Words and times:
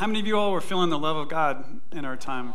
How 0.00 0.06
many 0.06 0.18
of 0.18 0.26
you 0.26 0.38
all 0.38 0.52
were 0.52 0.62
feeling 0.62 0.88
the 0.88 0.98
love 0.98 1.18
of 1.18 1.28
God 1.28 1.62
in 1.92 2.06
our 2.06 2.16
time? 2.16 2.54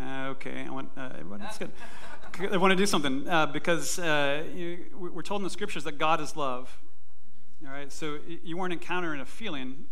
Uh, 0.00 0.28
okay, 0.28 0.64
I 0.64 0.70
want, 0.70 0.90
uh, 0.96 1.08
that's 1.40 1.58
good. 1.58 1.72
I 2.52 2.56
want 2.56 2.70
to 2.70 2.76
do 2.76 2.86
something 2.86 3.28
uh, 3.28 3.46
because 3.46 3.98
uh, 3.98 4.44
you, 4.54 4.84
we're 4.96 5.22
told 5.22 5.40
in 5.40 5.42
the 5.42 5.50
scriptures 5.50 5.82
that 5.82 5.98
God 5.98 6.20
is 6.20 6.36
love. 6.36 6.78
All 7.66 7.72
right, 7.72 7.90
so 7.90 8.20
you 8.44 8.56
weren't 8.56 8.74
encountering 8.74 9.20
a 9.20 9.24
feeling, 9.24 9.86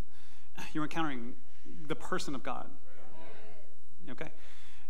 you 0.74 0.80
were 0.80 0.86
encountering 0.86 1.34
the 1.88 1.96
person 1.96 2.36
of 2.36 2.44
God. 2.44 2.70
Okay, 4.08 4.30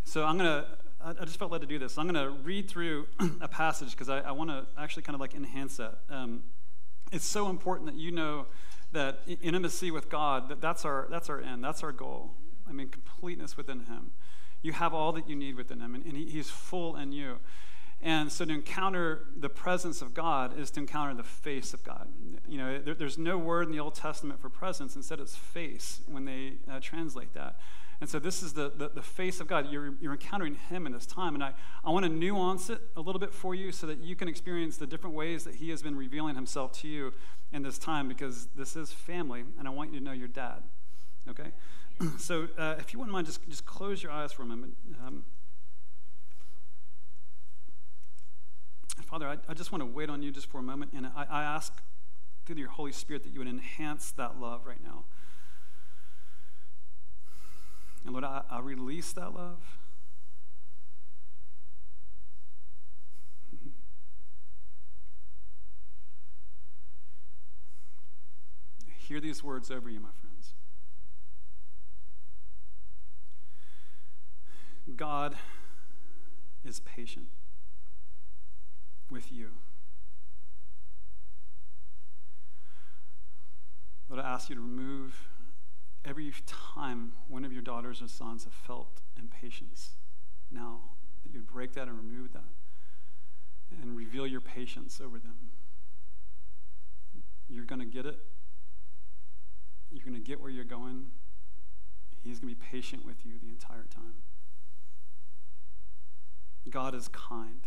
so 0.04 0.26
I'm 0.26 0.36
gonna. 0.36 0.66
I 1.02 1.24
just 1.24 1.38
felt 1.38 1.50
led 1.50 1.62
to 1.62 1.66
do 1.66 1.78
this. 1.78 1.96
I'm 1.96 2.12
to 2.12 2.28
read 2.28 2.68
through 2.68 3.06
a 3.40 3.48
passage 3.48 3.92
because 3.92 4.10
I, 4.10 4.18
I 4.18 4.32
want 4.32 4.50
to 4.50 4.66
actually 4.76 5.04
kind 5.04 5.14
of 5.14 5.20
like 5.22 5.34
enhance 5.34 5.78
that. 5.78 6.00
Um, 6.10 6.42
it's 7.10 7.24
so 7.24 7.48
important 7.48 7.90
that 7.90 7.98
you 7.98 8.10
know 8.10 8.44
that 8.94 9.20
intimacy 9.42 9.90
with 9.90 10.08
God, 10.08 10.48
that 10.48 10.60
that's 10.60 10.84
our, 10.84 11.06
that's 11.10 11.28
our 11.28 11.40
end, 11.40 11.62
that's 11.62 11.82
our 11.82 11.92
goal. 11.92 12.32
I 12.68 12.72
mean, 12.72 12.88
completeness 12.88 13.56
within 13.56 13.80
Him. 13.80 14.12
You 14.62 14.72
have 14.72 14.94
all 14.94 15.12
that 15.12 15.28
you 15.28 15.36
need 15.36 15.56
within 15.56 15.80
Him, 15.80 15.94
and, 15.94 16.04
and 16.04 16.16
he, 16.16 16.24
He's 16.24 16.50
full 16.50 16.96
in 16.96 17.12
you. 17.12 17.38
And 18.00 18.30
so 18.30 18.44
to 18.44 18.52
encounter 18.52 19.26
the 19.36 19.48
presence 19.48 20.02
of 20.02 20.12
God 20.12 20.58
is 20.58 20.70
to 20.72 20.80
encounter 20.80 21.14
the 21.14 21.22
face 21.22 21.72
of 21.72 21.82
God. 21.84 22.08
You 22.46 22.58
know, 22.58 22.78
there, 22.78 22.94
there's 22.94 23.16
no 23.16 23.38
word 23.38 23.66
in 23.66 23.72
the 23.72 23.80
Old 23.80 23.94
Testament 23.94 24.40
for 24.40 24.48
presence, 24.48 24.96
instead, 24.96 25.20
it's 25.20 25.36
face 25.36 26.00
when 26.06 26.24
they 26.24 26.54
uh, 26.70 26.80
translate 26.80 27.32
that. 27.34 27.56
And 28.00 28.10
so 28.10 28.18
this 28.18 28.42
is 28.42 28.52
the, 28.52 28.72
the, 28.76 28.88
the, 28.88 29.02
face 29.02 29.40
of 29.40 29.46
God. 29.46 29.70
You're, 29.70 29.94
you're 30.00 30.12
encountering 30.12 30.56
Him 30.68 30.86
in 30.86 30.92
this 30.92 31.06
time. 31.06 31.34
And 31.34 31.42
I, 31.42 31.52
I 31.84 31.90
want 31.90 32.04
to 32.04 32.12
nuance 32.12 32.68
it 32.70 32.80
a 32.96 33.00
little 33.00 33.18
bit 33.18 33.32
for 33.32 33.54
you 33.54 33.72
so 33.72 33.86
that 33.86 33.98
you 33.98 34.16
can 34.16 34.28
experience 34.28 34.76
the 34.76 34.86
different 34.86 35.14
ways 35.14 35.44
that 35.44 35.56
He 35.56 35.70
has 35.70 35.82
been 35.82 35.96
revealing 35.96 36.34
Himself 36.34 36.72
to 36.80 36.88
you 36.88 37.12
in 37.52 37.62
this 37.62 37.78
time 37.78 38.08
because 38.08 38.48
this 38.56 38.76
is 38.76 38.92
family, 38.92 39.44
and 39.58 39.68
I 39.68 39.70
want 39.70 39.92
you 39.92 40.00
to 40.00 40.04
know 40.04 40.12
your 40.12 40.28
dad. 40.28 40.62
Okay? 41.28 41.52
so 42.18 42.48
uh, 42.58 42.74
if 42.78 42.92
you 42.92 42.98
wouldn't 42.98 43.12
mind, 43.12 43.26
just, 43.26 43.48
just 43.48 43.64
close 43.64 44.02
your 44.02 44.12
eyes 44.12 44.32
for 44.32 44.42
a 44.42 44.46
moment. 44.46 44.76
Um, 45.06 45.24
Father, 49.02 49.28
I, 49.28 49.36
I, 49.48 49.54
just 49.54 49.70
want 49.70 49.82
to 49.82 49.86
wait 49.86 50.10
on 50.10 50.22
you 50.22 50.32
just 50.32 50.48
for 50.48 50.58
a 50.58 50.62
moment, 50.62 50.92
and 50.94 51.06
I, 51.06 51.26
I 51.30 51.42
ask 51.42 51.72
through 52.44 52.56
your 52.56 52.68
Holy 52.68 52.92
Spirit 52.92 53.22
that 53.24 53.32
you 53.32 53.38
would 53.38 53.48
enhance 53.48 54.10
that 54.12 54.40
love 54.40 54.66
right 54.66 54.82
now. 54.82 55.04
And 58.04 58.12
Lord, 58.12 58.24
I, 58.24 58.42
I 58.50 58.60
release 58.60 59.12
that 59.14 59.34
love. 59.34 59.78
Hear 68.98 69.20
these 69.20 69.42
words 69.44 69.70
over 69.70 69.88
you, 69.90 70.00
my 70.00 70.08
friends. 70.20 70.54
God 74.96 75.36
is 76.64 76.80
patient 76.80 77.26
with 79.10 79.30
you. 79.32 79.50
Lord, 84.08 84.24
I 84.24 84.28
ask 84.28 84.48
you 84.48 84.56
to 84.56 84.60
remove 84.60 85.28
every 86.04 86.32
time 86.46 87.12
one 87.28 87.44
of 87.44 87.52
your 87.52 87.62
daughters 87.62 88.02
or 88.02 88.08
sons 88.08 88.44
have 88.44 88.52
felt 88.52 89.00
impatience, 89.18 89.90
now 90.50 90.80
that 91.22 91.32
you'd 91.32 91.46
break 91.46 91.72
that 91.74 91.88
and 91.88 91.96
remove 91.96 92.32
that 92.32 92.42
and 93.82 93.96
reveal 93.96 94.26
your 94.26 94.40
patience 94.40 95.00
over 95.02 95.18
them. 95.18 95.36
You're 97.48 97.64
going 97.64 97.80
to 97.80 97.86
get 97.86 98.06
it. 98.06 98.18
You're 99.90 100.04
going 100.04 100.14
to 100.14 100.20
get 100.20 100.40
where 100.40 100.50
you're 100.50 100.64
going. 100.64 101.06
He's 102.22 102.40
going 102.40 102.54
to 102.54 102.60
be 102.60 102.66
patient 102.70 103.04
with 103.04 103.24
you 103.24 103.32
the 103.38 103.48
entire 103.48 103.84
time. 103.94 104.14
God 106.70 106.94
is 106.94 107.08
kind. 107.08 107.60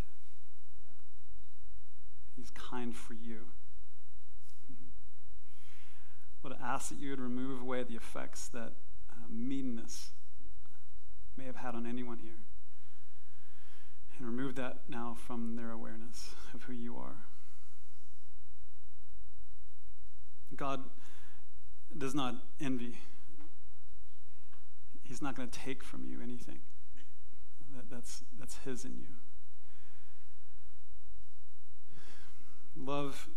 He's 2.35 2.49
kind 2.51 2.95
for 2.95 3.13
you. 3.13 3.47
But 6.47 6.59
I 6.63 6.75
ask 6.75 6.89
that 6.89 6.99
you 6.99 7.09
would 7.09 7.19
remove 7.19 7.61
away 7.61 7.83
the 7.83 7.95
effects 7.95 8.47
that 8.49 8.71
uh, 9.11 9.15
meanness 9.29 10.11
may 11.35 11.43
have 11.43 11.57
had 11.57 11.75
on 11.75 11.85
anyone 11.85 12.19
here. 12.19 12.39
And 14.17 14.25
remove 14.25 14.55
that 14.55 14.77
now 14.87 15.17
from 15.27 15.57
their 15.57 15.71
awareness 15.71 16.29
of 16.53 16.63
who 16.63 16.71
you 16.71 16.95
are. 16.95 17.17
God 20.55 20.83
does 21.97 22.15
not 22.15 22.35
envy. 22.61 22.97
He's 25.03 25.21
not 25.21 25.35
going 25.35 25.49
to 25.49 25.59
take 25.59 25.83
from 25.83 26.05
you 26.05 26.21
anything. 26.23 26.59
That, 27.75 27.89
that's, 27.89 28.23
that's 28.39 28.55
His 28.63 28.85
in 28.85 28.95
you. 29.01 29.15
Love 32.77 33.27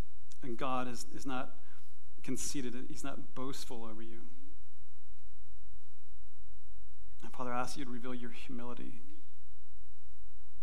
and 0.41 0.57
God 0.57 0.87
is, 0.87 1.05
is 1.13 1.25
not 1.25 1.57
conceited, 2.23 2.75
he's 2.89 3.03
not 3.03 3.35
boastful 3.35 3.85
over 3.85 4.01
you. 4.01 4.21
And 7.23 7.31
Father, 7.31 7.51
I 7.51 7.61
ask 7.61 7.77
you 7.77 7.85
to 7.85 7.91
reveal 7.91 8.13
your 8.13 8.31
humility, 8.31 9.01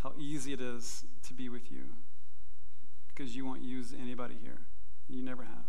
how 0.03 0.13
easy 0.19 0.53
it 0.53 0.61
is 0.61 1.05
to 1.27 1.35
be 1.35 1.49
with 1.49 1.71
you, 1.71 1.85
because 3.09 3.35
you 3.35 3.45
won't 3.45 3.63
use 3.63 3.95
anybody 4.01 4.37
here. 4.41 4.61
You 5.09 5.23
never 5.23 5.43
have. 5.43 5.65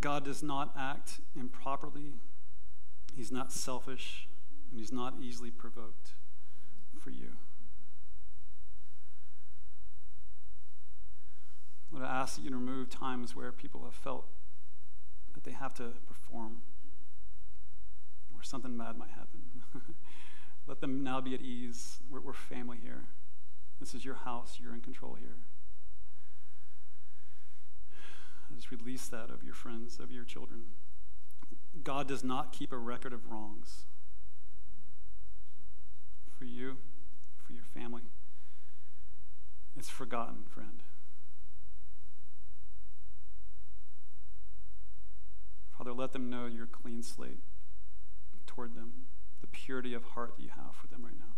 God 0.00 0.24
does 0.24 0.42
not 0.42 0.74
act 0.78 1.20
improperly. 1.38 2.14
He's 3.14 3.32
not 3.32 3.52
selfish, 3.52 4.28
and 4.70 4.78
he's 4.78 4.92
not 4.92 5.14
easily 5.20 5.50
provoked 5.50 6.12
for 6.98 7.10
you. 7.10 7.36
Lord, 11.90 12.04
I 12.04 12.20
ask 12.20 12.36
that 12.36 12.42
you 12.42 12.50
remove 12.50 12.90
times 12.90 13.34
where 13.34 13.50
people 13.52 13.84
have 13.84 13.94
felt 13.94 14.26
that 15.34 15.44
they 15.44 15.52
have 15.52 15.74
to 15.74 15.92
perform 16.06 16.62
or 18.34 18.42
something 18.42 18.76
bad 18.76 18.96
might 18.96 19.10
happen. 19.10 19.40
Let 20.66 20.80
them 20.80 21.02
now 21.02 21.20
be 21.20 21.34
at 21.34 21.40
ease. 21.40 21.98
We're, 22.10 22.20
we're 22.20 22.32
family 22.32 22.78
here. 22.82 23.04
This 23.80 23.94
is 23.94 24.04
your 24.04 24.16
house. 24.16 24.58
You're 24.60 24.74
in 24.74 24.80
control 24.80 25.16
here. 25.18 25.36
I 28.50 28.54
just 28.54 28.70
release 28.70 29.08
that 29.08 29.30
of 29.30 29.42
your 29.42 29.54
friends, 29.54 29.98
of 29.98 30.10
your 30.10 30.24
children. 30.24 30.62
God 31.84 32.08
does 32.08 32.24
not 32.24 32.52
keep 32.52 32.72
a 32.72 32.76
record 32.76 33.12
of 33.12 33.30
wrongs 33.30 33.84
for 36.38 36.44
you, 36.44 36.76
for 37.44 37.52
your 37.52 37.64
family. 37.64 38.02
It's 39.76 39.88
forgotten, 39.88 40.44
friend. 40.48 40.82
Father, 45.78 45.92
let 45.92 46.12
them 46.12 46.28
know 46.28 46.46
your 46.46 46.66
clean 46.66 47.04
slate 47.04 47.38
toward 48.46 48.74
them, 48.74 49.06
the 49.40 49.46
purity 49.46 49.94
of 49.94 50.02
heart 50.02 50.34
that 50.36 50.42
you 50.42 50.48
have 50.48 50.74
for 50.74 50.88
them 50.88 51.04
right 51.04 51.16
now. 51.16 51.36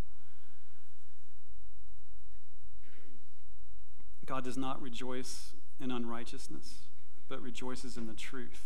God 4.25 4.43
does 4.43 4.57
not 4.57 4.81
rejoice 4.81 5.51
in 5.79 5.91
unrighteousness, 5.91 6.85
but 7.29 7.43
rejoices 7.43 7.99
in 7.99 8.07
the 8.07 8.15
truth. 8.15 8.65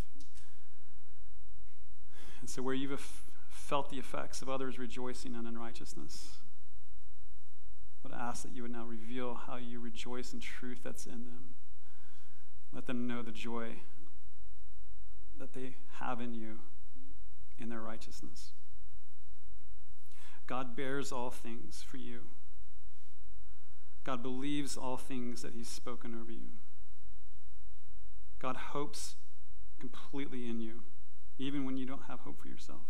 And 2.41 2.49
so, 2.49 2.63
where 2.63 2.75
you've 2.75 3.01
felt 3.49 3.91
the 3.91 3.99
effects 3.99 4.43
of 4.43 4.49
others 4.49 4.79
rejoicing 4.79 5.35
in 5.35 5.45
unrighteousness, 5.45 6.37
I 8.05 8.09
would 8.09 8.17
ask 8.17 8.45
that 8.45 8.53
you 8.53 8.63
would 8.63 8.71
now 8.71 8.85
reveal 8.85 9.35
how 9.35 9.57
you 9.57 9.81
rejoice 9.81 10.33
in 10.33 10.39
truth 10.39 10.81
that's 10.85 11.07
in 11.07 11.25
them. 11.25 11.55
Let 12.73 12.87
them 12.87 13.09
know 13.09 13.23
the 13.23 13.33
joy 13.33 13.77
that 15.39 15.53
they 15.53 15.77
have 16.01 16.21
in 16.21 16.35
you 16.35 16.61
in 17.59 17.69
their 17.69 17.81
righteousness. 17.81 18.53
God 20.47 20.77
bears 20.77 21.13
all 21.13 21.31
things 21.31 21.83
for 21.83 21.97
you. 21.97 22.23
God 24.05 24.23
believes 24.23 24.77
all 24.77 24.97
things 24.97 25.41
that 25.43 25.55
He's 25.55 25.69
spoken 25.69 26.15
over 26.21 26.31
you. 26.31 26.59
God 28.39 28.57
hopes 28.57 29.17
completely 29.81 30.47
in 30.47 30.61
you, 30.61 30.83
even 31.39 31.65
when 31.65 31.77
you 31.77 31.87
don't 31.87 32.05
have 32.09 32.21
hope 32.21 32.43
for 32.43 32.49
yourself. 32.49 32.83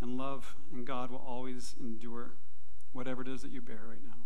And 0.00 0.18
love 0.18 0.54
and 0.72 0.86
God 0.86 1.10
will 1.10 1.24
always 1.26 1.74
endure 1.80 2.32
whatever 2.92 3.22
it 3.22 3.28
is 3.28 3.40
that 3.40 3.50
you 3.50 3.62
bear 3.62 3.80
right 3.88 4.04
now. 4.04 4.16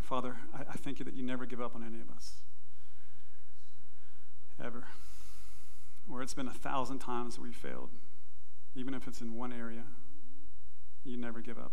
Father, 0.00 0.36
I, 0.54 0.60
I 0.60 0.76
thank 0.76 1.00
you 1.00 1.04
that 1.04 1.14
you 1.14 1.24
never 1.24 1.44
give 1.44 1.60
up 1.60 1.74
on 1.74 1.82
any 1.82 2.00
of 2.00 2.08
us 2.10 2.34
ever. 4.62 4.84
Where 6.06 6.22
it's 6.22 6.34
been 6.34 6.48
a 6.48 6.52
thousand 6.52 7.00
times 7.00 7.38
we 7.38 7.52
failed, 7.52 7.90
even 8.74 8.94
if 8.94 9.06
it's 9.06 9.20
in 9.20 9.34
one 9.34 9.52
area, 9.52 9.84
you 11.04 11.16
never 11.16 11.40
give 11.40 11.58
up. 11.58 11.72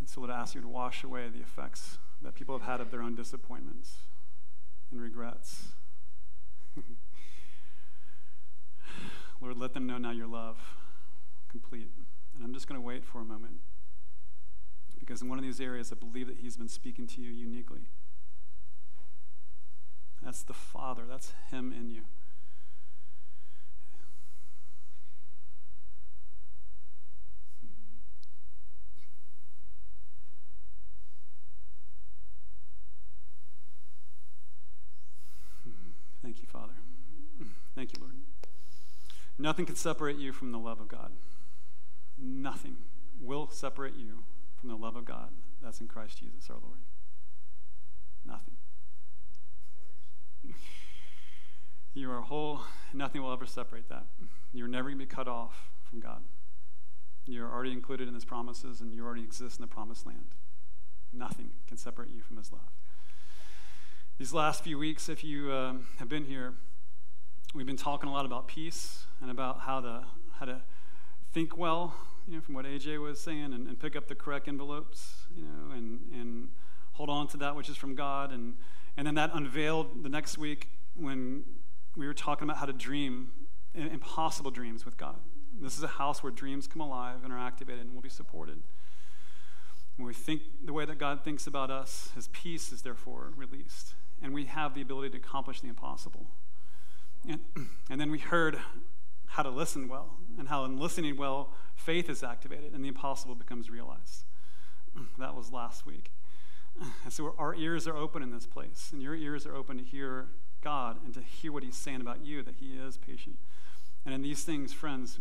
And 0.00 0.08
so, 0.08 0.20
Lord, 0.20 0.30
I 0.32 0.40
ask 0.40 0.54
you 0.54 0.60
to 0.60 0.68
wash 0.68 1.04
away 1.04 1.28
the 1.28 1.40
effects 1.40 1.98
that 2.22 2.34
people 2.34 2.58
have 2.58 2.66
had 2.66 2.80
of 2.80 2.90
their 2.90 3.02
own 3.02 3.14
disappointments. 3.14 3.96
and 4.90 5.00
regrets. 5.00 5.68
Lord, 9.40 9.56
let 9.56 9.74
them 9.74 9.86
know 9.86 9.98
now 9.98 10.10
your 10.10 10.26
love 10.26 10.58
complete. 11.48 11.90
And 12.34 12.44
I'm 12.44 12.52
just 12.52 12.68
going 12.68 12.80
to 12.80 12.86
wait 12.86 13.04
for 13.04 13.20
a 13.20 13.24
moment 13.24 13.60
because 14.98 15.20
in 15.20 15.28
one 15.28 15.38
of 15.38 15.44
these 15.44 15.60
areas, 15.60 15.92
I 15.92 15.96
believe 15.96 16.26
that 16.28 16.38
He's 16.38 16.56
been 16.56 16.68
speaking 16.68 17.06
to 17.08 17.20
you 17.20 17.30
uniquely. 17.30 17.82
That's 20.24 20.42
the 20.42 20.54
Father, 20.54 21.02
that's 21.08 21.32
Him 21.50 21.74
in 21.76 21.90
you. 21.90 22.02
Thank 36.22 36.40
you, 36.40 36.46
Father. 36.46 36.72
Thank 37.74 37.92
you, 37.92 37.98
Lord. 38.00 38.14
Nothing 39.38 39.66
can 39.66 39.74
separate 39.74 40.18
you 40.18 40.32
from 40.32 40.52
the 40.52 40.58
love 40.58 40.80
of 40.80 40.86
God. 40.86 41.10
Nothing 42.16 42.76
will 43.20 43.48
separate 43.50 43.96
you 43.96 44.22
from 44.56 44.68
the 44.68 44.76
love 44.76 44.94
of 44.94 45.04
God 45.04 45.30
that's 45.60 45.80
in 45.80 45.88
Christ 45.88 46.18
Jesus 46.18 46.48
our 46.48 46.56
Lord. 46.62 46.78
Nothing. 48.24 48.54
You 51.94 52.10
are 52.10 52.22
whole, 52.22 52.60
nothing 52.94 53.22
will 53.22 53.32
ever 53.32 53.46
separate 53.46 53.88
that. 53.90 54.06
You're 54.52 54.68
never 54.68 54.88
going 54.88 54.98
to 54.98 55.04
be 55.04 55.08
cut 55.08 55.28
off 55.28 55.70
from 55.88 56.00
God. 56.00 56.22
You're 57.26 57.50
already 57.50 57.72
included 57.72 58.08
in 58.08 58.14
His 58.14 58.24
promises, 58.24 58.80
and 58.80 58.92
you 58.94 59.04
already 59.04 59.22
exist 59.22 59.58
in 59.58 59.62
the 59.62 59.68
promised 59.68 60.06
land. 60.06 60.34
Nothing 61.12 61.50
can 61.66 61.76
separate 61.76 62.10
you 62.10 62.22
from 62.22 62.38
His 62.38 62.50
love. 62.50 62.70
These 64.18 64.32
last 64.32 64.64
few 64.64 64.78
weeks, 64.78 65.08
if 65.08 65.22
you 65.22 65.52
um, 65.52 65.86
have 65.98 66.08
been 66.08 66.24
here, 66.24 66.54
we've 67.54 67.66
been 67.66 67.76
talking 67.76 68.08
a 68.08 68.12
lot 68.12 68.24
about 68.24 68.48
peace 68.48 69.04
and 69.20 69.30
about 69.30 69.60
how 69.60 69.80
to 69.80 70.04
how 70.38 70.46
to 70.46 70.62
think 71.32 71.56
well, 71.56 71.94
you 72.26 72.36
know, 72.36 72.40
from 72.40 72.54
what 72.54 72.64
AJ 72.64 73.00
was 73.00 73.20
saying, 73.20 73.52
and, 73.52 73.66
and 73.68 73.78
pick 73.78 73.96
up 73.96 74.08
the 74.08 74.14
correct 74.14 74.48
envelopes, 74.48 75.24
you 75.36 75.42
know, 75.42 75.72
and 75.74 76.00
and 76.12 76.48
hold 76.92 77.10
on 77.10 77.26
to 77.28 77.36
that 77.38 77.54
which 77.54 77.68
is 77.68 77.76
from 77.76 77.94
God, 77.94 78.32
and 78.32 78.54
and 78.96 79.06
then 79.06 79.14
that 79.14 79.30
unveiled 79.34 80.02
the 80.02 80.08
next 80.08 80.38
week 80.38 80.68
when 80.94 81.44
we 81.96 82.06
were 82.06 82.14
talking 82.14 82.44
about 82.44 82.58
how 82.58 82.66
to 82.66 82.72
dream 82.72 83.30
impossible 83.74 84.50
dreams 84.50 84.84
with 84.84 84.96
God. 84.96 85.16
This 85.60 85.76
is 85.76 85.82
a 85.82 85.88
house 85.88 86.22
where 86.22 86.32
dreams 86.32 86.66
come 86.66 86.80
alive 86.80 87.24
and 87.24 87.32
are 87.32 87.38
activated 87.38 87.84
and 87.84 87.94
will 87.94 88.02
be 88.02 88.08
supported. 88.08 88.60
When 89.96 90.06
we 90.06 90.14
think 90.14 90.42
the 90.64 90.72
way 90.72 90.84
that 90.84 90.98
God 90.98 91.24
thinks 91.24 91.46
about 91.46 91.70
us, 91.70 92.10
His 92.14 92.28
peace 92.28 92.72
is 92.72 92.82
therefore 92.82 93.32
released, 93.36 93.94
and 94.22 94.32
we 94.32 94.46
have 94.46 94.74
the 94.74 94.82
ability 94.82 95.10
to 95.10 95.16
accomplish 95.18 95.60
the 95.60 95.68
impossible. 95.68 96.26
And, 97.28 97.40
and 97.90 98.00
then 98.00 98.10
we 98.10 98.18
heard 98.18 98.58
how 99.26 99.42
to 99.42 99.50
listen 99.50 99.88
well, 99.88 100.16
and 100.38 100.48
how 100.48 100.64
in 100.64 100.78
listening 100.78 101.16
well, 101.16 101.52
faith 101.74 102.08
is 102.08 102.22
activated 102.22 102.72
and 102.74 102.84
the 102.84 102.88
impossible 102.88 103.34
becomes 103.34 103.70
realized. 103.70 104.24
That 105.18 105.34
was 105.34 105.50
last 105.50 105.86
week. 105.86 106.10
So 107.08 107.34
our 107.38 107.54
ears 107.54 107.86
are 107.86 107.96
open 107.96 108.22
in 108.22 108.30
this 108.30 108.46
place, 108.46 108.90
and 108.92 109.02
your 109.02 109.14
ears 109.14 109.46
are 109.46 109.54
open 109.54 109.78
to 109.78 109.84
hear 109.84 110.28
God 110.62 110.98
and 111.04 111.12
to 111.14 111.20
hear 111.20 111.52
what 111.52 111.62
He's 111.62 111.76
saying 111.76 112.00
about 112.00 112.24
you, 112.24 112.42
that 112.42 112.56
He 112.60 112.74
is 112.74 112.96
patient. 112.96 113.36
And 114.04 114.14
in 114.14 114.22
these 114.22 114.44
things, 114.44 114.72
friends, 114.72 115.20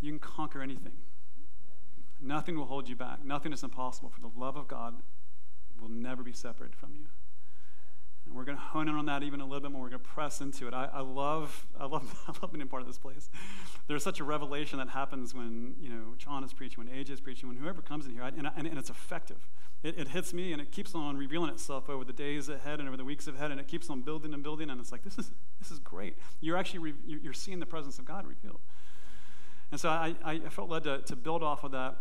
you 0.00 0.10
can 0.10 0.18
conquer 0.18 0.60
anything. 0.60 0.96
Nothing 2.20 2.56
will 2.56 2.66
hold 2.66 2.88
you 2.88 2.96
back. 2.96 3.24
Nothing 3.24 3.52
is 3.52 3.62
impossible, 3.62 4.10
for 4.10 4.20
the 4.20 4.30
love 4.36 4.56
of 4.56 4.68
God 4.68 4.94
will 5.80 5.88
never 5.88 6.22
be 6.22 6.32
separated 6.32 6.76
from 6.76 6.94
you. 6.94 7.06
And 8.26 8.34
we're 8.34 8.44
going 8.44 8.56
to 8.56 8.62
hone 8.62 8.88
in 8.88 8.94
on 8.94 9.06
that 9.06 9.22
even 9.22 9.40
a 9.40 9.44
little 9.44 9.60
bit 9.60 9.72
more. 9.72 9.82
We're 9.82 9.90
going 9.90 10.02
to 10.02 10.08
press 10.08 10.40
into 10.40 10.68
it. 10.68 10.74
I, 10.74 10.88
I, 10.92 11.00
love, 11.00 11.66
I 11.78 11.86
love, 11.86 12.22
I 12.28 12.32
love 12.40 12.52
being 12.52 12.66
part 12.68 12.82
of 12.82 12.86
this 12.86 12.98
place. 12.98 13.28
There's 13.88 14.02
such 14.02 14.20
a 14.20 14.24
revelation 14.24 14.78
that 14.78 14.88
happens 14.88 15.34
when 15.34 15.74
you 15.80 15.88
know 15.88 16.14
John 16.18 16.44
is 16.44 16.52
preaching, 16.52 16.84
when 16.84 16.94
AJ 16.94 17.10
is 17.10 17.20
preaching, 17.20 17.48
when 17.48 17.58
whoever 17.58 17.82
comes 17.82 18.06
in 18.06 18.12
here, 18.12 18.22
and, 18.22 18.48
and, 18.56 18.66
and 18.66 18.78
it's 18.78 18.90
effective. 18.90 19.48
It, 19.82 19.98
it, 19.98 20.08
hits 20.08 20.32
me, 20.32 20.52
and 20.52 20.62
it 20.62 20.70
keeps 20.70 20.94
on 20.94 21.16
revealing 21.16 21.50
itself 21.50 21.90
over 21.90 22.04
the 22.04 22.12
days 22.12 22.48
ahead 22.48 22.78
and 22.78 22.86
over 22.86 22.96
the 22.96 23.04
weeks 23.04 23.26
ahead, 23.26 23.50
and 23.50 23.58
it 23.58 23.66
keeps 23.66 23.90
on 23.90 24.02
building 24.02 24.32
and 24.32 24.42
building. 24.42 24.70
And 24.70 24.80
it's 24.80 24.92
like 24.92 25.02
this 25.02 25.18
is 25.18 25.32
this 25.58 25.72
is 25.72 25.80
great. 25.80 26.16
You're 26.40 26.56
actually 26.56 26.78
re, 26.78 26.94
you're 27.04 27.32
seeing 27.32 27.58
the 27.58 27.66
presence 27.66 27.98
of 27.98 28.04
God 28.04 28.26
revealed. 28.26 28.60
And 29.72 29.80
so 29.80 29.88
I, 29.88 30.14
I 30.22 30.38
felt 30.50 30.68
led 30.68 30.84
to, 30.84 30.98
to 30.98 31.16
build 31.16 31.42
off 31.42 31.64
of 31.64 31.72
that 31.72 31.96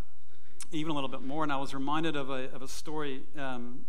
even 0.72 0.92
a 0.92 0.94
little 0.94 1.10
bit 1.10 1.22
more. 1.22 1.44
And 1.44 1.52
I 1.52 1.58
was 1.58 1.74
reminded 1.74 2.16
of 2.16 2.30
a, 2.30 2.52
of 2.54 2.62
a 2.62 2.68
story. 2.68 3.24
Um, 3.38 3.86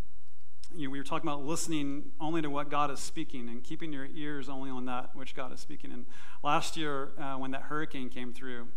you 0.74 0.86
know, 0.86 0.92
we 0.92 0.98
were 0.98 1.04
talking 1.04 1.28
about 1.28 1.44
listening 1.44 2.12
only 2.20 2.42
to 2.42 2.50
what 2.50 2.70
God 2.70 2.90
is 2.90 3.00
speaking 3.00 3.48
and 3.48 3.62
keeping 3.62 3.92
your 3.92 4.06
ears 4.14 4.48
only 4.48 4.70
on 4.70 4.86
that 4.86 5.14
which 5.14 5.34
God 5.34 5.52
is 5.52 5.60
speaking. 5.60 5.92
And 5.92 6.06
last 6.42 6.76
year, 6.76 7.12
uh, 7.18 7.34
when 7.34 7.50
that 7.52 7.62
hurricane 7.62 8.08
came 8.08 8.32
through 8.32 8.68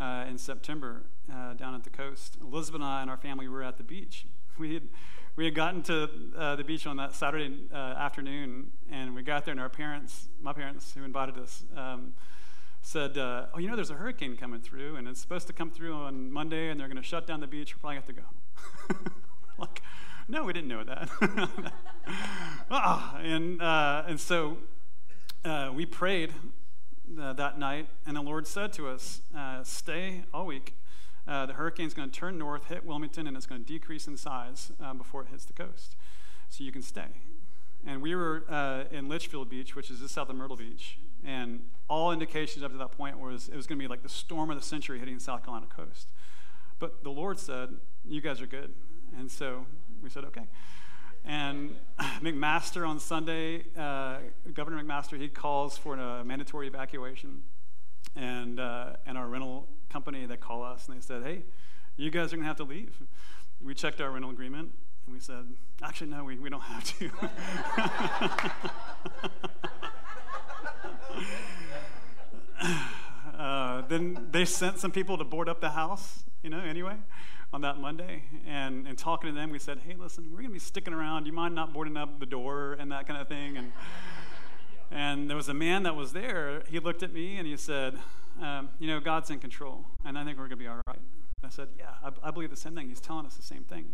uh, 0.00 0.24
in 0.28 0.38
September 0.38 1.04
uh, 1.32 1.54
down 1.54 1.74
at 1.74 1.84
the 1.84 1.90
coast, 1.90 2.36
Elizabeth 2.40 2.80
and 2.80 2.84
I 2.84 3.02
and 3.02 3.10
our 3.10 3.16
family 3.16 3.48
were 3.48 3.62
at 3.62 3.76
the 3.78 3.84
beach. 3.84 4.26
We 4.58 4.74
had, 4.74 4.82
we 5.34 5.46
had 5.46 5.54
gotten 5.54 5.82
to 5.84 6.10
uh, 6.36 6.56
the 6.56 6.62
beach 6.62 6.86
on 6.86 6.98
that 6.98 7.14
Saturday 7.14 7.56
uh, 7.72 7.76
afternoon, 7.76 8.70
and 8.90 9.14
we 9.14 9.22
got 9.22 9.46
there, 9.46 9.52
and 9.52 9.60
our 9.60 9.70
parents, 9.70 10.28
my 10.42 10.52
parents 10.52 10.92
who 10.94 11.04
invited 11.04 11.38
us, 11.38 11.64
um, 11.74 12.12
said, 12.82 13.16
uh, 13.16 13.46
Oh, 13.54 13.58
you 13.58 13.70
know, 13.70 13.74
there's 13.74 13.90
a 13.90 13.94
hurricane 13.94 14.36
coming 14.36 14.60
through, 14.60 14.96
and 14.96 15.08
it's 15.08 15.22
supposed 15.22 15.46
to 15.46 15.54
come 15.54 15.70
through 15.70 15.94
on 15.94 16.30
Monday, 16.30 16.68
and 16.68 16.78
they're 16.78 16.86
going 16.86 16.98
to 16.98 17.02
shut 17.02 17.26
down 17.26 17.40
the 17.40 17.46
beach. 17.46 17.74
We 17.74 17.80
probably 17.80 17.96
have 17.96 18.04
to 18.04 18.12
go. 18.12 19.10
like, 19.62 19.82
no, 20.28 20.44
we 20.44 20.52
didn't 20.52 20.68
know 20.68 20.84
that. 20.84 21.08
ah, 22.70 23.16
and, 23.18 23.60
uh, 23.60 24.04
and 24.06 24.20
so 24.20 24.58
uh, 25.44 25.70
we 25.74 25.86
prayed 25.86 26.32
uh, 27.20 27.32
that 27.34 27.58
night, 27.58 27.88
and 28.06 28.16
the 28.16 28.20
Lord 28.20 28.46
said 28.46 28.72
to 28.74 28.88
us, 28.88 29.22
uh, 29.36 29.62
Stay 29.64 30.24
all 30.32 30.46
week. 30.46 30.74
Uh, 31.26 31.46
the 31.46 31.52
hurricane's 31.52 31.94
going 31.94 32.10
to 32.10 32.18
turn 32.18 32.36
north, 32.36 32.66
hit 32.66 32.84
Wilmington, 32.84 33.26
and 33.26 33.36
it's 33.36 33.46
going 33.46 33.62
to 33.62 33.66
decrease 33.66 34.08
in 34.08 34.16
size 34.16 34.72
uh, 34.82 34.92
before 34.92 35.22
it 35.22 35.28
hits 35.28 35.44
the 35.44 35.52
coast. 35.52 35.96
So 36.48 36.64
you 36.64 36.72
can 36.72 36.82
stay. 36.82 37.06
And 37.86 38.02
we 38.02 38.14
were 38.14 38.44
in 38.90 39.08
Litchfield 39.08 39.48
Beach, 39.48 39.74
which 39.74 39.90
is 39.90 40.00
just 40.00 40.14
south 40.14 40.28
of 40.28 40.36
Myrtle 40.36 40.56
Beach, 40.56 40.98
and 41.24 41.60
all 41.88 42.12
indications 42.12 42.64
up 42.64 42.72
to 42.72 42.78
that 42.78 42.92
point 42.92 43.18
was 43.18 43.48
it 43.48 43.56
was 43.56 43.66
going 43.66 43.78
to 43.78 43.82
be 43.82 43.88
like 43.88 44.02
the 44.02 44.08
storm 44.08 44.50
of 44.50 44.58
the 44.58 44.64
century 44.64 44.98
hitting 44.98 45.14
the 45.14 45.20
South 45.20 45.44
Carolina 45.44 45.66
coast. 45.66 46.08
But 46.78 47.04
the 47.04 47.10
Lord 47.10 47.38
said, 47.38 47.76
You 48.04 48.20
guys 48.20 48.40
are 48.40 48.46
good. 48.46 48.74
And 49.16 49.30
so 49.30 49.66
we 50.02 50.10
said, 50.10 50.24
okay. 50.26 50.46
And 51.24 51.76
McMaster 52.20 52.88
on 52.88 52.98
Sunday, 52.98 53.64
uh, 53.76 54.18
Governor 54.52 54.82
McMaster, 54.82 55.18
he 55.18 55.28
calls 55.28 55.78
for 55.78 55.94
a 55.94 56.24
mandatory 56.24 56.66
evacuation. 56.66 57.42
And, 58.16 58.60
uh, 58.60 58.94
and 59.06 59.16
our 59.16 59.28
rental 59.28 59.68
company, 59.90 60.26
they 60.26 60.36
call 60.36 60.62
us 60.62 60.88
and 60.88 60.96
they 60.96 61.00
said, 61.00 61.22
hey, 61.22 61.42
you 61.96 62.10
guys 62.10 62.32
are 62.32 62.36
going 62.36 62.42
to 62.42 62.48
have 62.48 62.56
to 62.56 62.64
leave. 62.64 63.00
We 63.62 63.74
checked 63.74 64.00
our 64.00 64.10
rental 64.10 64.30
agreement 64.30 64.72
and 65.06 65.14
we 65.14 65.20
said, 65.20 65.46
actually, 65.82 66.10
no, 66.10 66.24
we, 66.24 66.38
we 66.38 66.50
don't 66.50 66.60
have 66.60 66.84
to. 66.98 67.10
uh, 73.42 73.82
then 73.88 74.28
they 74.30 74.44
sent 74.44 74.78
some 74.78 74.92
people 74.92 75.18
to 75.18 75.24
board 75.24 75.48
up 75.48 75.60
the 75.60 75.70
house, 75.70 76.22
you 76.42 76.50
know, 76.50 76.60
anyway 76.60 76.96
on 77.52 77.60
that 77.60 77.76
Monday 77.78 78.22
and, 78.46 78.86
and 78.86 78.96
talking 78.96 79.28
to 79.28 79.34
them. 79.34 79.50
We 79.50 79.58
said, 79.58 79.80
hey, 79.86 79.96
listen, 79.98 80.30
we're 80.30 80.38
going 80.38 80.50
to 80.50 80.52
be 80.52 80.58
sticking 80.58 80.94
around. 80.94 81.24
Do 81.24 81.30
you 81.30 81.34
mind 81.34 81.54
not 81.54 81.72
boarding 81.72 81.96
up 81.96 82.20
the 82.20 82.26
door 82.26 82.76
and 82.78 82.90
that 82.92 83.06
kind 83.06 83.20
of 83.20 83.28
thing? 83.28 83.56
And, 83.56 83.72
and 84.90 85.28
there 85.28 85.36
was 85.36 85.48
a 85.48 85.54
man 85.54 85.82
that 85.82 85.96
was 85.96 86.12
there. 86.12 86.62
He 86.68 86.78
looked 86.78 87.02
at 87.02 87.12
me 87.12 87.36
and 87.36 87.46
he 87.46 87.56
said, 87.56 87.98
um, 88.40 88.70
you 88.78 88.86
know, 88.86 89.00
God's 89.00 89.28
in 89.28 89.38
control, 89.38 89.84
and 90.04 90.16
I 90.16 90.24
think 90.24 90.38
we're 90.38 90.44
going 90.44 90.50
to 90.50 90.64
be 90.64 90.68
all 90.68 90.80
right. 90.86 91.00
I 91.44 91.48
said, 91.50 91.68
yeah, 91.76 91.90
I, 92.02 92.28
I 92.28 92.30
believe 92.30 92.50
the 92.50 92.56
same 92.56 92.74
thing. 92.74 92.88
He's 92.88 93.00
telling 93.00 93.26
us 93.26 93.34
the 93.34 93.42
same 93.42 93.64
thing. 93.64 93.86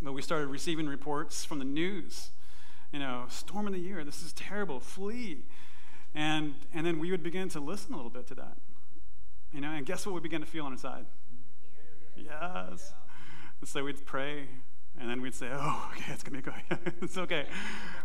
But 0.00 0.14
we 0.14 0.22
started 0.22 0.48
receiving 0.48 0.88
reports 0.88 1.44
from 1.44 1.58
the 1.60 1.64
news, 1.64 2.30
you 2.90 2.98
know, 2.98 3.26
storm 3.28 3.66
of 3.66 3.74
the 3.74 3.78
year, 3.78 4.02
this 4.02 4.22
is 4.22 4.32
terrible, 4.32 4.80
flee. 4.80 5.44
And, 6.14 6.54
and 6.74 6.86
then 6.86 6.98
we 6.98 7.10
would 7.10 7.22
begin 7.22 7.48
to 7.50 7.60
listen 7.60 7.92
a 7.92 7.96
little 7.96 8.10
bit 8.10 8.26
to 8.28 8.34
that. 8.34 8.56
You 9.52 9.60
know, 9.60 9.70
and 9.70 9.84
guess 9.84 10.06
what 10.06 10.14
we 10.14 10.20
begin 10.20 10.40
to 10.40 10.46
feel 10.46 10.64
on 10.64 10.72
our 10.72 10.78
side? 10.78 11.06
Yes. 12.16 12.94
And 13.60 13.68
so 13.68 13.84
we'd 13.84 14.04
pray, 14.04 14.48
and 14.98 15.08
then 15.08 15.20
we'd 15.20 15.34
say, 15.34 15.48
oh, 15.52 15.92
okay, 15.92 16.12
it's 16.12 16.22
going 16.22 16.42
to 16.42 16.50
be 16.50 16.56
okay. 16.56 16.92
it's 17.02 17.18
okay. 17.18 17.46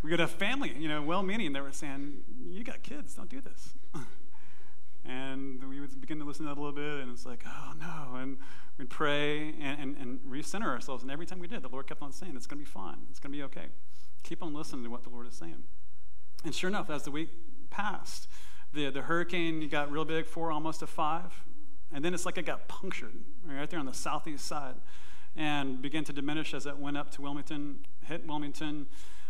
We 0.03 0.09
got 0.09 0.19
a 0.19 0.27
family, 0.27 0.73
you 0.77 0.87
know, 0.87 1.01
well 1.01 1.23
meaning, 1.23 1.53
they 1.53 1.61
were 1.61 1.71
saying, 1.71 2.23
you 2.49 2.63
got 2.63 2.83
kids, 2.83 3.15
don't 3.15 3.29
do 3.29 3.41
this. 3.41 3.73
and 5.05 5.63
we 5.67 5.79
would 5.79 5.99
begin 5.99 6.19
to 6.19 6.25
listen 6.25 6.45
to 6.45 6.49
that 6.49 6.59
a 6.59 6.61
little 6.61 6.75
bit, 6.75 7.01
and 7.01 7.11
it's 7.11 7.25
like, 7.25 7.43
oh, 7.47 7.73
no. 7.79 8.19
And 8.19 8.37
we'd 8.77 8.89
pray 8.89 9.53
and, 9.61 9.79
and, 9.79 9.97
and 9.97 10.19
recenter 10.21 10.67
ourselves. 10.67 11.03
And 11.03 11.11
every 11.11 11.25
time 11.25 11.39
we 11.39 11.47
did, 11.47 11.63
the 11.63 11.69
Lord 11.69 11.87
kept 11.87 12.01
on 12.01 12.11
saying, 12.11 12.33
it's 12.35 12.47
going 12.47 12.59
to 12.59 12.65
be 12.65 12.69
fine. 12.69 12.97
It's 13.09 13.19
going 13.19 13.31
to 13.31 13.37
be 13.37 13.43
okay. 13.43 13.67
Keep 14.23 14.43
on 14.43 14.53
listening 14.53 14.83
to 14.83 14.89
what 14.89 15.03
the 15.03 15.09
Lord 15.09 15.27
is 15.27 15.33
saying. 15.33 15.63
And 16.43 16.53
sure 16.53 16.69
enough, 16.69 16.89
as 16.89 17.03
the 17.03 17.11
week 17.11 17.29
passed, 17.69 18.27
the, 18.73 18.89
the 18.89 19.03
hurricane 19.03 19.67
got 19.69 19.91
real 19.91 20.05
big, 20.05 20.25
four 20.25 20.51
almost 20.51 20.79
to 20.81 20.87
five. 20.87 21.43
And 21.93 22.03
then 22.03 22.13
it's 22.13 22.25
like 22.25 22.37
it 22.37 22.45
got 22.45 22.67
punctured 22.67 23.13
right 23.45 23.69
there 23.69 23.79
on 23.79 23.85
the 23.85 23.93
southeast 23.93 24.45
side 24.45 24.75
and 25.35 25.81
began 25.81 26.03
to 26.03 26.13
diminish 26.13 26.53
as 26.53 26.65
it 26.65 26.77
went 26.77 26.97
up 26.97 27.11
to 27.11 27.21
Wilmington, 27.21 27.79
hit 28.03 28.27
Wilmington. 28.27 28.87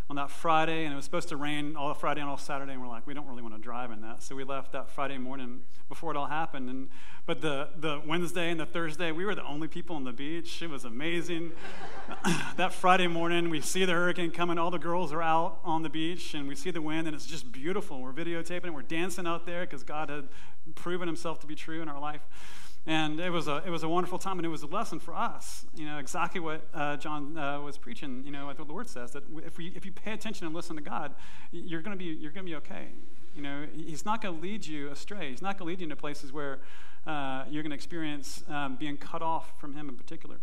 On 0.10 0.16
that 0.16 0.32
Friday, 0.32 0.86
and 0.86 0.94
it 0.94 0.96
was 0.96 1.04
supposed 1.04 1.28
to 1.30 1.36
rain 1.36 1.76
all 1.76 1.94
Friday 1.94 2.22
and 2.22 2.30
all 2.30 2.38
Saturday, 2.38 2.72
and 2.72 2.82
we're 2.82 2.88
like, 2.88 3.06
we 3.06 3.14
don't 3.14 3.28
really 3.28 3.42
want 3.42 3.54
to 3.54 3.62
drive 3.62 3.92
in 3.92 4.02
that. 4.02 4.24
So 4.24 4.36
we 4.36 4.46
left 4.46 4.72
that 4.72 4.90
Friday 4.90 5.18
morning 5.18 5.62
before 5.90 6.12
it 6.12 6.18
all 6.18 6.28
happened. 6.28 6.70
And 6.70 6.88
but 7.26 7.42
the 7.42 7.70
the 7.78 8.02
Wednesday 8.06 8.50
and 8.50 8.60
the 8.60 8.66
Thursday, 8.66 9.12
we 9.12 9.26
were 9.26 9.36
the 9.36 9.46
only 9.46 9.68
people 9.68 9.98
on 9.98 10.06
the 10.06 10.14
beach. 10.14 10.62
It 10.62 10.70
was 10.70 10.86
amazing. 10.86 11.52
that 12.56 12.72
Friday 12.72 13.08
morning, 13.08 13.50
we 13.50 13.60
see 13.60 13.84
the 13.84 13.92
hurricane 13.92 14.32
coming. 14.32 14.58
All 14.58 14.72
the 14.72 14.80
girls 14.80 15.12
are 15.12 15.22
out 15.22 15.60
on 15.66 15.84
the 15.84 15.90
beach, 15.90 16.34
and 16.34 16.48
we 16.48 16.56
see 16.56 16.72
the 16.72 16.82
wind, 16.82 17.08
and 17.08 17.16
it's 17.16 17.26
just 17.26 17.52
beautiful. 17.52 18.02
We're 18.02 18.14
videotaping 18.14 18.68
it. 18.68 18.74
We're 18.74 18.84
dancing 18.84 19.28
out 19.28 19.46
there 19.46 19.66
because 19.66 19.84
God 19.84 20.10
had 20.10 20.30
proven 20.76 21.08
Himself 21.08 21.40
to 21.42 21.48
be 21.48 21.56
true 21.56 21.82
in 21.82 21.90
our 21.90 22.00
life. 22.00 22.22
And 22.88 23.20
it 23.20 23.32
was, 23.32 23.50
a, 23.50 23.62
it 23.66 23.70
was 23.70 23.84
a 23.84 23.90
wonderful 23.90 24.18
time, 24.18 24.40
and 24.40 24.46
it 24.46 24.50
was 24.50 24.64
a 24.64 24.68
lesson 24.68 24.98
for 24.98 25.14
us. 25.14 25.66
You 25.76 25.86
know, 25.86 25.98
exactly 25.98 26.40
what 26.40 26.66
uh, 26.74 26.96
John 26.96 27.38
uh, 27.38 27.60
was 27.60 27.78
preaching, 27.78 28.24
you 28.26 28.32
know, 28.32 28.46
what 28.46 28.56
the 28.56 28.64
Lord 28.64 28.88
says, 28.88 29.12
that 29.12 29.24
if, 29.46 29.58
we, 29.58 29.68
if 29.76 29.86
you 29.86 29.92
pay 29.92 30.14
attention 30.14 30.46
and 30.46 30.56
listen 30.56 30.78
to 30.78 30.82
God, 30.82 31.14
you're 31.52 31.82
going 31.82 31.98
to 31.98 32.02
be, 32.02 32.06
you're 32.06 32.32
to 32.32 32.44
be 32.44 32.56
okay. 32.56 32.88
You 33.36 33.42
know, 33.42 33.66
he's 33.76 34.06
not 34.06 34.22
going 34.22 34.36
to 34.36 34.42
lead 34.42 34.66
you 34.66 34.90
astray. 34.90 35.32
He's 35.32 35.42
not 35.42 35.58
going 35.58 35.68
to 35.68 35.72
lead 35.74 35.82
you 35.82 35.84
into 35.84 35.98
places 35.98 36.32
where 36.32 36.60
uh, 37.06 37.44
you're 37.50 37.62
going 37.62 37.72
to 37.72 37.76
experience 37.76 38.46
um, 38.48 38.78
being 38.78 38.96
cut 38.96 39.22
off 39.22 39.60
from 39.60 39.74
him 39.74 39.90
in 39.90 39.96
particular. 39.96 40.38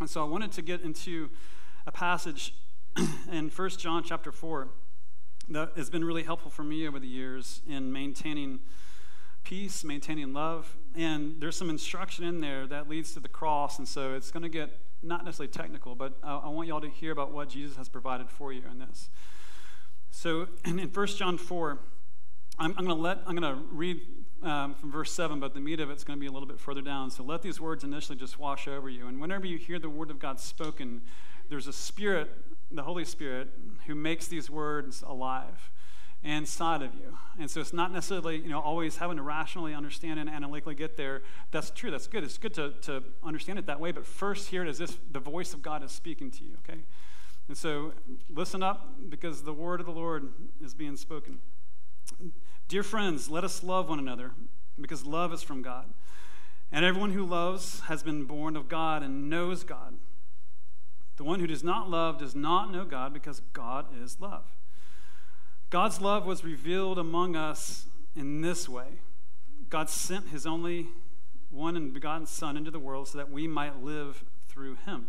And 0.00 0.08
so 0.08 0.22
I 0.22 0.26
wanted 0.26 0.52
to 0.52 0.62
get 0.62 0.80
into 0.80 1.28
a 1.86 1.92
passage 1.92 2.54
in 3.30 3.50
1 3.50 3.70
John 3.70 4.02
chapter 4.02 4.32
4 4.32 4.68
that 5.50 5.72
has 5.76 5.90
been 5.90 6.04
really 6.04 6.22
helpful 6.22 6.50
for 6.50 6.64
me 6.64 6.88
over 6.88 6.98
the 6.98 7.06
years 7.06 7.60
in 7.68 7.92
maintaining 7.92 8.60
peace, 9.46 9.84
maintaining 9.84 10.32
love. 10.32 10.76
And 10.96 11.36
there's 11.38 11.54
some 11.54 11.70
instruction 11.70 12.24
in 12.24 12.40
there 12.40 12.66
that 12.66 12.88
leads 12.88 13.14
to 13.14 13.20
the 13.20 13.28
cross. 13.28 13.78
And 13.78 13.86
so 13.86 14.14
it's 14.14 14.32
going 14.32 14.42
to 14.42 14.48
get 14.48 14.76
not 15.04 15.24
necessarily 15.24 15.52
technical, 15.52 15.94
but 15.94 16.14
I, 16.22 16.38
I, 16.38 16.48
want 16.48 16.66
y'all 16.66 16.80
to 16.80 16.88
hear 16.88 17.12
about 17.12 17.30
what 17.30 17.48
Jesus 17.48 17.76
has 17.76 17.88
provided 17.88 18.28
for 18.28 18.52
you 18.52 18.62
in 18.68 18.80
this. 18.80 19.08
So 20.10 20.48
in, 20.64 20.80
in 20.80 20.88
1 20.88 21.06
John 21.08 21.38
4, 21.38 21.78
I'm, 22.58 22.74
I'm 22.76 22.84
going 22.86 22.96
to 22.96 23.02
let, 23.02 23.18
I'm 23.24 23.36
going 23.36 23.54
to 23.54 23.62
read 23.70 24.00
um, 24.42 24.74
from 24.74 24.90
verse 24.90 25.12
7, 25.12 25.38
but 25.38 25.54
the 25.54 25.60
meat 25.60 25.78
of 25.78 25.90
it's 25.90 26.02
going 26.02 26.18
to 26.18 26.20
be 26.20 26.26
a 26.26 26.32
little 26.32 26.48
bit 26.48 26.58
further 26.58 26.82
down. 26.82 27.12
So 27.12 27.22
let 27.22 27.42
these 27.42 27.60
words 27.60 27.84
initially 27.84 28.18
just 28.18 28.40
wash 28.40 28.66
over 28.66 28.90
you. 28.90 29.06
And 29.06 29.20
whenever 29.20 29.46
you 29.46 29.58
hear 29.58 29.78
the 29.78 29.88
word 29.88 30.10
of 30.10 30.18
God 30.18 30.40
spoken, 30.40 31.02
there's 31.48 31.68
a 31.68 31.72
spirit, 31.72 32.30
the 32.72 32.82
Holy 32.82 33.04
Spirit, 33.04 33.50
who 33.86 33.94
makes 33.94 34.26
these 34.26 34.50
words 34.50 35.04
alive 35.06 35.70
inside 36.26 36.82
of 36.82 36.94
you. 36.94 37.16
And 37.38 37.50
so 37.50 37.60
it's 37.60 37.72
not 37.72 37.92
necessarily, 37.92 38.38
you 38.38 38.48
know, 38.48 38.60
always 38.60 38.96
having 38.96 39.16
to 39.16 39.22
rationally 39.22 39.74
understand 39.74 40.18
and 40.18 40.28
analytically 40.28 40.74
get 40.74 40.96
there. 40.96 41.22
That's 41.50 41.70
true. 41.70 41.90
That's 41.90 42.06
good. 42.06 42.24
It's 42.24 42.38
good 42.38 42.54
to, 42.54 42.72
to 42.82 43.04
understand 43.22 43.58
it 43.58 43.66
that 43.66 43.78
way. 43.78 43.92
But 43.92 44.06
first, 44.06 44.48
hear 44.48 44.64
it 44.64 44.68
as 44.68 44.80
if 44.80 44.98
the 45.12 45.20
voice 45.20 45.54
of 45.54 45.62
God 45.62 45.84
is 45.84 45.92
speaking 45.92 46.30
to 46.32 46.44
you, 46.44 46.56
okay? 46.68 46.80
And 47.48 47.56
so 47.56 47.92
listen 48.28 48.62
up 48.62 48.88
because 49.08 49.42
the 49.42 49.52
word 49.52 49.80
of 49.80 49.86
the 49.86 49.92
Lord 49.92 50.32
is 50.62 50.74
being 50.74 50.96
spoken. 50.96 51.38
Dear 52.68 52.82
friends, 52.82 53.30
let 53.30 53.44
us 53.44 53.62
love 53.62 53.88
one 53.88 53.98
another 53.98 54.32
because 54.80 55.06
love 55.06 55.32
is 55.32 55.42
from 55.42 55.62
God. 55.62 55.86
And 56.72 56.84
everyone 56.84 57.12
who 57.12 57.24
loves 57.24 57.80
has 57.80 58.02
been 58.02 58.24
born 58.24 58.56
of 58.56 58.68
God 58.68 59.02
and 59.02 59.30
knows 59.30 59.62
God. 59.62 59.94
The 61.16 61.24
one 61.24 61.40
who 61.40 61.46
does 61.46 61.62
not 61.62 61.88
love 61.88 62.18
does 62.18 62.34
not 62.34 62.72
know 62.72 62.84
God 62.84 63.14
because 63.14 63.40
God 63.52 63.86
is 64.02 64.20
love. 64.20 64.44
God's 65.70 66.00
love 66.00 66.24
was 66.24 66.44
revealed 66.44 66.98
among 66.98 67.36
us 67.36 67.86
in 68.14 68.40
this 68.40 68.68
way 68.68 68.86
God 69.68 69.90
sent 69.90 70.28
his 70.28 70.46
only 70.46 70.88
one 71.50 71.76
and 71.76 71.92
begotten 71.92 72.26
Son 72.26 72.56
into 72.56 72.70
the 72.70 72.78
world 72.78 73.08
so 73.08 73.18
that 73.18 73.30
we 73.30 73.48
might 73.48 73.82
live 73.82 74.24
through 74.48 74.76
him. 74.86 75.08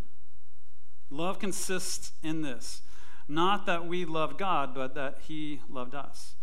Love 1.10 1.40
consists 1.40 2.12
in 2.24 2.42
this 2.42 2.82
not 3.28 3.66
that 3.66 3.86
we 3.86 4.06
love 4.06 4.38
God, 4.38 4.74
but 4.74 4.96
that 4.96 5.20
he 5.28 5.62
loved 5.70 5.94
us 5.94 6.36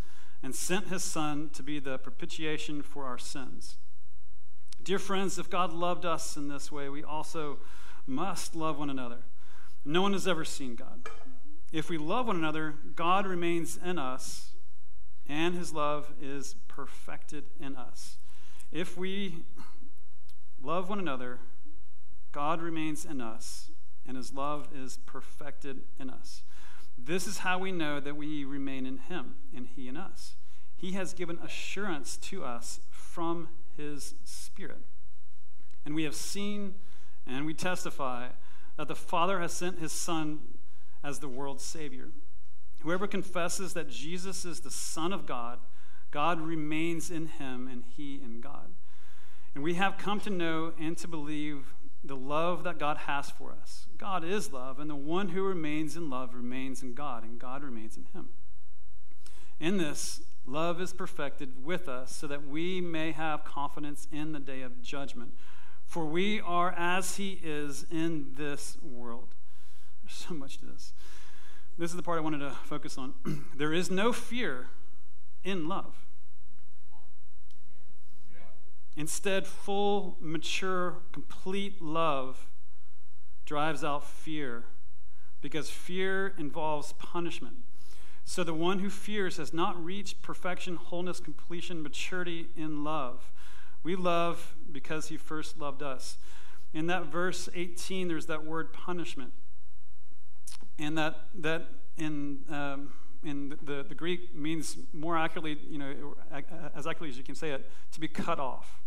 and 0.42 0.54
sent 0.54 0.88
his 0.88 1.02
Son 1.02 1.49
to 1.54 1.62
be 1.62 1.78
the 1.78 1.99
propitiation 1.99 2.83
for 2.83 3.06
our 3.06 3.16
sins. 3.16 3.76
Dear 4.83 4.99
friends, 4.99 5.38
if 5.38 5.49
God 5.49 5.73
loved 5.73 6.04
us 6.04 6.37
in 6.37 6.49
this 6.49 6.71
way, 6.71 6.90
we 6.90 7.02
also 7.02 7.59
must 8.06 8.54
love 8.54 8.78
one 8.78 8.90
another. 8.90 9.25
No 9.83 10.02
one 10.02 10.12
has 10.12 10.28
ever 10.28 10.44
seen 10.44 10.75
God. 10.75 11.09
If 11.75 11.90
we 11.90 11.99
love 11.99 12.28
one 12.28 12.37
another, 12.37 12.76
God 12.95 13.26
remains 13.26 13.76
in 13.85 13.99
us, 13.99 14.52
and 15.28 15.57
his 15.57 15.73
love 15.73 16.09
is 16.23 16.54
perfected 16.69 17.47
in 17.59 17.75
us. 17.75 18.19
If 18.71 18.97
we 18.97 19.43
love 20.62 20.88
one 20.88 21.00
another, 21.00 21.40
God 22.31 22.62
remains 22.62 23.04
in 23.04 23.21
us, 23.21 23.73
and 24.07 24.16
his 24.16 24.33
love 24.33 24.69
is 24.73 24.99
perfected 25.04 25.81
in 25.99 26.11
us. 26.11 26.43
This 26.97 27.26
is 27.26 27.38
how 27.38 27.59
we 27.59 27.73
know 27.73 27.99
that 27.99 28.16
we 28.16 28.45
remain 28.45 28.87
in 28.87 28.99
him, 28.99 29.35
and 29.52 29.66
he 29.66 29.88
in 29.88 29.97
us. 29.97 30.37
He 30.76 30.93
has 30.93 31.12
given 31.12 31.40
assurance 31.43 32.16
to 32.19 32.45
us 32.45 32.78
from 32.93 33.49
his 33.76 34.14
Spirit. 34.23 34.85
And 35.85 35.97
we 35.97 36.04
have 36.04 36.14
seen 36.14 36.75
and 37.26 37.45
we 37.47 37.52
testify 37.52 38.28
that 38.76 38.87
the 38.87 38.95
Father 38.95 39.40
has 39.40 39.52
sent 39.52 39.81
his 39.81 39.90
Son 39.90 40.38
as 41.04 41.20
the 41.20 41.28
world's 41.28 41.62
Savior. 41.62 42.08
Whoever 42.80 43.06
confesses 43.06 43.75
that 43.75 43.88
Jesus 43.88 44.44
is 44.44 44.61
the 44.61 44.70
Son 44.70 45.12
of 45.12 45.26
God, 45.26 45.58
God 46.11 46.40
remains 46.40 47.11
in 47.11 47.26
him 47.26 47.68
and 47.68 47.84
he 47.96 48.20
in 48.23 48.40
God. 48.40 48.70
And 49.54 49.62
we 49.62 49.75
have 49.75 49.99
come 49.99 50.18
to 50.20 50.30
know 50.30 50.73
and 50.80 50.96
to 50.99 51.06
believe 51.06 51.75
the 52.02 52.16
love 52.16 52.64
that 52.64 52.78
God 52.78 52.99
has 52.99 53.30
for 53.30 53.52
us. 53.52 53.87
God 53.96 54.25
is 54.25 54.52
love, 54.52 54.78
and 54.78 54.90
the 54.90 54.96
one 54.96 55.28
who 55.28 55.42
remains 55.42 55.96
in 55.96 56.11
love 56.11 56.34
remains 56.34 56.82
in 56.82 56.94
God, 56.94 57.25
and 57.25 57.38
God 57.38 57.62
remains 57.62 57.96
in 57.96 58.04
him. 58.12 58.28
In 59.58 59.78
this, 59.78 60.20
love 60.46 60.80
is 60.80 60.92
perfected 60.92 61.64
with 61.64 61.88
us 61.88 62.14
so 62.14 62.26
that 62.26 62.46
we 62.46 62.80
may 62.80 63.12
have 63.12 63.44
confidence 63.44 64.06
in 64.12 64.32
the 64.32 64.40
day 64.40 64.62
of 64.62 64.82
judgment. 64.82 65.32
For 65.87 66.04
we 66.04 66.40
are 66.40 66.75
as 66.76 67.16
he 67.16 67.40
is 67.42 67.87
in 67.90 68.34
this 68.37 68.76
world. 68.82 69.34
There's 70.04 70.16
so 70.28 70.34
much 70.34 70.58
to 70.58 70.66
this. 70.66 70.92
This 71.78 71.90
is 71.90 71.96
the 71.96 72.02
part 72.02 72.18
I 72.18 72.20
wanted 72.20 72.38
to 72.38 72.50
focus 72.50 72.99
on. 72.99 73.14
there 73.56 73.73
is 73.73 73.90
no 73.90 74.12
fear 74.12 74.68
in 75.42 75.66
love. 75.66 76.04
Instead, 78.96 79.46
full, 79.46 80.16
mature, 80.20 80.99
complete 81.12 81.82
love 81.82 82.46
drives 83.44 83.82
out 83.82 84.06
fear 84.06 84.64
because 85.40 85.68
fear 85.68 86.32
involves 86.38 86.92
punishment. 86.94 87.56
So 88.25 88.44
the 88.44 88.54
one 88.54 88.78
who 88.78 88.88
fears 88.88 89.37
has 89.37 89.52
not 89.52 89.82
reached 89.82 90.23
perfection, 90.23 90.76
wholeness, 90.76 91.20
completion, 91.20 91.82
maturity 91.82 92.46
in 92.56 92.84
love. 92.84 93.30
We 93.82 93.96
love 93.96 94.54
because 94.70 95.08
he 95.08 95.16
first 95.16 95.58
loved 95.58 95.82
us. 95.82 96.16
In 96.73 96.87
that 96.87 97.06
verse 97.06 97.49
18, 97.54 98.08
there's 98.08 98.26
that 98.26 98.44
word 98.44 98.73
punishment. 98.73 99.32
And 100.78 100.99
that, 100.99 101.16
that 101.37 101.66
in, 101.97 102.40
um, 102.50 102.93
in 103.23 103.57
the, 103.62 103.85
the 103.88 103.95
Greek 103.95 104.35
means 104.35 104.76
more 104.93 105.16
accurately, 105.16 105.59
you 105.69 105.78
know, 105.78 106.16
as 106.75 106.87
accurately 106.87 107.11
as 107.11 107.16
you 107.16 107.25
can 107.25 107.35
say 107.35 107.50
it, 107.50 107.71
to 107.93 108.00
be 108.00 108.09
cut 108.09 108.38
off. 108.38 108.83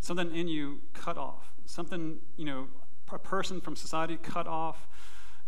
Something 0.00 0.34
in 0.34 0.48
you 0.48 0.80
cut 0.94 1.16
off. 1.16 1.52
Something, 1.66 2.18
you 2.36 2.44
know, 2.44 2.66
a 3.12 3.18
person 3.18 3.60
from 3.60 3.76
society 3.76 4.18
cut 4.20 4.46
off, 4.46 4.88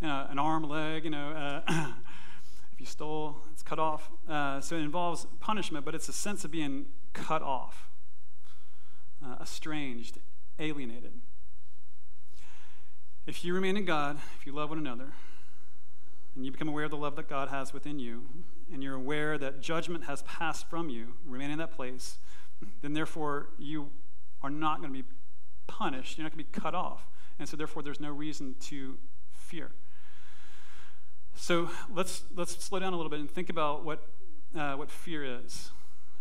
you 0.01 0.07
know, 0.07 0.27
an 0.29 0.39
arm, 0.39 0.63
leg, 0.69 1.05
you 1.05 1.11
know, 1.11 1.31
uh, 1.31 1.63
if 2.73 2.81
you 2.81 2.87
stole, 2.87 3.39
it's 3.53 3.63
cut 3.63 3.79
off. 3.79 4.11
Uh, 4.29 4.61
so 4.61 4.77
it 4.77 4.83
involves 4.83 5.27
punishment, 5.41 5.85
but 5.85 5.95
it's 5.95 6.09
a 6.09 6.13
sense 6.13 6.45
of 6.45 6.51
being 6.51 6.87
cut 7.15 7.43
off, 7.43 7.89
uh, 9.25 9.37
estranged, 9.41 10.19
alienated. 10.59 11.13
If 13.27 13.45
you 13.45 13.55
remain 13.55 13.77
in 13.77 13.87
God, 13.87 14.19
if 14.39 14.47
you 14.47 14.53
love 14.53 14.69
one 14.69 14.79
another, 14.79 15.13
and 16.35 16.45
you 16.45 16.51
become 16.51 16.69
aware 16.69 16.85
of 16.85 16.91
the 16.91 16.97
love 16.97 17.17
that 17.17 17.29
God 17.29 17.49
has 17.49 17.73
within 17.73 17.99
you, 17.99 18.23
and 18.73 18.83
you're 18.83 18.95
aware 18.95 19.39
that 19.39 19.61
judgment 19.61 20.05
has 20.05 20.23
passed 20.23 20.69
from 20.69 20.89
you, 20.89 21.15
remain 21.27 21.51
in 21.51 21.59
that 21.59 21.73
place, 21.73 22.19
then 22.83 22.93
therefore 22.93 23.51
you 23.59 23.91
are 24.43 24.51
not 24.51 24.81
going 24.81 24.93
to 24.93 25.03
be 25.03 25.09
punished. 25.67 26.19
You're 26.19 26.25
not 26.25 26.35
going 26.35 26.45
to 26.45 26.51
be 26.51 26.61
cut 26.61 26.75
off. 26.75 27.09
And 27.39 27.49
so 27.49 27.57
therefore 27.57 27.83
there's 27.83 28.01
no 28.01 28.11
reason 28.11 28.55
to 28.63 28.99
fear. 29.33 29.71
So 31.35 31.71
let's, 31.93 32.23
let's 32.35 32.65
slow 32.65 32.79
down 32.79 32.93
a 32.93 32.97
little 32.97 33.11
bit 33.11 33.21
and 33.21 33.31
think 33.31 33.51
about 33.51 33.85
what, 33.85 34.07
uh, 34.57 34.75
what 34.75 34.91
fear 34.91 35.41
is. 35.45 35.71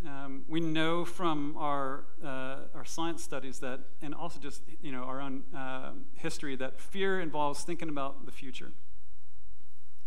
Um, 0.06 0.44
we 0.48 0.60
know 0.60 1.04
from 1.04 1.56
our, 1.56 2.04
uh, 2.22 2.56
our 2.74 2.84
science 2.84 3.22
studies 3.22 3.60
that, 3.60 3.80
and 4.02 4.14
also 4.14 4.38
just 4.38 4.62
you 4.82 4.92
know, 4.92 5.04
our 5.04 5.20
own 5.20 5.44
uh, 5.56 5.92
history, 6.14 6.56
that 6.56 6.78
fear 6.78 7.20
involves 7.20 7.62
thinking 7.62 7.88
about 7.88 8.26
the 8.26 8.32
future 8.32 8.72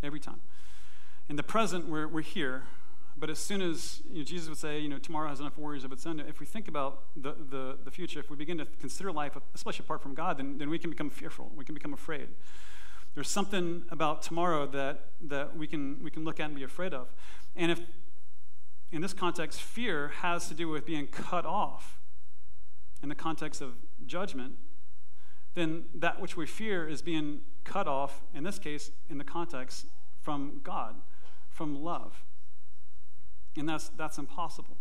every 0.03 0.19
time. 0.19 0.39
In 1.29 1.35
the 1.35 1.43
present, 1.43 1.87
we're, 1.87 2.07
we're 2.07 2.21
here, 2.21 2.63
but 3.17 3.29
as 3.29 3.39
soon 3.39 3.61
as 3.61 4.01
you 4.09 4.19
know, 4.19 4.23
Jesus 4.23 4.47
would 4.47 4.57
say, 4.57 4.79
you 4.79 4.87
know, 4.87 4.99
tomorrow 4.99 5.27
has 5.27 5.39
enough 5.39 5.57
worries 5.57 5.83
of 5.83 5.91
its 5.91 6.05
own, 6.05 6.19
if 6.19 6.39
we 6.39 6.45
think 6.45 6.67
about 6.67 7.03
the, 7.15 7.35
the, 7.49 7.77
the 7.83 7.91
future, 7.91 8.19
if 8.19 8.29
we 8.29 8.35
begin 8.35 8.57
to 8.59 8.65
consider 8.79 9.11
life, 9.11 9.35
especially 9.55 9.83
apart 9.83 10.01
from 10.01 10.13
God, 10.13 10.37
then, 10.37 10.57
then 10.57 10.69
we 10.69 10.77
can 10.77 10.89
become 10.89 11.09
fearful. 11.09 11.51
We 11.55 11.65
can 11.65 11.73
become 11.73 11.93
afraid. 11.93 12.27
There's 13.15 13.29
something 13.29 13.83
about 13.89 14.21
tomorrow 14.21 14.67
that, 14.67 15.05
that 15.21 15.57
we, 15.57 15.65
can, 15.65 16.03
we 16.03 16.11
can 16.11 16.23
look 16.23 16.39
at 16.39 16.45
and 16.45 16.55
be 16.55 16.63
afraid 16.63 16.93
of. 16.93 17.07
And 17.55 17.71
if, 17.71 17.81
in 18.91 19.01
this 19.01 19.13
context, 19.13 19.59
fear 19.59 20.09
has 20.21 20.47
to 20.49 20.53
do 20.53 20.67
with 20.69 20.85
being 20.85 21.07
cut 21.07 21.45
off 21.45 21.99
in 23.01 23.09
the 23.09 23.15
context 23.15 23.61
of 23.61 23.73
judgment, 24.05 24.53
then 25.57 25.85
that 25.95 26.21
which 26.21 26.37
we 26.37 26.45
fear 26.45 26.87
is 26.87 27.01
being 27.01 27.41
cut 27.63 27.87
off, 27.87 28.21
in 28.35 28.43
this 28.43 28.59
case, 28.59 28.91
in 29.09 29.17
the 29.17 29.23
context 29.23 29.87
from 30.21 30.61
God, 30.63 30.95
from 31.49 31.83
love. 31.83 32.23
And 33.57 33.67
that's, 33.67 33.89
that's 33.89 34.19
impossible. 34.19 34.77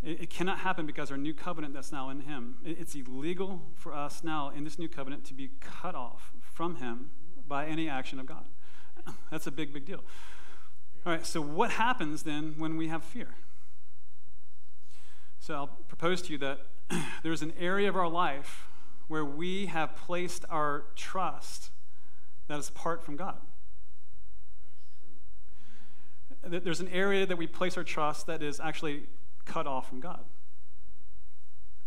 It, 0.00 0.22
it 0.22 0.30
cannot 0.30 0.58
happen 0.58 0.86
because 0.86 1.10
our 1.10 1.16
new 1.16 1.34
covenant 1.34 1.74
that's 1.74 1.90
now 1.90 2.08
in 2.08 2.20
Him. 2.20 2.54
It, 2.64 2.78
it's 2.78 2.94
illegal 2.94 3.62
for 3.74 3.92
us 3.92 4.22
now 4.22 4.52
in 4.54 4.62
this 4.62 4.78
new 4.78 4.88
covenant 4.88 5.24
to 5.24 5.34
be 5.34 5.50
cut 5.60 5.96
off 5.96 6.30
from 6.40 6.76
Him 6.76 7.10
by 7.48 7.66
any 7.66 7.88
action 7.88 8.20
of 8.20 8.26
God. 8.26 8.44
That's 9.32 9.48
a 9.48 9.50
big, 9.50 9.72
big 9.74 9.84
deal. 9.84 10.04
All 11.04 11.12
right, 11.12 11.26
so 11.26 11.40
what 11.40 11.72
happens 11.72 12.22
then 12.22 12.54
when 12.58 12.76
we 12.76 12.86
have 12.86 13.02
fear? 13.02 13.34
So 15.40 15.54
I'll 15.54 15.66
propose 15.66 16.22
to 16.22 16.32
you 16.32 16.38
that 16.38 16.60
there's 17.24 17.42
an 17.42 17.52
area 17.58 17.88
of 17.88 17.96
our 17.96 18.08
life 18.08 18.68
where 19.12 19.26
we 19.26 19.66
have 19.66 19.94
placed 19.94 20.42
our 20.48 20.84
trust 20.96 21.70
that 22.48 22.58
is 22.58 22.70
apart 22.70 23.04
from 23.04 23.14
God. 23.14 23.36
There's 26.42 26.80
an 26.80 26.88
area 26.88 27.26
that 27.26 27.36
we 27.36 27.46
place 27.46 27.76
our 27.76 27.84
trust 27.84 28.26
that 28.26 28.42
is 28.42 28.58
actually 28.58 29.02
cut 29.44 29.66
off 29.66 29.86
from 29.86 30.00
God. 30.00 30.20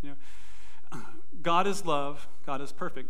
You 0.04 0.12
know, 0.12 1.02
God 1.42 1.66
is 1.66 1.84
love, 1.84 2.28
God 2.46 2.62
is 2.62 2.72
perfect. 2.72 3.10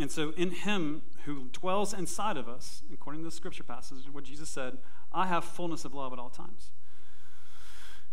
And 0.00 0.10
so 0.10 0.32
in 0.38 0.50
him 0.50 1.02
who 1.26 1.50
dwells 1.52 1.92
inside 1.92 2.38
of 2.38 2.48
us, 2.48 2.82
according 2.94 3.20
to 3.20 3.26
the 3.26 3.36
scripture 3.36 3.62
passage, 3.62 4.06
what 4.10 4.24
Jesus 4.24 4.48
said, 4.48 4.78
I 5.12 5.26
have 5.26 5.44
fullness 5.44 5.84
of 5.84 5.92
love 5.92 6.14
at 6.14 6.18
all 6.18 6.30
times. 6.30 6.70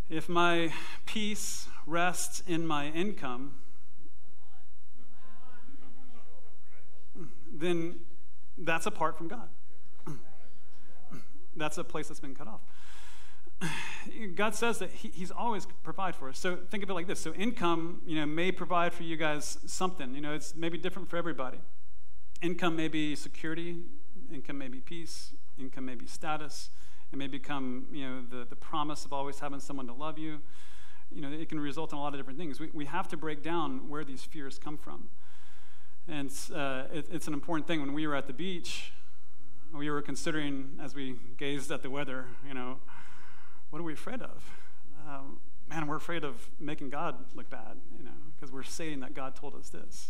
If 0.10 0.27
my 0.27 0.74
peace 1.06 1.70
rests 1.86 2.44
in 2.46 2.68
my 2.68 2.88
income, 2.89 3.53
then 7.51 8.00
that's 8.58 8.86
apart 8.86 9.18
from 9.18 9.27
God. 9.27 9.50
That's 11.56 11.77
a 11.77 11.84
place 11.84 12.08
that's 12.08 12.20
been 12.20 12.36
cut 12.36 12.48
off. 12.48 12.62
God 14.36 14.56
says 14.56 14.79
that 14.79 14.91
he, 14.91 15.10
He's 15.10 15.32
always 15.32 15.68
provide 15.84 16.15
for 16.15 16.29
us. 16.29 16.39
So 16.39 16.58
think 16.70 16.84
of 16.84 16.89
it 16.89 16.94
like 16.94 17.08
this. 17.08 17.20
So 17.20 17.34
income, 17.34 18.01
you 18.06 18.15
know, 18.15 18.25
may 18.25 18.51
provide 18.51 18.94
for 18.94 19.03
you 19.03 19.18
guys 19.18 19.58
something. 19.65 20.15
You 20.15 20.22
know, 20.22 20.34
it's 20.34 20.56
maybe 20.56 20.77
different 20.77 21.10
for 21.10 21.18
everybody. 21.18 21.60
Income 22.41 22.77
may 22.77 22.88
be 22.88 23.15
security. 23.15 23.77
Income 24.34 24.58
may 24.58 24.70
be 24.70 24.79
peace. 24.79 25.34
Income 25.60 25.86
may 25.86 25.96
be 25.96 26.06
status. 26.06 26.70
It 27.12 27.18
may 27.18 27.27
become, 27.27 27.88
you 27.91 28.08
know, 28.08 28.22
the, 28.29 28.46
the 28.46 28.56
promise 28.56 29.03
of 29.03 29.12
always 29.12 29.39
having 29.39 29.60
someone 29.60 29.88
to 29.88 29.94
love 29.94 30.18
you. 30.18 30.39
You 31.12 31.22
know, 31.22 31.32
it 31.32 31.50
can 31.50 31.60
result 31.60 31.91
in 31.91 31.98
a 31.98 32.01
lot 32.01 32.13
of 32.13 32.20
different 32.20 32.39
things. 32.39 32.60
We, 32.60 32.70
we 32.74 32.86
have 32.86 33.08
to 33.10 33.18
break 33.18 33.44
down 33.44 33.89
where 33.89 34.06
these 34.06 34.22
fears 34.22 34.60
come 34.60 34.77
from. 34.77 35.10
And 36.10 36.32
uh, 36.54 36.86
it, 36.92 37.06
it's 37.12 37.28
an 37.28 37.34
important 37.34 37.68
thing. 37.68 37.82
When 37.82 37.94
we 37.94 38.08
were 38.08 38.16
at 38.16 38.25
the 38.25 38.34
beach, 38.34 38.92
we 39.72 39.92
were 39.92 40.01
considering, 40.01 40.80
as 40.82 40.96
we 40.96 41.18
gazed 41.38 41.72
at 41.72 41.84
the 41.84 41.89
weather, 41.89 42.25
you 42.48 42.56
know, 42.56 42.80
what 43.70 43.80
are 43.80 43.84
we 43.84 43.94
afraid 43.94 44.22
of? 44.24 44.44
Um, 45.08 45.39
man, 45.70 45.86
we're 45.86 45.98
afraid 45.98 46.24
of 46.24 46.50
making 46.60 46.89
God 46.89 47.16
look 47.36 47.50
bad, 47.51 47.78
you 47.96 48.04
know, 48.04 48.12
because 48.36 48.51
we're 48.51 48.63
saying 48.63 49.01
that 49.01 49.13
God 49.13 49.36
told 49.36 49.56
us 49.56 49.70
this. 49.70 50.10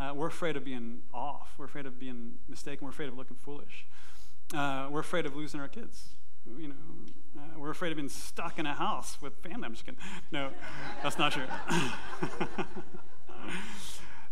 Uh, 0.00 0.12
we're 0.14 0.28
afraid 0.28 0.56
of 0.56 0.64
being 0.64 1.02
off. 1.12 1.50
We're 1.58 1.66
afraid 1.66 1.84
of 1.84 1.98
being 1.98 2.36
mistaken. 2.48 2.86
We're 2.86 2.92
afraid 2.92 3.08
of 3.08 3.18
looking 3.18 3.36
foolish. 3.36 3.86
Uh, 4.54 4.88
we're 4.90 5.00
afraid 5.00 5.26
of 5.26 5.36
losing 5.36 5.60
our 5.60 5.68
kids. 5.68 6.08
You 6.58 6.68
know, 6.68 6.74
uh, 7.38 7.58
we're 7.58 7.70
afraid 7.70 7.90
of 7.90 7.96
being 7.96 8.08
stuck 8.08 8.58
in 8.58 8.64
a 8.64 8.74
house 8.74 9.18
with 9.20 9.34
family. 9.42 9.66
I'm 9.66 9.72
just 9.72 9.84
kidding. 9.84 10.00
No, 10.32 10.50
that's 11.02 11.18
not 11.18 11.32
true. 11.32 11.46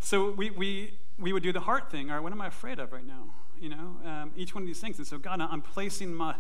so 0.05 0.31
we, 0.31 0.51
we, 0.51 0.95
we 1.19 1.33
would 1.33 1.43
do 1.43 1.53
the 1.53 1.61
heart 1.61 1.90
thing. 1.90 2.11
All 2.11 2.17
right, 2.17 2.23
what 2.23 2.33
am 2.33 2.40
I 2.40 2.49
afraid 2.49 2.79
of 2.79 2.93
right 2.93 3.07
now? 3.07 3.25
You 3.59 3.71
know, 3.71 3.97
um, 4.05 4.33
each 4.37 4.55
one 4.55 4.62
of 4.62 4.67
these 4.67 4.81
things. 4.81 4.99
And 4.99 5.07
so, 5.07 5.17
God, 5.19 5.40
I'm 5.40 5.62
placing 5.62 6.14
my 6.14 6.35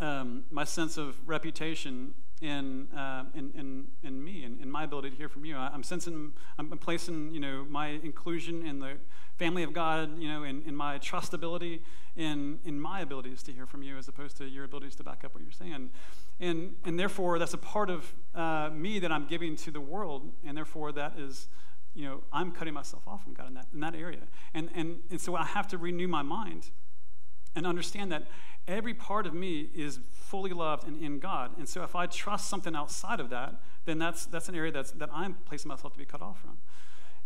um, 0.00 0.44
my 0.50 0.64
sense 0.64 0.96
of 0.96 1.16
reputation 1.26 2.14
in, 2.40 2.88
uh, 2.96 3.24
in, 3.34 3.52
in, 3.56 3.84
in, 4.02 4.24
me 4.24 4.42
and 4.42 4.56
in, 4.56 4.64
in, 4.64 4.70
my 4.70 4.82
ability 4.82 5.10
to 5.10 5.16
hear 5.16 5.28
from 5.28 5.44
you. 5.44 5.56
I, 5.56 5.72
am 5.72 5.84
sensing, 5.84 6.32
I'm 6.58 6.70
placing, 6.70 7.32
you 7.32 7.38
know, 7.38 7.64
my 7.68 8.00
inclusion 8.02 8.66
in 8.66 8.80
the 8.80 8.94
family 9.36 9.62
of 9.62 9.72
God, 9.72 10.18
you 10.18 10.28
know, 10.28 10.42
in, 10.42 10.62
in 10.62 10.74
my 10.74 10.98
trustability, 10.98 11.80
in, 12.16 12.58
in 12.64 12.80
my 12.80 13.00
abilities 13.00 13.44
to 13.44 13.52
hear 13.52 13.64
from 13.64 13.82
you 13.82 13.96
as 13.96 14.08
opposed 14.08 14.36
to 14.38 14.44
your 14.44 14.64
abilities 14.64 14.96
to 14.96 15.04
back 15.04 15.24
up 15.24 15.34
what 15.34 15.44
you're 15.44 15.52
saying. 15.52 15.90
And, 16.40 16.74
and 16.84 16.98
therefore, 16.98 17.38
that's 17.38 17.54
a 17.54 17.58
part 17.58 17.90
of 17.90 18.12
uh, 18.34 18.70
me 18.72 18.98
that 18.98 19.12
I'm 19.12 19.26
giving 19.26 19.54
to 19.56 19.70
the 19.70 19.80
world, 19.80 20.32
and 20.44 20.56
therefore 20.56 20.90
that 20.92 21.16
is, 21.16 21.46
you 21.94 22.04
know, 22.06 22.22
I'm 22.32 22.52
cutting 22.52 22.74
myself 22.74 23.02
off 23.06 23.22
from 23.22 23.34
God 23.34 23.48
in 23.48 23.54
that, 23.54 23.66
in 23.72 23.80
that 23.80 23.94
area. 23.94 24.22
And, 24.54 24.70
and, 24.74 25.00
and 25.10 25.20
so 25.20 25.36
I 25.36 25.44
have 25.44 25.68
to 25.68 25.78
renew 25.78 26.08
my 26.08 26.22
mind 26.22 26.70
and 27.54 27.66
understand 27.66 28.10
that 28.12 28.24
every 28.66 28.94
part 28.94 29.26
of 29.26 29.34
me 29.34 29.68
is 29.74 30.00
fully 30.12 30.52
loved 30.52 30.86
and 30.86 31.02
in 31.02 31.18
God. 31.18 31.50
And 31.58 31.68
so 31.68 31.82
if 31.82 31.94
I 31.94 32.06
trust 32.06 32.48
something 32.48 32.74
outside 32.74 33.20
of 33.20 33.30
that, 33.30 33.60
then 33.84 33.98
that's, 33.98 34.26
that's 34.26 34.48
an 34.48 34.54
area 34.54 34.72
that's, 34.72 34.92
that 34.92 35.10
I'm 35.12 35.34
placing 35.44 35.68
myself 35.68 35.92
to 35.92 35.98
be 35.98 36.06
cut 36.06 36.22
off 36.22 36.40
from. 36.40 36.58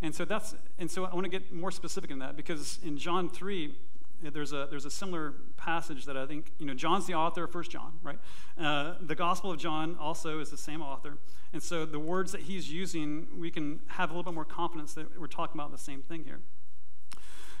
And 0.01 0.13
so 0.13 0.25
that's 0.25 0.55
and 0.77 0.89
so 0.89 1.05
I 1.05 1.13
want 1.13 1.25
to 1.25 1.29
get 1.29 1.51
more 1.51 1.71
specific 1.71 2.11
in 2.11 2.19
that 2.19 2.37
because 2.37 2.79
in 2.83 2.97
John 2.97 3.29
3, 3.29 3.75
there's 4.21 4.53
a 4.53 4.67
there's 4.69 4.85
a 4.85 4.91
similar 4.91 5.33
passage 5.57 6.05
that 6.05 6.17
I 6.17 6.25
think 6.25 6.51
you 6.57 6.65
know 6.65 6.73
John's 6.73 7.05
the 7.05 7.13
author 7.13 7.43
of 7.43 7.51
First 7.51 7.71
John, 7.71 7.93
right? 8.03 8.19
Uh, 8.57 8.95
the 9.01 9.15
Gospel 9.15 9.51
of 9.51 9.59
John 9.59 9.95
also 9.99 10.39
is 10.39 10.49
the 10.49 10.57
same 10.57 10.81
author, 10.81 11.17
and 11.53 11.61
so 11.61 11.85
the 11.85 11.99
words 11.99 12.31
that 12.31 12.41
he's 12.41 12.71
using, 12.71 13.27
we 13.37 13.51
can 13.51 13.79
have 13.87 14.09
a 14.09 14.13
little 14.13 14.31
bit 14.31 14.35
more 14.35 14.45
confidence 14.45 14.93
that 14.93 15.19
we're 15.19 15.27
talking 15.27 15.59
about 15.59 15.71
the 15.71 15.77
same 15.77 16.01
thing 16.01 16.23
here. 16.23 16.39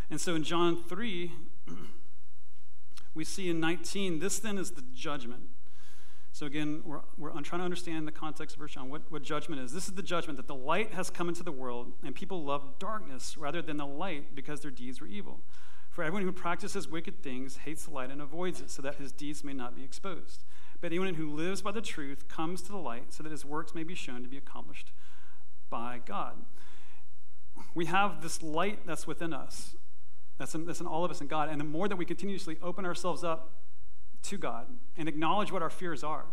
And 0.09 0.21
so 0.21 0.35
in 0.35 0.43
John 0.43 0.83
3, 0.83 1.33
we 3.13 3.23
see 3.23 3.49
in 3.49 3.59
19, 3.59 4.19
this 4.19 4.39
then 4.39 4.57
is 4.57 4.71
the 4.71 4.83
judgment. 4.93 5.43
So 6.31 6.45
again, 6.45 6.81
we're, 6.85 7.01
we're 7.17 7.31
trying 7.41 7.59
to 7.59 7.65
understand 7.65 8.07
the 8.07 8.11
context 8.11 8.55
of 8.55 8.61
First 8.61 8.75
John, 8.75 8.89
what, 8.89 9.01
what 9.11 9.23
judgment 9.23 9.61
is. 9.61 9.73
This 9.73 9.87
is 9.87 9.95
the 9.95 10.03
judgment 10.03 10.37
that 10.37 10.47
the 10.47 10.55
light 10.55 10.93
has 10.93 11.09
come 11.09 11.29
into 11.29 11.43
the 11.43 11.51
world, 11.51 11.93
and 12.03 12.13
people 12.13 12.43
love 12.43 12.77
darkness 12.79 13.35
rather 13.37 13.61
than 13.61 13.77
the 13.77 13.87
light 13.87 14.35
because 14.35 14.61
their 14.61 14.71
deeds 14.71 15.01
were 15.01 15.07
evil. 15.07 15.39
For 15.97 16.03
everyone 16.03 16.25
who 16.25 16.31
practices 16.31 16.87
wicked 16.87 17.23
things 17.23 17.57
hates 17.65 17.85
the 17.85 17.91
light 17.91 18.11
and 18.11 18.21
avoids 18.21 18.61
it, 18.61 18.69
so 18.69 18.83
that 18.83 18.97
his 18.97 19.11
deeds 19.11 19.43
may 19.43 19.53
not 19.53 19.75
be 19.75 19.83
exposed. 19.83 20.43
But 20.79 20.91
anyone 20.91 21.15
who 21.15 21.33
lives 21.33 21.63
by 21.63 21.71
the 21.71 21.81
truth 21.81 22.27
comes 22.27 22.61
to 22.61 22.71
the 22.71 22.77
light, 22.77 23.11
so 23.15 23.23
that 23.23 23.31
his 23.31 23.43
works 23.43 23.73
may 23.73 23.81
be 23.83 23.95
shown 23.95 24.21
to 24.21 24.29
be 24.29 24.37
accomplished 24.37 24.91
by 25.71 26.01
God. 26.05 26.35
We 27.73 27.87
have 27.87 28.21
this 28.21 28.43
light 28.43 28.85
that's 28.85 29.07
within 29.07 29.33
us, 29.33 29.75
that's 30.37 30.53
in, 30.53 30.67
that's 30.67 30.81
in 30.81 30.85
all 30.85 31.03
of 31.03 31.09
us 31.09 31.19
in 31.19 31.25
God. 31.25 31.49
And 31.49 31.59
the 31.59 31.65
more 31.65 31.87
that 31.87 31.95
we 31.95 32.05
continuously 32.05 32.59
open 32.61 32.85
ourselves 32.85 33.23
up 33.23 33.55
to 34.21 34.37
God 34.37 34.67
and 34.97 35.09
acknowledge 35.09 35.51
what 35.51 35.63
our 35.63 35.71
fears 35.71 36.03
are, 36.03 36.25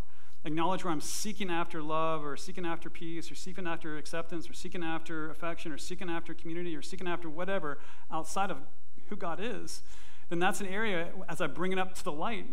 acknowledge 0.44 0.84
where 0.84 0.92
I'm 0.92 1.00
seeking 1.00 1.48
after 1.50 1.82
love 1.82 2.22
or 2.22 2.36
seeking 2.36 2.66
after 2.66 2.90
peace 2.90 3.30
or 3.32 3.34
seeking 3.34 3.66
after 3.66 3.96
acceptance 3.96 4.46
or 4.50 4.52
seeking 4.52 4.84
after 4.84 5.30
affection 5.30 5.72
or 5.72 5.78
seeking 5.78 6.10
after 6.10 6.34
community 6.34 6.76
or 6.76 6.82
seeking 6.82 7.08
after 7.08 7.30
whatever 7.30 7.78
outside 8.12 8.50
of 8.50 8.58
who 9.08 9.16
God 9.16 9.38
is, 9.40 9.82
then 10.28 10.38
that's 10.38 10.60
an 10.60 10.66
area, 10.66 11.08
as 11.28 11.40
I 11.40 11.46
bring 11.46 11.72
it 11.72 11.78
up 11.78 11.94
to 11.94 12.04
the 12.04 12.12
light, 12.12 12.46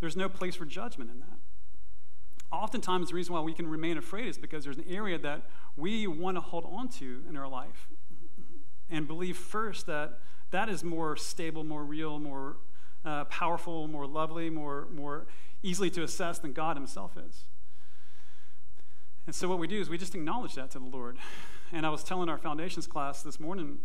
there's 0.00 0.16
no 0.16 0.28
place 0.28 0.56
for 0.56 0.64
judgment 0.64 1.10
in 1.10 1.20
that. 1.20 1.38
Oftentimes, 2.50 3.08
the 3.08 3.14
reason 3.14 3.32
why 3.32 3.40
we 3.40 3.54
can 3.54 3.66
remain 3.66 3.96
afraid 3.96 4.26
is 4.26 4.36
because 4.36 4.64
there's 4.64 4.76
an 4.76 4.84
area 4.88 5.18
that 5.18 5.42
we 5.76 6.06
want 6.06 6.36
to 6.36 6.40
hold 6.40 6.66
on 6.66 6.88
to 6.88 7.22
in 7.28 7.36
our 7.36 7.48
life 7.48 7.88
and 8.90 9.06
believe 9.06 9.36
first 9.36 9.86
that 9.86 10.18
that 10.50 10.68
is 10.68 10.84
more 10.84 11.16
stable, 11.16 11.64
more 11.64 11.82
real, 11.82 12.18
more 12.18 12.56
uh, 13.04 13.24
powerful, 13.24 13.88
more 13.88 14.06
lovely, 14.06 14.50
more, 14.50 14.86
more 14.92 15.26
easily 15.62 15.88
to 15.90 16.02
assess 16.02 16.38
than 16.38 16.52
God 16.52 16.76
Himself 16.76 17.16
is. 17.16 17.44
And 19.26 19.34
so, 19.34 19.48
what 19.48 19.58
we 19.58 19.66
do 19.66 19.80
is 19.80 19.88
we 19.88 19.96
just 19.96 20.14
acknowledge 20.14 20.54
that 20.56 20.70
to 20.72 20.78
the 20.78 20.84
Lord. 20.84 21.16
And 21.72 21.86
I 21.86 21.88
was 21.88 22.04
telling 22.04 22.28
our 22.28 22.38
foundations 22.38 22.86
class 22.86 23.22
this 23.22 23.40
morning 23.40 23.78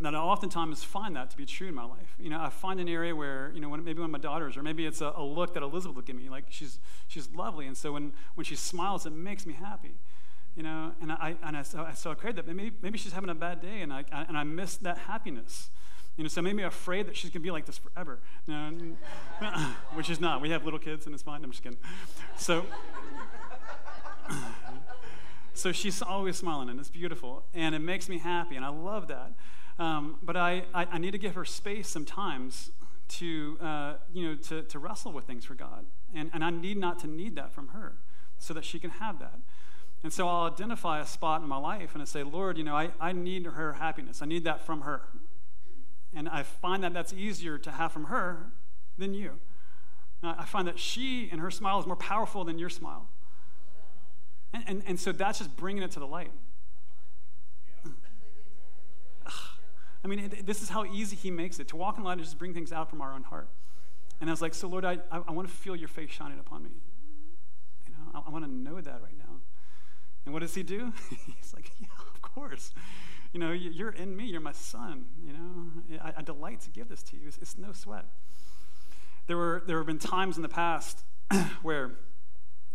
that 0.00 0.14
I 0.14 0.18
oftentimes 0.18 0.84
find 0.84 1.16
that 1.16 1.30
to 1.30 1.36
be 1.36 1.44
true 1.44 1.68
in 1.68 1.74
my 1.74 1.84
life. 1.84 2.14
You 2.20 2.30
know, 2.30 2.40
I 2.40 2.50
find 2.50 2.78
an 2.78 2.88
area 2.88 3.14
where, 3.16 3.50
you 3.52 3.60
know, 3.60 3.68
when, 3.68 3.82
maybe 3.82 3.98
one 4.00 4.10
of 4.10 4.12
my 4.12 4.18
daughters, 4.18 4.56
or 4.56 4.62
maybe 4.62 4.86
it's 4.86 5.00
a, 5.00 5.12
a 5.16 5.24
look 5.24 5.54
that 5.54 5.62
Elizabeth 5.62 5.96
will 5.96 6.02
give 6.02 6.16
me, 6.16 6.28
like 6.28 6.44
she's, 6.50 6.78
she's 7.08 7.28
lovely. 7.34 7.66
And 7.66 7.76
so 7.76 7.92
when, 7.92 8.12
when 8.34 8.44
she 8.44 8.54
smiles, 8.54 9.06
it 9.06 9.12
makes 9.12 9.44
me 9.44 9.54
happy 9.54 9.96
you 10.58 10.64
know, 10.64 10.90
and 11.00 11.12
I, 11.12 11.36
and 11.44 11.56
I, 11.56 11.62
so, 11.62 11.84
I, 11.84 11.92
so 11.94 12.10
I 12.10 12.14
prayed 12.14 12.34
that 12.34 12.44
maybe, 12.48 12.72
maybe 12.82 12.98
she's 12.98 13.12
having 13.12 13.30
a 13.30 13.34
bad 13.34 13.62
day 13.62 13.80
and 13.80 13.92
I, 13.92 14.04
I 14.10 14.22
and 14.22 14.36
I 14.36 14.42
missed 14.42 14.82
that 14.82 14.98
happiness. 14.98 15.70
You 16.16 16.24
know, 16.24 16.28
so 16.28 16.42
maybe 16.42 16.64
afraid 16.64 17.06
that 17.06 17.16
she's 17.16 17.30
going 17.30 17.42
to 17.42 17.46
be 17.46 17.52
like 17.52 17.64
this 17.64 17.78
forever. 17.78 18.18
No, 18.48 18.72
which 19.94 20.10
is 20.10 20.20
not. 20.20 20.40
We 20.40 20.50
have 20.50 20.64
little 20.64 20.80
kids 20.80 21.06
and 21.06 21.14
it's 21.14 21.22
fine. 21.22 21.44
I'm 21.44 21.52
just 21.52 21.62
kidding. 21.62 21.78
So, 22.36 22.66
so 25.54 25.70
she's 25.70 26.02
always 26.02 26.36
smiling 26.36 26.70
and 26.70 26.80
it's 26.80 26.90
beautiful 26.90 27.44
and 27.54 27.72
it 27.72 27.78
makes 27.78 28.08
me 28.08 28.18
happy 28.18 28.56
and 28.56 28.64
I 28.64 28.70
love 28.70 29.06
that. 29.06 29.34
Um, 29.78 30.16
but 30.22 30.36
I, 30.36 30.64
I, 30.74 30.86
I, 30.92 30.98
need 30.98 31.12
to 31.12 31.18
give 31.18 31.36
her 31.36 31.44
space 31.44 31.88
sometimes 31.88 32.70
to, 33.08 33.56
uh, 33.60 33.94
you 34.12 34.28
know, 34.28 34.34
to, 34.34 34.62
to 34.62 34.78
wrestle 34.78 35.12
with 35.12 35.24
things 35.24 35.44
for 35.44 35.54
God. 35.54 35.86
And, 36.14 36.30
and 36.34 36.44
I 36.44 36.50
need 36.50 36.78
not 36.78 36.98
to 37.00 37.06
need 37.06 37.36
that 37.36 37.52
from 37.52 37.68
her 37.68 37.92
so 38.38 38.52
that 38.54 38.64
she 38.64 38.80
can 38.80 38.90
have 38.90 39.20
that. 39.20 39.38
And 40.02 40.12
so 40.12 40.28
I'll 40.28 40.52
identify 40.52 41.00
a 41.00 41.06
spot 41.06 41.42
in 41.42 41.48
my 41.48 41.58
life 41.58 41.90
and 41.94 42.02
I 42.02 42.06
say, 42.06 42.22
Lord, 42.22 42.58
you 42.58 42.64
know, 42.64 42.74
I, 42.74 42.90
I 43.00 43.12
need 43.12 43.46
her 43.46 43.74
happiness. 43.74 44.20
I 44.22 44.26
need 44.26 44.44
that 44.44 44.64
from 44.64 44.82
her. 44.82 45.02
And 46.14 46.28
I 46.28 46.42
find 46.42 46.82
that 46.82 46.92
that's 46.92 47.12
easier 47.12 47.58
to 47.58 47.70
have 47.70 47.92
from 47.92 48.04
her 48.04 48.50
than 48.96 49.14
you. 49.14 49.38
I 50.22 50.44
find 50.44 50.66
that 50.66 50.78
she 50.78 51.28
and 51.30 51.40
her 51.40 51.50
smile 51.50 51.78
is 51.78 51.86
more 51.86 51.96
powerful 51.96 52.44
than 52.44 52.58
your 52.58 52.70
smile. 52.70 53.08
And, 54.52 54.64
and, 54.66 54.82
and 54.86 55.00
so 55.00 55.12
that's 55.12 55.38
just 55.38 55.56
bringing 55.56 55.82
it 55.82 55.92
to 55.92 56.00
the 56.00 56.06
light. 56.06 56.32
I 60.04 60.08
mean, 60.08 60.30
this 60.44 60.62
is 60.62 60.68
how 60.68 60.84
easy 60.84 61.16
he 61.16 61.30
makes 61.30 61.58
it. 61.58 61.68
To 61.68 61.76
walk 61.76 61.98
in 61.98 62.04
light 62.04 62.18
is 62.18 62.26
just 62.26 62.38
bring 62.38 62.54
things 62.54 62.72
out 62.72 62.88
from 62.88 63.00
our 63.00 63.12
own 63.12 63.24
heart. 63.24 63.48
And 64.20 64.30
I 64.30 64.32
was 64.32 64.42
like, 64.42 64.54
so 64.54 64.68
Lord, 64.68 64.84
I, 64.84 64.98
I, 65.10 65.20
I 65.28 65.32
want 65.32 65.48
to 65.48 65.54
feel 65.54 65.76
your 65.76 65.88
face 65.88 66.10
shining 66.10 66.38
upon 66.38 66.62
me. 66.62 66.70
You 67.86 67.92
know, 67.92 68.12
I, 68.14 68.28
I 68.28 68.30
want 68.30 68.44
to 68.44 68.50
know 68.50 68.80
that 68.80 69.00
right 69.02 69.18
now. 69.18 69.36
And 70.24 70.32
what 70.32 70.40
does 70.40 70.54
he 70.54 70.62
do? 70.62 70.92
He's 71.36 71.54
like, 71.54 71.72
yeah, 71.80 71.88
of 72.14 72.22
course. 72.22 72.72
You 73.32 73.40
know, 73.40 73.52
you're 73.52 73.90
in 73.90 74.16
me. 74.16 74.24
You're 74.24 74.40
my 74.40 74.52
son. 74.52 75.06
You 75.24 75.32
know, 75.32 76.00
I, 76.02 76.14
I 76.18 76.22
delight 76.22 76.60
to 76.62 76.70
give 76.70 76.88
this 76.88 77.02
to 77.04 77.16
you. 77.16 77.22
It's, 77.26 77.38
it's 77.38 77.58
no 77.58 77.72
sweat. 77.72 78.06
There 79.26 79.36
were 79.36 79.62
there 79.66 79.76
have 79.76 79.86
been 79.86 79.98
times 79.98 80.36
in 80.36 80.42
the 80.42 80.48
past 80.48 81.04
where 81.62 81.98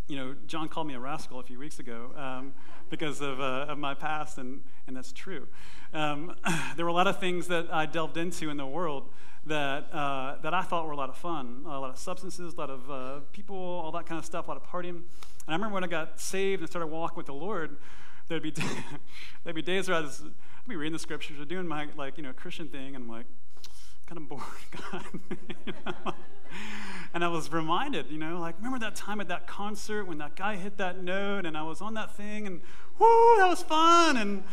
you 0.07 0.17
know, 0.17 0.35
John 0.47 0.67
called 0.67 0.87
me 0.87 0.95
a 0.95 0.99
rascal 0.99 1.39
a 1.39 1.43
few 1.43 1.57
weeks 1.57 1.79
ago 1.79 2.11
um, 2.15 2.53
because 2.89 3.21
of, 3.21 3.39
uh, 3.39 3.65
of 3.69 3.77
my 3.77 3.93
past, 3.93 4.37
and, 4.37 4.61
and 4.87 4.95
that's 4.95 5.11
true. 5.11 5.47
Um, 5.93 6.35
there 6.75 6.85
were 6.85 6.91
a 6.91 6.93
lot 6.93 7.07
of 7.07 7.19
things 7.19 7.47
that 7.47 7.73
I 7.73 7.85
delved 7.85 8.17
into 8.17 8.49
in 8.49 8.57
the 8.57 8.65
world 8.65 9.09
that, 9.45 9.93
uh, 9.93 10.37
that 10.41 10.53
I 10.53 10.61
thought 10.61 10.85
were 10.85 10.93
a 10.93 10.97
lot 10.97 11.09
of 11.09 11.17
fun 11.17 11.63
a 11.65 11.79
lot 11.79 11.89
of 11.89 11.97
substances, 11.97 12.53
a 12.53 12.57
lot 12.57 12.69
of 12.69 12.91
uh, 12.91 13.19
people, 13.31 13.55
all 13.55 13.91
that 13.91 14.05
kind 14.05 14.19
of 14.19 14.25
stuff, 14.25 14.47
a 14.47 14.51
lot 14.51 14.57
of 14.57 14.63
partying. 14.63 14.89
And 14.89 15.05
I 15.47 15.53
remember 15.53 15.73
when 15.73 15.83
I 15.83 15.87
got 15.87 16.19
saved 16.19 16.61
and 16.61 16.69
started 16.69 16.87
walking 16.87 17.17
with 17.17 17.25
the 17.25 17.33
Lord, 17.33 17.77
there'd 18.27 18.43
be, 18.43 18.53
there'd 19.43 19.55
be 19.55 19.61
days 19.61 19.89
where 19.89 19.97
I 19.97 20.01
was, 20.01 20.21
I'd 20.23 20.69
be 20.69 20.75
reading 20.75 20.93
the 20.93 20.99
scriptures 20.99 21.39
or 21.39 21.45
doing 21.45 21.67
my 21.67 21.87
like, 21.97 22.17
you 22.17 22.23
know, 22.23 22.33
Christian 22.33 22.67
thing, 22.69 22.95
and 22.95 23.03
I'm 23.03 23.09
like, 23.09 23.25
kind 24.13 24.17
of 24.17 24.30
bored, 24.30 24.43
God. 24.91 25.06
you 25.65 25.73
know? 25.86 26.13
And 27.13 27.23
I 27.23 27.28
was 27.28 27.52
reminded, 27.52 28.10
you 28.10 28.17
know, 28.17 28.39
like, 28.39 28.58
remember 28.58 28.80
that 28.80 28.95
time 28.95 29.21
at 29.21 29.28
that 29.28 29.45
concert 29.47 30.06
when 30.06 30.17
that 30.17 30.36
guy 30.36 30.56
hit 30.56 30.78
that 30.78 31.02
note 31.04 31.45
and 31.45 31.56
I 31.58 31.63
was 31.63 31.82
on 31.82 31.93
that 31.93 32.15
thing 32.15 32.47
and, 32.47 32.62
whoo, 32.99 33.36
that 33.38 33.47
was 33.47 33.62
fun. 33.62 34.17
And, 34.17 34.43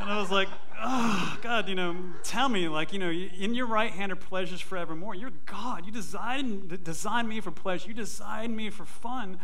and 0.00 0.10
I 0.10 0.18
was 0.18 0.30
like, 0.30 0.48
oh, 0.82 1.38
God, 1.42 1.68
you 1.68 1.74
know, 1.74 1.96
tell 2.22 2.48
me, 2.48 2.68
like, 2.68 2.92
you 2.92 2.98
know, 2.98 3.10
in 3.10 3.54
your 3.54 3.66
right 3.66 3.90
hand 3.90 4.10
are 4.10 4.16
pleasures 4.16 4.60
forevermore. 4.60 5.14
You're 5.14 5.32
God. 5.44 5.84
You 5.84 5.92
designed, 5.92 6.82
designed 6.82 7.28
me 7.28 7.40
for 7.40 7.50
pleasure. 7.50 7.88
You 7.88 7.94
designed 7.94 8.56
me 8.56 8.70
for 8.70 8.84
fun. 8.84 9.38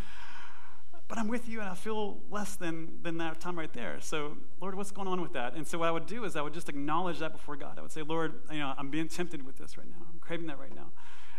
But 1.09 1.17
I'm 1.17 1.29
with 1.29 1.49
you 1.49 1.61
and 1.61 1.69
I 1.69 1.75
feel 1.75 2.19
less 2.31 2.55
than, 2.55 2.99
than 3.03 3.17
that 3.19 3.41
time 3.41 3.59
right 3.59 3.73
there. 3.73 3.97
So, 4.01 4.37
Lord, 4.61 4.75
what's 4.75 4.91
going 4.91 5.09
on 5.09 5.23
with 5.23 5.33
that? 5.33 5.55
And 5.55 5.67
so, 5.67 5.79
what 5.79 5.89
I 5.89 5.91
would 5.91 6.07
do 6.07 6.25
is 6.25 6.37
I 6.37 6.43
would 6.43 6.53
just 6.53 6.69
acknowledge 6.69 7.19
that 7.21 7.33
before 7.33 7.57
God. 7.57 7.79
I 7.79 7.83
would 7.83 7.91
say, 7.91 8.03
Lord, 8.03 8.35
you 8.53 8.59
know, 8.59 8.75
I'm 8.77 8.91
being 8.91 9.09
tempted 9.09 9.45
with 9.45 9.57
this 9.57 9.79
right 9.79 9.89
now. 9.89 10.07
I'm 10.13 10.21
craving 10.21 10.47
that 10.49 10.59
right 10.59 10.75
now. 10.75 10.89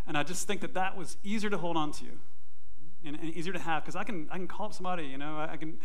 And 0.07 0.17
I 0.17 0.23
just 0.23 0.47
think 0.47 0.61
that 0.61 0.73
that 0.73 0.97
was 0.97 1.17
easier 1.23 1.51
to 1.51 1.57
hold 1.57 1.77
on 1.77 1.91
to 1.93 2.05
and, 3.05 3.15
and 3.15 3.25
easier 3.35 3.53
to 3.53 3.59
have 3.59 3.83
because 3.83 3.95
I 3.95 4.03
can, 4.03 4.27
I 4.31 4.37
can 4.37 4.47
call 4.47 4.65
up 4.65 4.73
somebody, 4.73 5.05
you 5.05 5.19
know, 5.19 5.45
I, 5.47 5.55
can, 5.55 5.77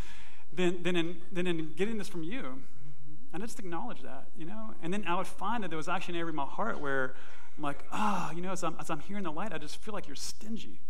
than, 0.53 0.83
than, 0.83 0.97
in, 0.97 1.17
than 1.31 1.47
in 1.47 1.75
getting 1.77 1.99
this 1.99 2.09
from 2.09 2.23
you. 2.23 2.63
And 3.35 3.43
I 3.43 3.47
just 3.47 3.59
acknowledge 3.59 4.01
that, 4.03 4.29
you 4.37 4.47
know. 4.47 4.75
And 4.83 4.95
then 4.95 5.05
I 5.07 5.17
would 5.17 5.27
find 5.27 5.63
that 5.63 5.69
there 5.69 5.77
was 5.77 5.89
actually 5.89 6.15
an 6.15 6.21
area 6.21 6.31
in 6.31 6.37
my 6.37 6.47
heart 6.47 6.81
where 6.81 7.15
I'm 7.57 7.63
like, 7.63 7.85
ah, 7.93 8.31
oh, 8.31 8.35
you 8.35 8.41
know, 8.41 8.53
as 8.53 8.65
I'm, 8.65 8.77
as 8.81 8.91
I'm 8.91 9.01
hearing 9.01 9.25
the 9.25 9.33
light, 9.33 9.53
I 9.53 9.59
just 9.59 9.77
feel 9.77 9.93
like 9.93 10.07
you're 10.07 10.17
stingy. 10.17 10.81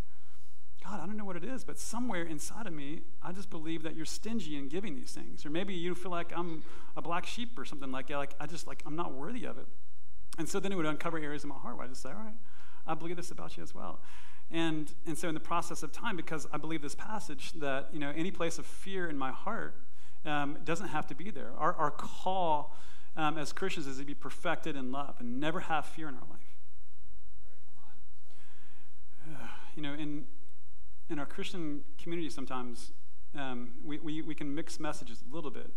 God, 0.85 0.99
I 1.01 1.05
don't 1.07 1.17
know 1.17 1.25
what 1.25 1.35
it 1.35 1.43
is, 1.43 1.63
but 1.63 1.79
somewhere 1.79 2.23
inside 2.23 2.67
of 2.67 2.73
me, 2.73 3.01
I 3.23 3.31
just 3.31 3.49
believe 3.49 3.81
that 3.83 3.95
you're 3.95 4.05
stingy 4.05 4.55
in 4.55 4.69
giving 4.69 4.95
these 4.95 5.11
things. 5.11 5.45
Or 5.45 5.49
maybe 5.49 5.73
you 5.73 5.95
feel 5.95 6.11
like 6.11 6.31
I'm 6.35 6.63
a 6.95 7.01
black 7.01 7.25
sheep 7.25 7.57
or 7.57 7.65
something 7.65 7.91
like 7.91 8.07
that. 8.07 8.17
Like 8.17 8.35
I 8.39 8.45
just 8.45 8.67
like 8.67 8.83
I'm 8.85 8.95
not 8.95 9.13
worthy 9.13 9.45
of 9.45 9.57
it. 9.57 9.65
And 10.37 10.47
so 10.47 10.59
then 10.59 10.71
it 10.71 10.75
would 10.75 10.85
uncover 10.85 11.17
areas 11.17 11.43
in 11.43 11.49
my 11.49 11.55
heart 11.55 11.77
where 11.77 11.85
I 11.85 11.89
just 11.89 12.03
say, 12.03 12.09
all 12.09 12.15
right, 12.15 12.37
I 12.85 12.93
believe 12.93 13.15
this 13.15 13.31
about 13.31 13.57
you 13.57 13.63
as 13.63 13.73
well. 13.73 13.99
And, 14.51 14.93
and 15.07 15.17
so 15.17 15.27
in 15.27 15.33
the 15.33 15.39
process 15.39 15.81
of 15.81 15.91
time, 15.91 16.15
because 16.15 16.45
I 16.53 16.57
believe 16.57 16.81
this 16.81 16.93
passage 16.93 17.53
that, 17.53 17.89
you 17.91 17.99
know, 17.99 18.13
any 18.15 18.29
place 18.29 18.59
of 18.59 18.65
fear 18.65 19.09
in 19.09 19.17
my 19.17 19.31
heart 19.31 19.75
um, 20.23 20.57
doesn't 20.63 20.89
have 20.89 21.07
to 21.07 21.15
be 21.15 21.31
there. 21.31 21.51
Our, 21.57 21.73
our 21.73 21.91
call 21.91 22.75
um, 23.15 23.37
as 23.37 23.53
Christians 23.53 23.87
is 23.87 23.97
to 23.97 24.05
be 24.05 24.13
perfected 24.13 24.75
in 24.75 24.91
love 24.91 25.15
and 25.19 25.39
never 25.39 25.61
have 25.61 25.85
fear 25.85 26.09
in 26.09 26.15
our 26.15 26.27
life. 26.29 26.39
Uh, 29.27 29.47
you 29.75 29.81
know, 29.81 29.93
in, 29.93 30.25
in 31.09 31.19
our 31.19 31.25
Christian 31.25 31.81
community 31.97 32.29
sometimes, 32.29 32.91
um, 33.37 33.71
we, 33.83 33.99
we, 33.99 34.21
we 34.21 34.35
can 34.35 34.53
mix 34.53 34.79
messages 34.79 35.23
a 35.29 35.35
little 35.35 35.51
bit. 35.51 35.71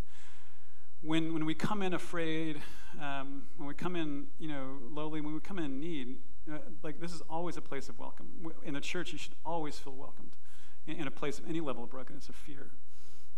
When, 1.02 1.32
when 1.32 1.44
we 1.44 1.54
come 1.54 1.82
in 1.82 1.94
afraid, 1.94 2.60
um, 3.00 3.44
when 3.56 3.68
we 3.68 3.74
come 3.74 3.94
in, 3.94 4.26
you 4.38 4.48
know, 4.48 4.78
lowly, 4.90 5.20
when 5.20 5.34
we 5.34 5.40
come 5.40 5.58
in 5.58 5.78
need, 5.78 6.16
uh, 6.52 6.58
like 6.82 7.00
this 7.00 7.12
is 7.12 7.22
always 7.28 7.56
a 7.56 7.60
place 7.60 7.88
of 7.88 7.98
welcome. 7.98 8.26
In 8.64 8.74
the 8.74 8.80
church, 8.80 9.12
you 9.12 9.18
should 9.18 9.34
always 9.44 9.78
feel 9.78 9.94
welcomed 9.94 10.32
in, 10.86 10.96
in 10.96 11.06
a 11.06 11.10
place 11.10 11.38
of 11.38 11.48
any 11.48 11.60
level 11.60 11.84
of 11.84 11.90
brokenness 11.90 12.28
or 12.28 12.32
fear. 12.32 12.70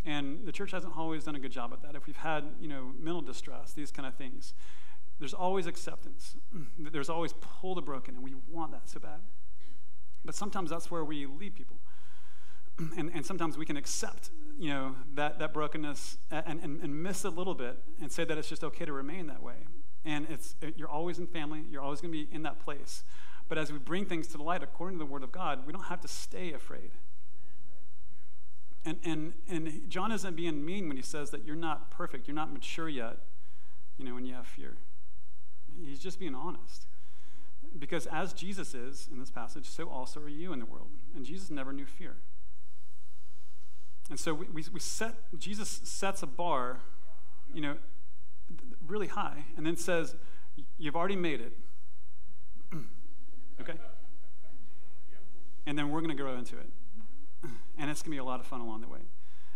And 0.06 0.46
the 0.46 0.52
church 0.52 0.70
hasn't 0.70 0.96
always 0.96 1.24
done 1.24 1.36
a 1.36 1.38
good 1.38 1.52
job 1.52 1.72
at 1.72 1.82
that. 1.82 1.94
If 1.94 2.06
we've 2.06 2.16
had, 2.16 2.44
you 2.60 2.68
know, 2.68 2.92
mental 2.98 3.20
distress, 3.20 3.72
these 3.72 3.90
kind 3.90 4.06
of 4.06 4.14
things, 4.14 4.54
there's 5.18 5.34
always 5.34 5.66
acceptance. 5.66 6.36
There's 6.78 7.10
always 7.10 7.34
pull 7.34 7.74
the 7.74 7.82
broken, 7.82 8.14
and 8.14 8.24
we 8.24 8.34
want 8.48 8.72
that 8.72 8.88
so 8.88 8.98
bad. 8.98 9.20
But 10.24 10.34
sometimes 10.34 10.70
that's 10.70 10.90
where 10.90 11.04
we 11.04 11.26
lead 11.26 11.54
people. 11.54 11.76
And, 12.96 13.10
and 13.12 13.26
sometimes 13.26 13.58
we 13.58 13.66
can 13.66 13.76
accept, 13.76 14.30
you 14.58 14.70
know, 14.70 14.96
that, 15.14 15.38
that 15.38 15.52
brokenness 15.52 16.16
and, 16.30 16.60
and, 16.62 16.80
and 16.80 17.02
miss 17.02 17.24
a 17.24 17.30
little 17.30 17.54
bit 17.54 17.78
and 18.00 18.10
say 18.10 18.24
that 18.24 18.38
it's 18.38 18.48
just 18.48 18.64
okay 18.64 18.86
to 18.86 18.92
remain 18.92 19.26
that 19.26 19.42
way. 19.42 19.66
And 20.02 20.26
it's 20.30 20.54
you're 20.76 20.88
always 20.88 21.18
in 21.18 21.26
family 21.26 21.62
you're 21.70 21.82
always 21.82 22.00
going 22.00 22.10
to 22.10 22.24
be 22.24 22.34
in 22.34 22.42
that 22.44 22.58
place. 22.58 23.04
But 23.50 23.58
as 23.58 23.70
we 23.70 23.78
bring 23.78 24.06
things 24.06 24.28
to 24.28 24.38
the 24.38 24.42
light 24.42 24.62
according 24.62 24.98
to 24.98 25.04
the 25.04 25.10
word 25.10 25.22
of 25.22 25.30
god 25.30 25.66
we 25.66 25.74
don't 25.74 25.84
have 25.84 26.00
to 26.00 26.08
stay 26.08 26.54
afraid. 26.54 26.92
And 28.86 28.96
and 29.04 29.34
and 29.46 29.84
john 29.90 30.10
isn't 30.10 30.34
being 30.34 30.64
mean 30.64 30.88
when 30.88 30.96
he 30.96 31.02
says 31.02 31.28
that 31.30 31.44
you're 31.44 31.56
not 31.56 31.90
perfect 31.90 32.26
you're 32.26 32.34
not 32.34 32.50
mature 32.50 32.88
yet 32.88 33.18
you 33.98 34.06
know 34.06 34.14
when 34.14 34.24
you 34.24 34.32
have 34.32 34.46
fear. 34.46 34.76
He's 35.84 36.00
just 36.00 36.18
being 36.18 36.34
honest 36.34 36.86
because 37.78 38.06
as 38.06 38.32
jesus 38.32 38.74
is 38.74 39.08
in 39.12 39.20
this 39.20 39.30
passage 39.30 39.68
so 39.68 39.88
also 39.88 40.20
are 40.20 40.28
you 40.28 40.52
in 40.52 40.58
the 40.58 40.66
world 40.66 40.88
and 41.14 41.24
jesus 41.24 41.50
never 41.50 41.72
knew 41.72 41.86
fear 41.86 42.16
and 44.08 44.18
so 44.18 44.34
we, 44.34 44.46
we, 44.46 44.64
we 44.72 44.80
set 44.80 45.14
jesus 45.38 45.80
sets 45.84 46.22
a 46.22 46.26
bar 46.26 46.80
you 47.52 47.60
know 47.60 47.76
really 48.86 49.06
high 49.06 49.44
and 49.56 49.64
then 49.66 49.76
says, 49.76 50.14
You've 50.78 50.96
already 50.96 51.16
made 51.16 51.40
it. 51.40 51.52
okay? 53.60 53.74
And 55.66 55.78
then 55.78 55.90
we're 55.90 56.00
going 56.00 56.14
to 56.14 56.20
grow 56.20 56.36
into 56.36 56.56
it. 56.56 56.68
And 57.78 57.90
it's 57.90 58.02
going 58.02 58.10
to 58.10 58.16
be 58.16 58.18
a 58.18 58.24
lot 58.24 58.40
of 58.40 58.46
fun 58.46 58.60
along 58.60 58.82
the 58.82 58.88
way. 58.88 59.00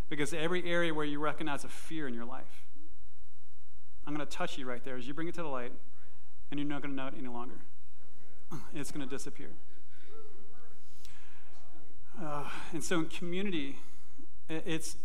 Because 0.08 0.32
every 0.32 0.64
area 0.64 0.94
where 0.94 1.04
you 1.04 1.18
recognize 1.18 1.64
a 1.64 1.68
fear 1.68 2.08
in 2.08 2.14
your 2.14 2.24
life, 2.24 2.64
I'm 4.06 4.14
going 4.14 4.26
to 4.26 4.36
touch 4.36 4.56
you 4.56 4.66
right 4.66 4.82
there 4.82 4.96
as 4.96 5.06
you 5.06 5.12
bring 5.12 5.28
it 5.28 5.34
to 5.34 5.42
the 5.42 5.48
light, 5.48 5.72
and 6.50 6.60
you're 6.60 6.68
not 6.68 6.80
going 6.80 6.92
to 6.92 6.96
know 6.96 7.08
it 7.08 7.14
any 7.18 7.28
longer. 7.28 7.56
It's 8.74 8.90
going 8.90 9.06
to 9.06 9.10
disappear. 9.10 9.50
Uh, 12.20 12.44
and 12.72 12.82
so 12.82 13.00
in 13.00 13.06
community, 13.06 13.78
it's. 14.48 14.96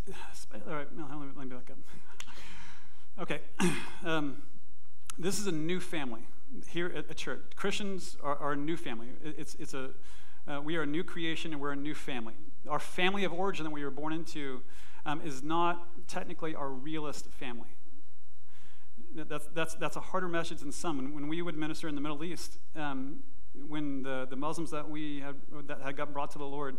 All 0.54 0.74
right, 0.74 0.88
let 0.96 1.38
me 1.38 1.46
back 1.46 1.72
up. 1.72 1.78
Okay. 3.20 3.40
Um, 4.06 4.44
this 5.18 5.38
is 5.40 5.48
a 5.48 5.52
new 5.52 5.82
family 5.82 6.22
here 6.70 6.88
at, 6.96 7.06
a 7.10 7.14
church. 7.14 7.42
Christians 7.58 8.16
are, 8.24 8.38
are, 8.38 8.54
a 8.54 8.56
new 8.56 8.78
family. 8.78 9.08
It's, 9.22 9.56
it's 9.56 9.74
a, 9.74 9.90
uh, 10.48 10.62
we 10.62 10.78
are 10.78 10.84
a 10.84 10.88
new 10.88 11.04
creation 11.04 11.52
and 11.52 11.60
we're 11.60 11.74
a 11.74 11.76
new 11.76 11.94
family. 11.94 12.36
Our 12.70 12.80
family 12.80 13.26
of 13.26 13.34
origin 13.34 13.66
that 13.66 13.72
we 13.72 13.84
were 13.84 13.92
born 13.92 14.14
into 14.14 14.62
um, 15.06 15.22
is 15.22 15.44
not 15.44 16.08
technically 16.08 16.56
our 16.56 16.70
realist 16.70 17.26
family. 17.26 17.68
That's, 19.16 19.48
that's, 19.54 19.76
that's 19.76 19.96
a 19.96 20.02
harder 20.02 20.28
message 20.28 20.60
than 20.60 20.72
some. 20.72 21.14
When, 21.14 21.28
we 21.28 21.42
would 21.42 21.58
minister 21.58 21.88
in 21.88 21.96
the 21.96 22.02
Middle 22.02 22.24
East, 22.24 22.60
um, 22.76 23.24
when 23.68 24.04
the, 24.04 24.28
the 24.30 24.36
Muslims 24.36 24.72
that 24.72 24.90
we 24.90 25.20
had, 25.20 25.36
that 25.68 25.82
had 25.82 25.98
got 25.98 26.14
brought 26.14 26.32
to 26.32 26.38
the 26.38 26.46
Lord, 26.46 26.78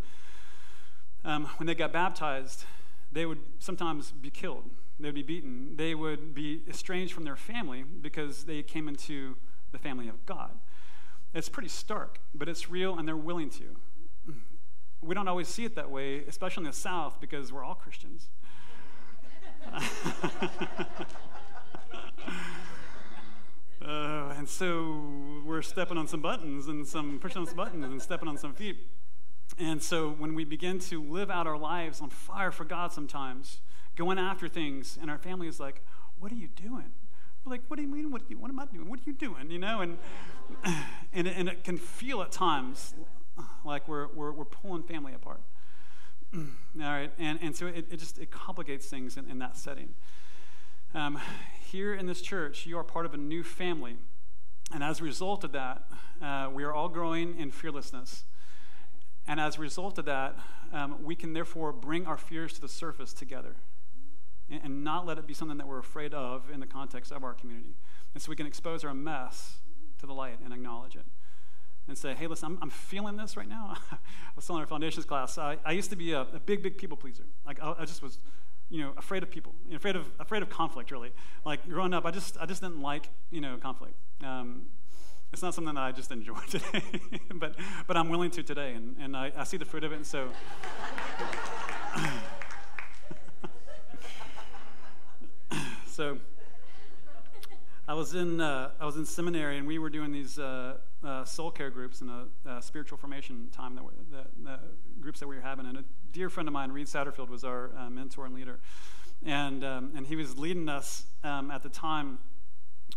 um, 1.25 1.47
when 1.57 1.67
they 1.67 1.75
got 1.75 1.93
baptized, 1.93 2.65
they 3.13 3.27
would 3.27 3.41
sometimes 3.59 4.13
be 4.13 4.31
killed 4.31 4.65
they'd 5.03 5.15
be 5.15 5.23
beaten. 5.23 5.77
They 5.77 5.95
would 5.95 6.35
be 6.35 6.63
estranged 6.69 7.13
from 7.13 7.25
their 7.25 7.37
family 7.37 7.83
because 7.83 8.45
they 8.45 8.63
came 8.63 8.89
into 8.89 9.37
the 9.73 9.79
family 9.79 10.09
of 10.09 10.27
God. 10.27 10.51
It's 11.33 11.49
pretty 11.49 11.69
stark, 11.69 12.21
but 12.35 12.49
it's 12.49 12.69
real 12.69 12.99
and 12.99 13.07
they're 13.07 13.17
willing 13.17 13.51
to. 13.51 13.77
We 15.01 15.15
don't 15.15 15.29
always 15.29 15.49
see 15.49 15.65
it 15.65 15.77
that 15.77 15.91
way, 15.91 16.25
especially 16.27 16.65
in 16.65 16.71
the 16.71 16.77
South, 16.77 17.21
because 17.21 17.53
we're 17.53 17.65
all 17.65 17.75
Christians. 17.75 18.29
Uh, 23.83 24.35
and 24.37 24.49
so 24.49 25.03
we're 25.45 25.63
stepping 25.63 25.97
on 25.97 26.07
some 26.07 26.21
buttons 26.21 26.69
and 26.69 26.87
some 26.87 27.19
pushing 27.19 27.39
on 27.39 27.47
some 27.47 27.57
buttons 27.57 27.85
and 27.85 28.01
stepping 28.01 28.29
on 28.29 28.37
some 28.37 28.53
feet. 28.53 28.77
And 29.59 29.83
so 29.83 30.11
when 30.11 30.35
we 30.35 30.45
begin 30.45 30.79
to 30.81 31.03
live 31.03 31.31
out 31.31 31.47
our 31.47 31.59
lives 31.59 32.01
on 32.01 32.11
fire 32.11 32.51
for 32.51 32.65
God 32.65 32.93
sometimes, 32.93 33.61
going 33.97 34.19
after 34.19 34.49
things, 34.49 34.99
and 35.01 35.11
our 35.11 35.19
family 35.19 35.49
is 35.49 35.59
like, 35.59 35.83
What 36.19 36.31
are 36.31 36.37
you 36.37 36.49
doing? 36.49 36.93
We're 37.45 37.51
like, 37.51 37.63
What 37.69 37.77
do 37.77 37.83
you 37.83 37.89
mean? 37.89 38.11
What, 38.11 38.23
you, 38.29 38.39
what 38.39 38.51
am 38.51 38.59
I 38.59 38.67
doing? 38.67 38.89
What 38.89 39.01
are 39.01 39.05
you 39.07 39.13
doing? 39.13 39.51
You 39.51 39.59
know, 39.59 39.81
and, 39.81 39.99
and, 41.13 41.27
and 41.27 41.49
it 41.49 41.65
can 41.65 41.77
feel 41.77 42.23
at 42.23 42.33
times 42.33 42.95
like 43.65 43.89
we're, 43.89 44.09
we're, 44.15 44.33
we're 44.33 44.45
pulling 44.45 44.83
family 44.83 45.15
apart. 45.15 45.41
All 46.35 46.43
right, 46.77 47.11
and, 47.19 47.39
and 47.43 47.57
so 47.57 47.67
it, 47.67 47.87
it 47.91 47.97
just 47.97 48.19
it 48.19 48.31
complicates 48.31 48.87
things 48.87 49.17
in, 49.17 49.29
in 49.29 49.39
that 49.41 49.57
setting. 49.57 49.95
Um, 50.93 51.21
here 51.71 51.95
in 51.95 52.07
this 52.07 52.21
church, 52.21 52.67
you 52.67 52.77
are 52.77 52.83
part 52.83 53.07
of 53.07 53.15
a 53.15 53.17
new 53.17 53.45
family. 53.45 53.97
And 54.73 54.83
as 54.83 55.01
a 55.01 55.05
result 55.05 55.45
of 55.45 55.53
that, 55.53 55.85
uh, 56.21 56.51
we 56.53 56.65
are 56.65 56.73
all 56.73 56.89
growing 56.89 57.39
in 57.39 57.53
fearlessness. 57.53 58.25
And 59.29 59.39
as 59.39 59.57
a 59.57 59.61
result 59.61 59.99
of 59.99 60.05
that, 60.07 60.37
um, 60.73 61.05
we 61.05 61.15
can 61.15 61.33
therefore 61.33 61.73
bring 61.73 62.07
our 62.07 62.17
fears 62.17 62.53
to 62.55 62.61
the 62.61 62.69
surface 62.69 63.13
together 63.13 63.55
and, 64.51 64.61
and 64.65 64.85
not 64.85 65.07
let 65.07 65.17
it 65.17 65.29
be 65.29 65.35
something 65.35 65.59
that 65.59 65.69
we're 65.69 65.79
afraid 65.79 66.13
of 66.13 66.51
in 66.53 66.59
the 66.59 66.67
context 66.67 67.13
of 67.13 67.23
our 67.23 67.35
community. 67.35 67.77
And 68.13 68.23
so 68.23 68.29
we 68.29 68.37
can 68.37 68.47
expose 68.47 68.85
our 68.85 68.95
mess 68.95 69.59
to 70.01 70.07
the 70.07 70.15
light 70.15 70.39
and 70.45 70.53
acknowledge 70.53 70.97
it 70.97 71.07
and 71.87 71.97
say, 71.97 72.15
hey, 72.15 72.27
listen, 72.27 72.47
I'm, 72.47 72.59
I'm 72.63 72.71
feeling 72.71 73.17
this 73.17 73.37
right 73.37 73.49
now. 73.49 73.77
I 73.93 73.97
was 74.35 74.45
telling 74.45 74.61
our 74.61 74.67
foundations 74.67 75.07
class, 75.07 75.39
I, 75.39 75.59
I 75.65 75.71
used 75.71 75.91
to 75.91 75.97
be 75.97 76.13
a, 76.13 76.23
a, 76.23 76.41
big, 76.41 76.65
big 76.65 76.79
people 76.79 76.97
pleaser. 76.97 77.25
Like, 77.47 77.63
I, 77.63 77.75
I 77.79 77.85
just 77.85 78.03
was 78.03 78.19
you 78.71 78.83
know, 78.83 78.93
afraid 78.97 79.23
of 79.23 79.31
people, 79.31 79.53
afraid 79.75 79.97
of, 79.97 80.07
afraid 80.19 80.43
of 80.43 80.49
conflict, 80.49 80.91
really. 80.91 81.13
Like 81.45 81.69
growing 81.69 81.93
up, 81.93 82.07
I 82.07 82.11
just, 82.13 82.39
I 82.41 82.47
just 82.47 82.63
didn't 82.63 82.81
like, 82.81 83.11
you 83.31 83.41
know, 83.41 83.57
conflict. 83.57 83.95
Um, 84.25 84.67
it's 85.33 85.43
not 85.43 85.55
something 85.55 85.75
that 85.75 85.81
I 85.81 85.93
just 85.93 86.11
enjoy 86.11 86.39
today, 86.49 86.83
but, 87.35 87.57
but 87.87 87.97
I'm 87.97 88.09
willing 88.09 88.31
to 88.33 88.43
today, 88.43 88.73
and, 88.75 88.97
and 88.99 89.17
I, 89.17 89.33
I 89.37 89.45
see 89.45 89.57
the 89.57 89.65
fruit 89.65 89.85
of 89.85 89.93
it, 89.93 89.97
and 89.97 90.07
so. 90.07 90.29
so, 95.87 96.19
I 97.89 97.95
was 97.95 98.15
in 98.15 98.41
uh, 98.41 98.71
I 98.81 98.87
was 98.87 98.97
in 98.97 99.05
seminary, 99.05 99.59
and 99.59 99.67
we 99.67 99.79
were 99.79 99.91
doing 99.91 100.13
these 100.13 100.39
uh, 100.39 100.77
uh, 101.05 101.25
soul 101.25 101.51
care 101.51 101.71
groups 101.71 102.01
and 102.01 102.11
a, 102.11 102.63
spiritual 102.63 102.99
formation 102.99 103.49
time 103.53 103.75
that, 103.75 104.27
that, 104.45 104.61
groups 105.01 105.21
that 105.21 105.27
we 105.27 105.37
were 105.37 105.43
having. 105.43 105.67
And 105.67 105.79
a 105.79 105.85
dear 106.13 106.29
friend 106.29 106.49
of 106.49 106.53
mine, 106.53 106.73
Reed 106.73 106.87
Satterfield, 106.87 107.29
was 107.29 107.45
our 107.45 107.71
uh, 107.77 107.89
mentor 107.91 108.27
and 108.27 108.35
leader, 108.35 108.59
and 109.25 109.65
um, 109.65 109.93
and 109.97 110.07
he 110.07 110.17
was 110.17 110.39
leading 110.39 110.69
us 110.69 111.05
um, 111.25 111.51
at 111.51 111.63
the 111.63 111.69
time. 111.69 112.19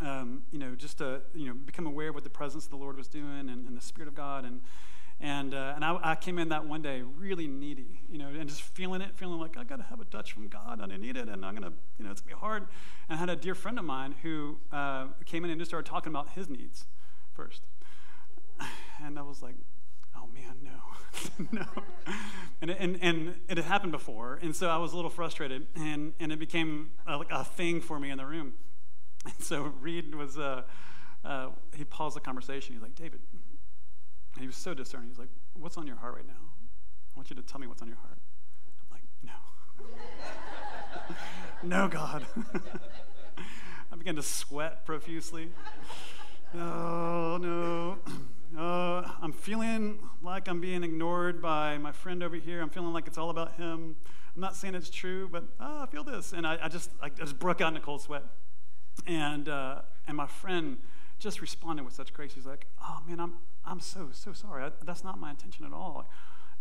Um, 0.01 0.41
you 0.51 0.57
know, 0.57 0.73
just 0.75 0.97
to 0.97 1.21
you 1.33 1.47
know 1.47 1.53
become 1.53 1.85
aware 1.85 2.09
of 2.09 2.15
what 2.15 2.23
the 2.23 2.29
presence 2.29 2.65
of 2.65 2.71
the 2.71 2.77
Lord 2.77 2.97
was 2.97 3.07
doing 3.07 3.49
and, 3.49 3.67
and 3.67 3.77
the 3.77 3.81
Spirit 3.81 4.07
of 4.07 4.15
God 4.15 4.43
and 4.43 4.61
and, 5.19 5.53
uh, 5.53 5.73
and 5.75 5.85
I, 5.85 5.97
I, 6.03 6.15
came 6.15 6.37
in 6.37 6.49
that 6.49 6.65
one 6.65 6.81
day 6.81 7.01
really 7.01 7.47
needy, 7.47 8.01
you 8.09 8.17
know, 8.17 8.27
and 8.27 8.49
just 8.49 8.61
feeling 8.61 9.01
it, 9.01 9.15
feeling 9.15 9.39
like 9.39 9.57
I 9.57 9.63
got 9.63 9.77
to 9.77 9.83
have 9.83 10.01
a 10.01 10.05
touch 10.05 10.33
from 10.33 10.49
God 10.49 10.81
and 10.81 10.91
I 10.91 10.97
need 10.97 11.15
it 11.15 11.29
and 11.29 11.45
I'm 11.45 11.55
to, 11.55 11.71
you 11.97 12.03
know, 12.03 12.11
it's 12.11 12.19
to 12.19 12.27
be 12.27 12.33
hard. 12.33 12.67
And 13.07 13.15
I 13.15 13.19
had 13.19 13.29
a 13.29 13.35
dear 13.35 13.55
friend 13.55 13.79
of 13.79 13.85
mine 13.85 14.15
who 14.21 14.57
uh, 14.71 15.07
came 15.25 15.45
in 15.45 15.51
and 15.51 15.59
just 15.59 15.71
started 15.71 15.89
talking 15.89 16.11
about 16.11 16.31
his 16.31 16.49
needs 16.49 16.85
first. 17.33 17.61
And 19.03 19.19
I 19.19 19.21
was 19.21 19.41
like, 19.41 19.55
oh 20.15 20.27
man, 20.33 20.55
no, 20.63 21.47
no. 21.51 21.65
And, 22.61 22.71
and, 22.71 22.97
and 23.01 23.35
it 23.49 23.57
had 23.57 23.65
happened 23.65 23.91
before. 23.91 24.39
And 24.41 24.55
so 24.55 24.69
I 24.69 24.77
was 24.77 24.93
a 24.93 24.95
little 24.95 25.11
frustrated 25.11 25.67
and, 25.75 26.13
and 26.19 26.31
it 26.31 26.39
became 26.39 26.91
a, 27.05 27.19
a 27.31 27.43
thing 27.43 27.81
for 27.81 27.99
me 27.99 28.09
in 28.11 28.17
the 28.17 28.25
room. 28.25 28.53
And 29.25 29.33
so 29.39 29.73
Reed 29.81 30.15
was, 30.15 30.37
uh, 30.37 30.63
uh, 31.23 31.49
he 31.75 31.83
paused 31.83 32.15
the 32.15 32.19
conversation. 32.19 32.73
He's 32.73 32.81
like, 32.81 32.95
David, 32.95 33.19
and 34.33 34.41
he 34.41 34.47
was 34.47 34.55
so 34.55 34.73
discerning. 34.73 35.09
He's 35.09 35.19
like, 35.19 35.29
What's 35.53 35.77
on 35.77 35.85
your 35.85 35.95
heart 35.95 36.15
right 36.15 36.27
now? 36.27 36.33
I 36.33 37.17
want 37.17 37.29
you 37.29 37.35
to 37.35 37.41
tell 37.41 37.59
me 37.59 37.67
what's 37.67 37.81
on 37.81 37.87
your 37.87 37.97
heart. 37.97 38.17
I'm 38.81 38.89
like, 38.91 39.03
No. 41.63 41.63
no, 41.63 41.87
God. 41.87 42.25
I 43.91 43.95
began 43.95 44.15
to 44.15 44.23
sweat 44.23 44.85
profusely. 44.85 45.49
Oh, 46.55 47.37
no. 47.41 47.97
Uh, 48.57 49.09
I'm 49.21 49.33
feeling 49.33 49.97
like 50.21 50.47
I'm 50.47 50.61
being 50.61 50.83
ignored 50.83 51.41
by 51.41 51.77
my 51.79 51.91
friend 51.91 52.21
over 52.21 52.35
here. 52.35 52.61
I'm 52.61 52.69
feeling 52.69 52.93
like 52.93 53.07
it's 53.07 53.17
all 53.17 53.31
about 53.31 53.55
him. 53.55 53.95
I'm 54.35 54.41
not 54.41 54.55
saying 54.55 54.75
it's 54.75 54.91
true, 54.91 55.27
but 55.27 55.43
oh, 55.59 55.83
I 55.83 55.85
feel 55.87 56.03
this. 56.03 56.33
And 56.33 56.45
I, 56.45 56.59
I 56.61 56.67
just, 56.67 56.91
I 57.01 57.09
just 57.09 57.39
broke 57.39 57.61
out 57.61 57.71
in 57.71 57.77
a 57.77 57.81
cold 57.81 58.01
sweat. 58.01 58.23
And, 59.07 59.49
uh, 59.49 59.81
and 60.07 60.15
my 60.15 60.27
friend 60.27 60.77
just 61.17 61.41
responded 61.41 61.83
with 61.83 61.95
such 61.95 62.13
grace. 62.13 62.33
He's 62.33 62.45
like, 62.45 62.67
oh, 62.81 62.99
man, 63.07 63.19
I'm, 63.19 63.35
I'm 63.65 63.79
so, 63.79 64.09
so 64.11 64.33
sorry. 64.33 64.65
I, 64.65 64.71
that's 64.83 65.03
not 65.03 65.19
my 65.19 65.31
intention 65.31 65.65
at 65.65 65.73
all. 65.73 66.07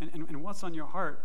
And, 0.00 0.10
and, 0.14 0.28
and 0.28 0.42
what's 0.42 0.64
on 0.64 0.72
your 0.72 0.86
heart? 0.86 1.24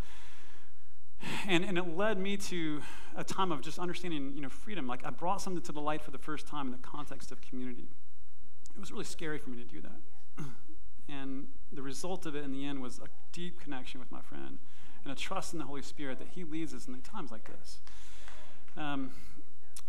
And, 1.47 1.63
and 1.63 1.77
it 1.77 1.95
led 1.95 2.19
me 2.19 2.35
to 2.37 2.81
a 3.15 3.23
time 3.23 3.53
of 3.53 3.61
just 3.61 3.79
understanding, 3.79 4.33
you 4.35 4.41
know, 4.41 4.49
freedom. 4.49 4.85
Like 4.85 5.05
I 5.05 5.11
brought 5.11 5.41
something 5.41 5.63
to 5.63 5.71
the 5.71 5.81
light 5.81 6.01
for 6.01 6.11
the 6.11 6.17
first 6.17 6.45
time 6.45 6.65
in 6.67 6.71
the 6.73 6.77
context 6.79 7.31
of 7.31 7.41
community. 7.41 7.87
It 8.75 8.79
was 8.79 8.91
really 8.91 9.05
scary 9.05 9.39
for 9.39 9.49
me 9.49 9.57
to 9.57 9.63
do 9.63 9.81
that. 9.81 9.95
And 11.09 11.47
the 11.71 11.81
result 11.81 12.25
of 12.25 12.35
it 12.35 12.43
in 12.43 12.51
the 12.51 12.65
end 12.65 12.81
was 12.81 12.99
a 12.99 13.07
deep 13.31 13.61
connection 13.61 13.99
with 13.99 14.11
my 14.11 14.21
friend 14.21 14.57
and 15.03 15.11
a 15.11 15.15
trust 15.15 15.53
in 15.53 15.59
the 15.59 15.65
Holy 15.65 15.81
Spirit 15.81 16.19
that 16.19 16.29
He 16.29 16.43
leads 16.43 16.73
us 16.73 16.87
in 16.87 16.99
times 17.01 17.31
like 17.31 17.45
this. 17.45 17.79
Um, 18.75 19.11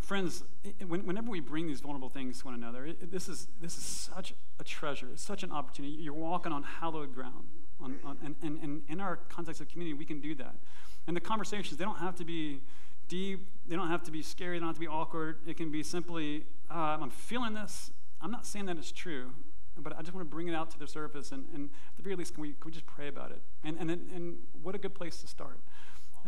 friends, 0.01 0.45
whenever 0.87 1.29
we 1.29 1.41
bring 1.41 1.67
these 1.67 1.81
vulnerable 1.81 2.09
things 2.09 2.39
to 2.41 2.47
one 2.47 2.55
another, 2.55 2.87
it, 2.87 3.11
this, 3.11 3.29
is, 3.29 3.49
this 3.61 3.77
is 3.77 3.83
such 3.83 4.33
a 4.61 4.65
treasure. 4.65 5.09
It's 5.13 5.23
such 5.23 5.43
an 5.43 5.53
opportunity. 5.53 5.95
You're 5.95 6.15
walking 6.15 6.53
on 6.53 6.63
hallowed 6.63 7.15
ground. 7.15 7.47
On, 7.81 7.97
on, 8.05 8.17
and, 8.25 8.35
and, 8.43 8.59
and 8.63 8.83
in 8.89 9.01
our 9.01 9.17
context 9.29 9.61
of 9.61 9.69
community, 9.69 9.95
we 9.95 10.05
can 10.05 10.21
do 10.21 10.35
that. 10.37 10.55
And 11.07 11.17
the 11.17 11.21
conversations, 11.21 11.77
they 11.79 11.85
don't 11.85 11.99
have 11.99 12.17
to 12.17 12.25
be 12.25 12.61
deep. 13.09 13.47
They 13.67 13.77
don't 13.77 13.89
have 13.89 14.03
to 14.05 14.11
be 14.11 14.23
scary. 14.23 14.57
They 14.57 14.61
don't 14.61 14.69
have 14.69 14.77
to 14.77 14.81
be 14.81 14.89
awkward. 14.89 15.39
It 15.47 15.57
can 15.57 15.71
be 15.71 15.83
simply, 15.83 16.45
uh, 16.71 16.99
I'm 17.01 17.11
feeling 17.11 17.55
this. 17.55 17.91
I'm 18.21 18.31
not 18.31 18.47
saying 18.47 18.67
that 18.67 18.77
it's 18.79 18.91
true, 18.91 19.31
but 19.83 19.97
I 19.97 20.03
just 20.03 20.15
want 20.15 20.29
to 20.29 20.31
bring 20.31 20.49
it 20.49 20.55
out 20.55 20.71
to 20.73 20.79
the 20.79 20.87
surface. 20.87 21.33
And, 21.33 21.47
and 21.55 21.71
at 21.91 21.97
the 21.97 22.03
very 22.03 22.17
least, 22.17 22.35
can 22.35 22.43
we, 22.43 22.49
can 22.49 22.67
we 22.67 22.73
just 22.73 22.87
pray 22.87 23.09
about 23.09 23.31
it? 23.31 23.41
And, 23.65 23.79
and, 23.79 23.91
and 23.91 24.39
what 24.63 24.75
a 24.75 24.79
good 24.79 24.95
place 24.95 25.21
to 25.23 25.27
start 25.27 25.61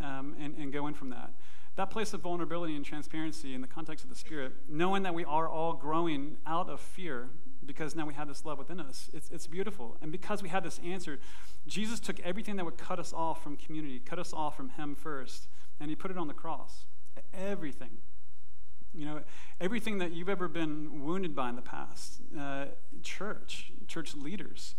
um, 0.01 0.35
and, 0.39 0.55
and 0.57 0.71
go 0.71 0.87
in 0.87 0.93
from 0.93 1.09
that 1.09 1.31
that 1.75 1.89
place 1.89 2.13
of 2.13 2.21
vulnerability 2.21 2.75
and 2.75 2.83
transparency 2.83 3.53
in 3.53 3.61
the 3.61 3.67
context 3.67 4.03
of 4.03 4.09
the 4.09 4.15
Spirit, 4.15 4.51
knowing 4.67 5.03
that 5.03 5.13
we 5.13 5.23
are 5.23 5.47
all 5.47 5.73
growing 5.73 6.35
out 6.45 6.69
of 6.69 6.81
fear 6.81 7.29
because 7.65 7.95
now 7.95 8.05
we 8.05 8.13
have 8.13 8.27
this 8.27 8.43
love 8.43 8.57
within 8.57 8.79
us, 8.79 9.09
it's, 9.13 9.29
it's 9.29 9.47
beautiful. 9.47 9.97
And 10.01 10.11
because 10.11 10.41
we 10.41 10.49
have 10.49 10.63
this 10.63 10.79
answer, 10.83 11.19
Jesus 11.67 11.99
took 11.99 12.19
everything 12.21 12.55
that 12.57 12.65
would 12.65 12.77
cut 12.77 12.99
us 12.99 13.13
off 13.13 13.43
from 13.43 13.55
community, 13.55 13.99
cut 13.99 14.19
us 14.19 14.33
off 14.33 14.57
from 14.57 14.69
Him 14.69 14.95
first, 14.95 15.47
and 15.79 15.89
He 15.89 15.95
put 15.95 16.11
it 16.11 16.17
on 16.17 16.27
the 16.27 16.33
cross. 16.33 16.85
Everything. 17.33 17.99
You 18.93 19.05
know, 19.05 19.21
everything 19.59 19.99
that 19.99 20.11
you've 20.11 20.29
ever 20.29 20.47
been 20.47 21.05
wounded 21.05 21.35
by 21.35 21.49
in 21.49 21.55
the 21.55 21.61
past, 21.61 22.21
uh, 22.37 22.65
church, 23.01 23.71
church 23.87 24.15
leaders, 24.15 24.75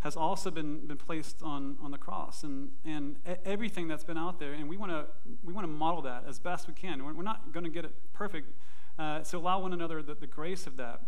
has 0.00 0.16
also 0.16 0.50
been, 0.50 0.86
been 0.86 0.98
placed 0.98 1.42
on, 1.42 1.76
on 1.82 1.90
the 1.90 1.98
cross 1.98 2.44
and, 2.44 2.70
and 2.84 3.16
everything 3.44 3.88
that's 3.88 4.04
been 4.04 4.18
out 4.18 4.38
there. 4.38 4.52
And 4.52 4.68
we 4.68 4.76
want 4.76 4.92
to 4.92 5.06
we 5.42 5.52
wanna 5.52 5.68
model 5.68 6.02
that 6.02 6.24
as 6.28 6.38
best 6.38 6.68
we 6.68 6.74
can. 6.74 7.04
We're, 7.04 7.14
we're 7.14 7.22
not 7.22 7.52
going 7.52 7.64
to 7.64 7.70
get 7.70 7.84
it 7.84 7.92
perfect. 8.12 8.52
Uh, 8.98 9.22
so 9.22 9.38
allow 9.38 9.60
one 9.60 9.72
another 9.72 10.02
the, 10.02 10.14
the 10.14 10.26
grace 10.26 10.66
of 10.66 10.76
that. 10.76 11.00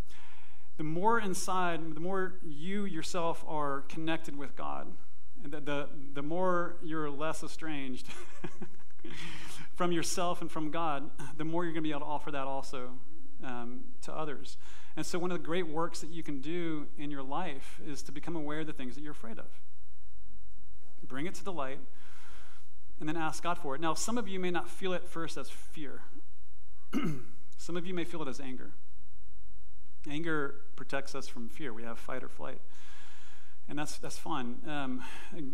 The 0.78 0.84
more 0.84 1.20
inside, 1.20 1.94
the 1.94 2.00
more 2.00 2.34
you 2.42 2.84
yourself 2.84 3.44
are 3.46 3.82
connected 3.88 4.36
with 4.36 4.56
God, 4.56 4.88
the, 5.42 5.60
the, 5.60 5.88
the 6.14 6.22
more 6.22 6.76
you're 6.82 7.10
less 7.10 7.42
estranged 7.42 8.08
from 9.74 9.92
yourself 9.92 10.40
and 10.40 10.50
from 10.50 10.70
God, 10.70 11.10
the 11.36 11.44
more 11.44 11.64
you're 11.64 11.72
going 11.72 11.84
to 11.84 11.88
be 11.88 11.90
able 11.90 12.00
to 12.00 12.06
offer 12.06 12.30
that 12.30 12.46
also 12.46 12.90
um, 13.44 13.84
to 14.02 14.12
others. 14.12 14.56
And 14.96 15.06
so, 15.06 15.18
one 15.18 15.30
of 15.30 15.38
the 15.38 15.44
great 15.44 15.68
works 15.68 16.00
that 16.00 16.10
you 16.10 16.22
can 16.22 16.40
do 16.40 16.86
in 16.98 17.10
your 17.10 17.22
life 17.22 17.80
is 17.86 18.02
to 18.02 18.12
become 18.12 18.34
aware 18.34 18.60
of 18.60 18.66
the 18.66 18.72
things 18.72 18.94
that 18.96 19.02
you're 19.02 19.12
afraid 19.12 19.38
of. 19.38 19.46
Bring 21.06 21.26
it 21.26 21.34
to 21.36 21.44
the 21.44 21.52
light, 21.52 21.78
and 22.98 23.08
then 23.08 23.16
ask 23.16 23.42
God 23.42 23.58
for 23.58 23.74
it. 23.74 23.80
Now, 23.80 23.94
some 23.94 24.18
of 24.18 24.26
you 24.26 24.40
may 24.40 24.50
not 24.50 24.68
feel 24.68 24.92
it 24.92 25.04
first 25.04 25.36
as 25.36 25.48
fear, 25.48 26.00
some 27.56 27.76
of 27.76 27.86
you 27.86 27.94
may 27.94 28.04
feel 28.04 28.22
it 28.22 28.28
as 28.28 28.40
anger. 28.40 28.72
Anger 30.10 30.56
protects 30.74 31.14
us 31.14 31.28
from 31.28 31.48
fear. 31.48 31.72
We 31.72 31.82
have 31.82 31.98
fight 31.98 32.22
or 32.22 32.28
flight 32.28 32.60
and 33.68 33.78
that's 33.78 33.98
that's 33.98 34.16
fun. 34.16 34.56
Um, 34.66 35.04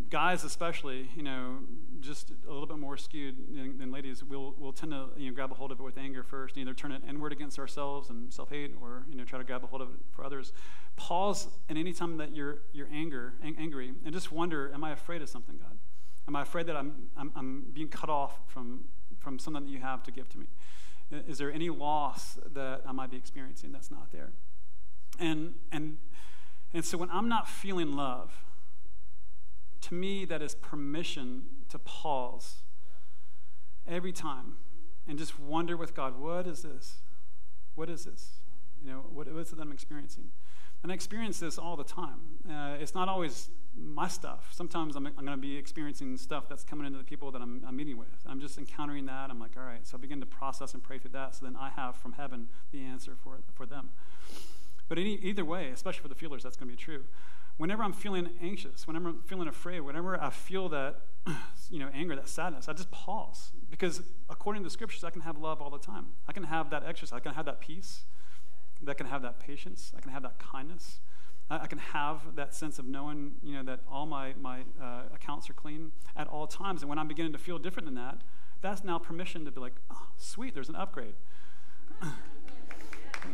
guys, 0.09 0.45
especially, 0.45 1.09
you 1.17 1.23
know, 1.23 1.59
just 2.01 2.31
a 2.47 2.53
little 2.53 2.67
bit 2.67 2.79
more 2.79 2.97
skewed 2.97 3.37
than, 3.55 3.79
than, 3.79 3.91
ladies, 3.91 4.23
will 4.23 4.55
we'll 4.57 4.73
tend 4.73 4.93
to 4.93 5.09
you 5.17 5.31
know 5.31 5.35
grab 5.35 5.51
a 5.51 5.55
hold 5.55 5.73
of 5.73 5.81
it 5.81 5.83
with 5.83 5.99
anger 5.99 6.23
first, 6.23 6.57
either 6.57 6.75
turn 6.75 6.93
it 6.93 7.03
inward 7.09 7.33
against 7.33 7.59
ourselves 7.59 8.11
and 8.11 8.33
self 8.33 8.51
hate, 8.51 8.75
or 8.81 9.05
you 9.09 9.17
know 9.17 9.25
try 9.25 9.39
to 9.39 9.45
grab 9.45 9.65
a 9.65 9.67
hold 9.67 9.83
of 9.83 9.89
it 9.89 10.01
for 10.11 10.25
others. 10.25 10.53
Pause 10.97 11.49
at 11.69 11.77
any 11.77 11.93
time 11.93 12.17
that 12.19 12.35
you're 12.35 12.59
you're 12.73 12.89
anger 12.93 13.35
ang- 13.43 13.57
angry, 13.59 13.93
and 14.05 14.15
just 14.15 14.31
wonder: 14.31 14.71
Am 14.73 14.85
I 14.85 14.93
afraid 14.93 15.21
of 15.23 15.29
something, 15.29 15.57
God? 15.57 15.77
Am 16.29 16.37
I 16.37 16.43
afraid 16.43 16.67
that 16.67 16.77
I'm 16.77 17.09
I'm, 17.17 17.33
I'm 17.35 17.65
being 17.73 17.89
cut 17.89 18.09
off 18.09 18.39
from 18.47 18.85
from 19.19 19.39
something 19.39 19.65
that 19.65 19.71
you 19.71 19.81
have 19.81 20.03
to 20.05 20.13
give 20.13 20.29
to 20.31 20.39
me? 20.39 20.47
Is 21.11 21.39
there 21.39 21.53
any 21.53 21.69
loss 21.69 22.39
that 22.55 22.83
I 22.87 22.93
might 22.93 23.11
be 23.11 23.17
experiencing 23.17 23.73
that's 23.73 23.91
not 23.91 24.11
there? 24.11 24.33
And, 25.19 25.55
and, 25.71 25.99
and 26.75 26.85
so 26.85 26.99
when 26.99 27.11
I'm 27.11 27.29
not 27.29 27.49
feeling 27.49 27.93
love, 27.93 28.45
to 29.83 29.95
me, 29.95 30.25
that 30.25 30.43
is 30.43 30.55
permission 30.55 31.45
to 31.69 31.79
pause 31.79 32.63
every 33.87 34.13
time 34.13 34.57
and 35.07 35.19
just 35.19 35.39
wonder 35.39 35.77
with 35.77 35.95
God, 35.95 36.19
what 36.19 36.47
is 36.47 36.63
this? 36.63 37.03
What 37.75 37.89
is 37.89 38.05
this? 38.05 38.41
You 38.83 38.91
know, 38.91 39.05
what, 39.11 39.33
what 39.33 39.41
is 39.41 39.53
it 39.53 39.57
that 39.57 39.63
I'm 39.63 39.73
experiencing? 39.73 40.31
And 40.83 40.93
I 40.93 40.95
experience 40.95 41.41
this 41.41 41.59
all 41.59 41.77
the 41.77 41.85
time. 41.85 42.21
Uh, 42.49 42.77
it's 42.79 42.95
not 42.95 43.09
always 43.09 43.49
my 43.77 44.07
stuff. 44.09 44.49
Sometimes 44.53 44.97
I'm, 44.97 45.07
I'm 45.07 45.25
going 45.25 45.37
to 45.37 45.37
be 45.37 45.57
experiencing 45.57 46.17
stuff 46.17 46.49
that's 46.49 46.63
coming 46.63 46.87
into 46.87 46.99
the 46.99 47.05
people 47.05 47.31
that 47.31 47.41
I'm, 47.41 47.65
I'm, 47.67 47.77
meeting 47.77 47.97
with. 47.97 48.09
I'm 48.27 48.41
just 48.41 48.59
encountering 48.59 49.07
that. 49.07 49.31
I'm 49.31 49.41
like, 49.41 49.57
all 49.57 49.65
right. 49.65 49.87
So 49.87 49.97
I 49.97 50.01
begin 50.01 50.21
to 50.21 50.27
process 50.27 50.75
and 50.75 50.83
pray 50.83 50.99
through 50.99 51.13
that. 51.13 51.35
So 51.35 51.47
then 51.47 51.57
I 51.57 51.71
have 51.71 51.97
from 51.97 52.13
heaven 52.13 52.49
the 52.71 52.83
answer 52.83 53.17
for, 53.23 53.39
for 53.55 53.65
them. 53.67 53.91
But 54.95 55.01
any, 55.01 55.15
either 55.15 55.45
way, 55.45 55.71
especially 55.71 56.03
for 56.03 56.09
the 56.09 56.15
feelers, 56.15 56.45
that's 56.45 56.57
going 56.57 56.71
to 56.71 56.77
be 56.77 56.81
true. 56.81 57.03
Whenever 57.57 57.83
I'm 57.83 57.93
feeling 57.93 58.31
anxious, 58.41 58.87
whenever 58.87 59.09
I'm 59.09 59.23
feeling 59.27 59.49
afraid, 59.49 59.81
whenever 59.81 60.23
I 60.23 60.31
feel 60.31 60.69
that, 60.69 61.01
you 61.69 61.81
know, 61.81 61.89
anger, 61.93 62.15
that 62.15 62.29
sadness, 62.29 62.69
I 62.69 62.75
just 62.75 62.93
pause. 62.93 63.51
Because 63.73 64.03
according 64.31 64.63
to 64.63 64.69
the 64.69 64.71
scriptures, 64.71 65.03
I 65.03 65.11
can 65.11 65.23
have 65.23 65.37
love 65.37 65.61
all 65.61 65.69
the 65.69 65.81
time. 65.81 66.11
I 66.29 66.33
can 66.33 66.45
have 66.45 66.71
that 66.71 66.85
exercise. 66.87 67.17
I 67.17 67.19
can 67.19 67.35
have 67.35 67.45
that 67.47 67.61
peace. 67.61 68.05
I 68.87 68.95
can 68.95 69.07
have 69.07 69.23
that 69.23 69.41
patience. 69.41 69.93
I 69.99 70.01
can 70.01 70.13
have 70.13 70.23
that 70.23 70.39
kindness. 70.39 71.01
I, 71.51 71.67
can 71.67 71.79
have 71.79 72.37
that 72.37 72.55
sense 72.55 72.79
of 72.79 72.87
knowing, 72.87 73.33
you 73.43 73.55
know, 73.57 73.65
that 73.65 73.81
all 73.91 74.07
my, 74.07 74.35
my 74.41 74.61
uh, 74.81 75.03
accounts 75.13 75.51
are 75.51 75.55
clean 75.55 75.91
at 76.17 76.29
all 76.29 76.47
times. 76.47 76.83
And 76.83 76.89
when 76.89 77.01
I'm 77.01 77.09
beginning 77.09 77.33
to 77.33 77.39
feel 77.39 77.59
different 77.59 77.87
than 77.87 77.97
that, 77.97 78.21
that's 78.61 78.85
now 78.85 79.01
permission 79.01 79.45
to 79.45 79.51
be 79.51 79.59
like, 79.59 79.75
oh, 79.91 80.07
sweet, 80.19 80.55
there's 80.55 80.69
an 80.69 80.77
upgrade. 80.77 81.15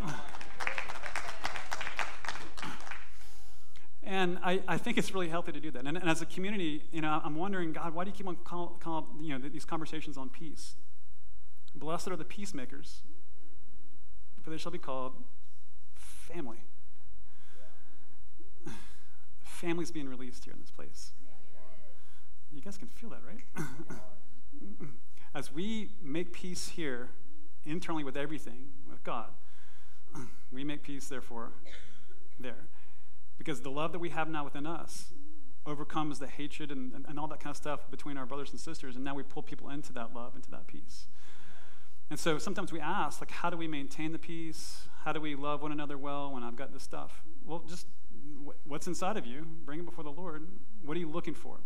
And 4.02 4.38
I, 4.42 4.62
I, 4.66 4.78
think 4.78 4.96
it's 4.96 5.12
really 5.12 5.28
healthy 5.28 5.52
to 5.52 5.60
do 5.60 5.70
that. 5.72 5.84
And, 5.84 5.96
and, 5.98 6.08
as 6.08 6.22
a 6.22 6.26
community, 6.26 6.84
you 6.90 7.02
know, 7.02 7.20
I'm 7.22 7.34
wondering, 7.34 7.72
God, 7.72 7.94
why 7.94 8.04
do 8.04 8.10
you 8.10 8.16
keep 8.16 8.26
on 8.26 8.36
call, 8.36 8.78
call, 8.80 9.08
you 9.20 9.38
know, 9.38 9.48
these 9.48 9.66
conversations 9.66 10.16
on 10.16 10.30
peace? 10.30 10.74
Blessed 11.74 12.08
are 12.08 12.16
the 12.16 12.24
peacemakers, 12.24 13.02
for 14.42 14.50
they 14.50 14.56
shall 14.56 14.72
be 14.72 14.78
called 14.78 15.12
family. 15.94 16.64
Families 19.40 19.90
being 19.90 20.08
released 20.08 20.44
here 20.44 20.54
in 20.54 20.60
this 20.60 20.70
place. 20.70 21.12
You 22.50 22.60
guys 22.62 22.76
can 22.76 22.88
feel 22.88 23.10
that, 23.10 23.20
right? 23.26 23.66
As 25.34 25.52
we 25.52 25.90
make 26.02 26.32
peace 26.32 26.70
here 26.70 27.10
internally 27.64 28.02
with 28.02 28.16
everything, 28.16 28.70
with 28.88 29.04
God, 29.04 29.28
we 30.52 30.64
make 30.64 30.82
peace, 30.82 31.06
therefore, 31.06 31.50
there. 32.40 32.66
Because 33.40 33.62
the 33.62 33.70
love 33.70 33.92
that 33.92 34.00
we 34.00 34.10
have 34.10 34.28
now 34.28 34.44
within 34.44 34.66
us 34.66 35.14
overcomes 35.64 36.18
the 36.18 36.26
hatred 36.26 36.70
and, 36.70 36.92
and, 36.92 37.06
and, 37.08 37.18
all 37.18 37.26
that 37.28 37.40
kind 37.40 37.50
of 37.50 37.56
stuff 37.56 37.90
between 37.90 38.18
our 38.18 38.26
brothers 38.26 38.50
and 38.50 38.60
sisters, 38.60 38.96
and 38.96 39.02
now 39.02 39.14
we 39.14 39.22
pull 39.22 39.42
people 39.42 39.70
into 39.70 39.94
that 39.94 40.14
love, 40.14 40.36
into 40.36 40.50
that 40.50 40.66
peace. 40.66 41.06
And 42.10 42.18
so 42.18 42.36
sometimes 42.36 42.70
we 42.70 42.80
ask, 42.80 43.18
like, 43.18 43.30
how 43.30 43.48
do 43.48 43.56
we 43.56 43.66
maintain 43.66 44.12
the 44.12 44.18
peace? 44.18 44.82
How 45.06 45.12
do 45.14 45.22
we 45.22 45.36
love 45.36 45.62
one 45.62 45.72
another 45.72 45.96
well 45.96 46.30
when 46.30 46.42
I've 46.42 46.54
got 46.54 46.74
this 46.74 46.82
stuff? 46.82 47.22
Well, 47.46 47.64
just 47.66 47.86
what's 48.66 48.86
inside 48.86 49.16
of 49.16 49.24
you, 49.24 49.46
bring 49.64 49.80
it 49.80 49.86
before 49.86 50.04
the 50.04 50.10
Lord. 50.10 50.46
What 50.84 50.98
are 50.98 51.00
you 51.00 51.08
looking 51.08 51.34
for? 51.34 51.60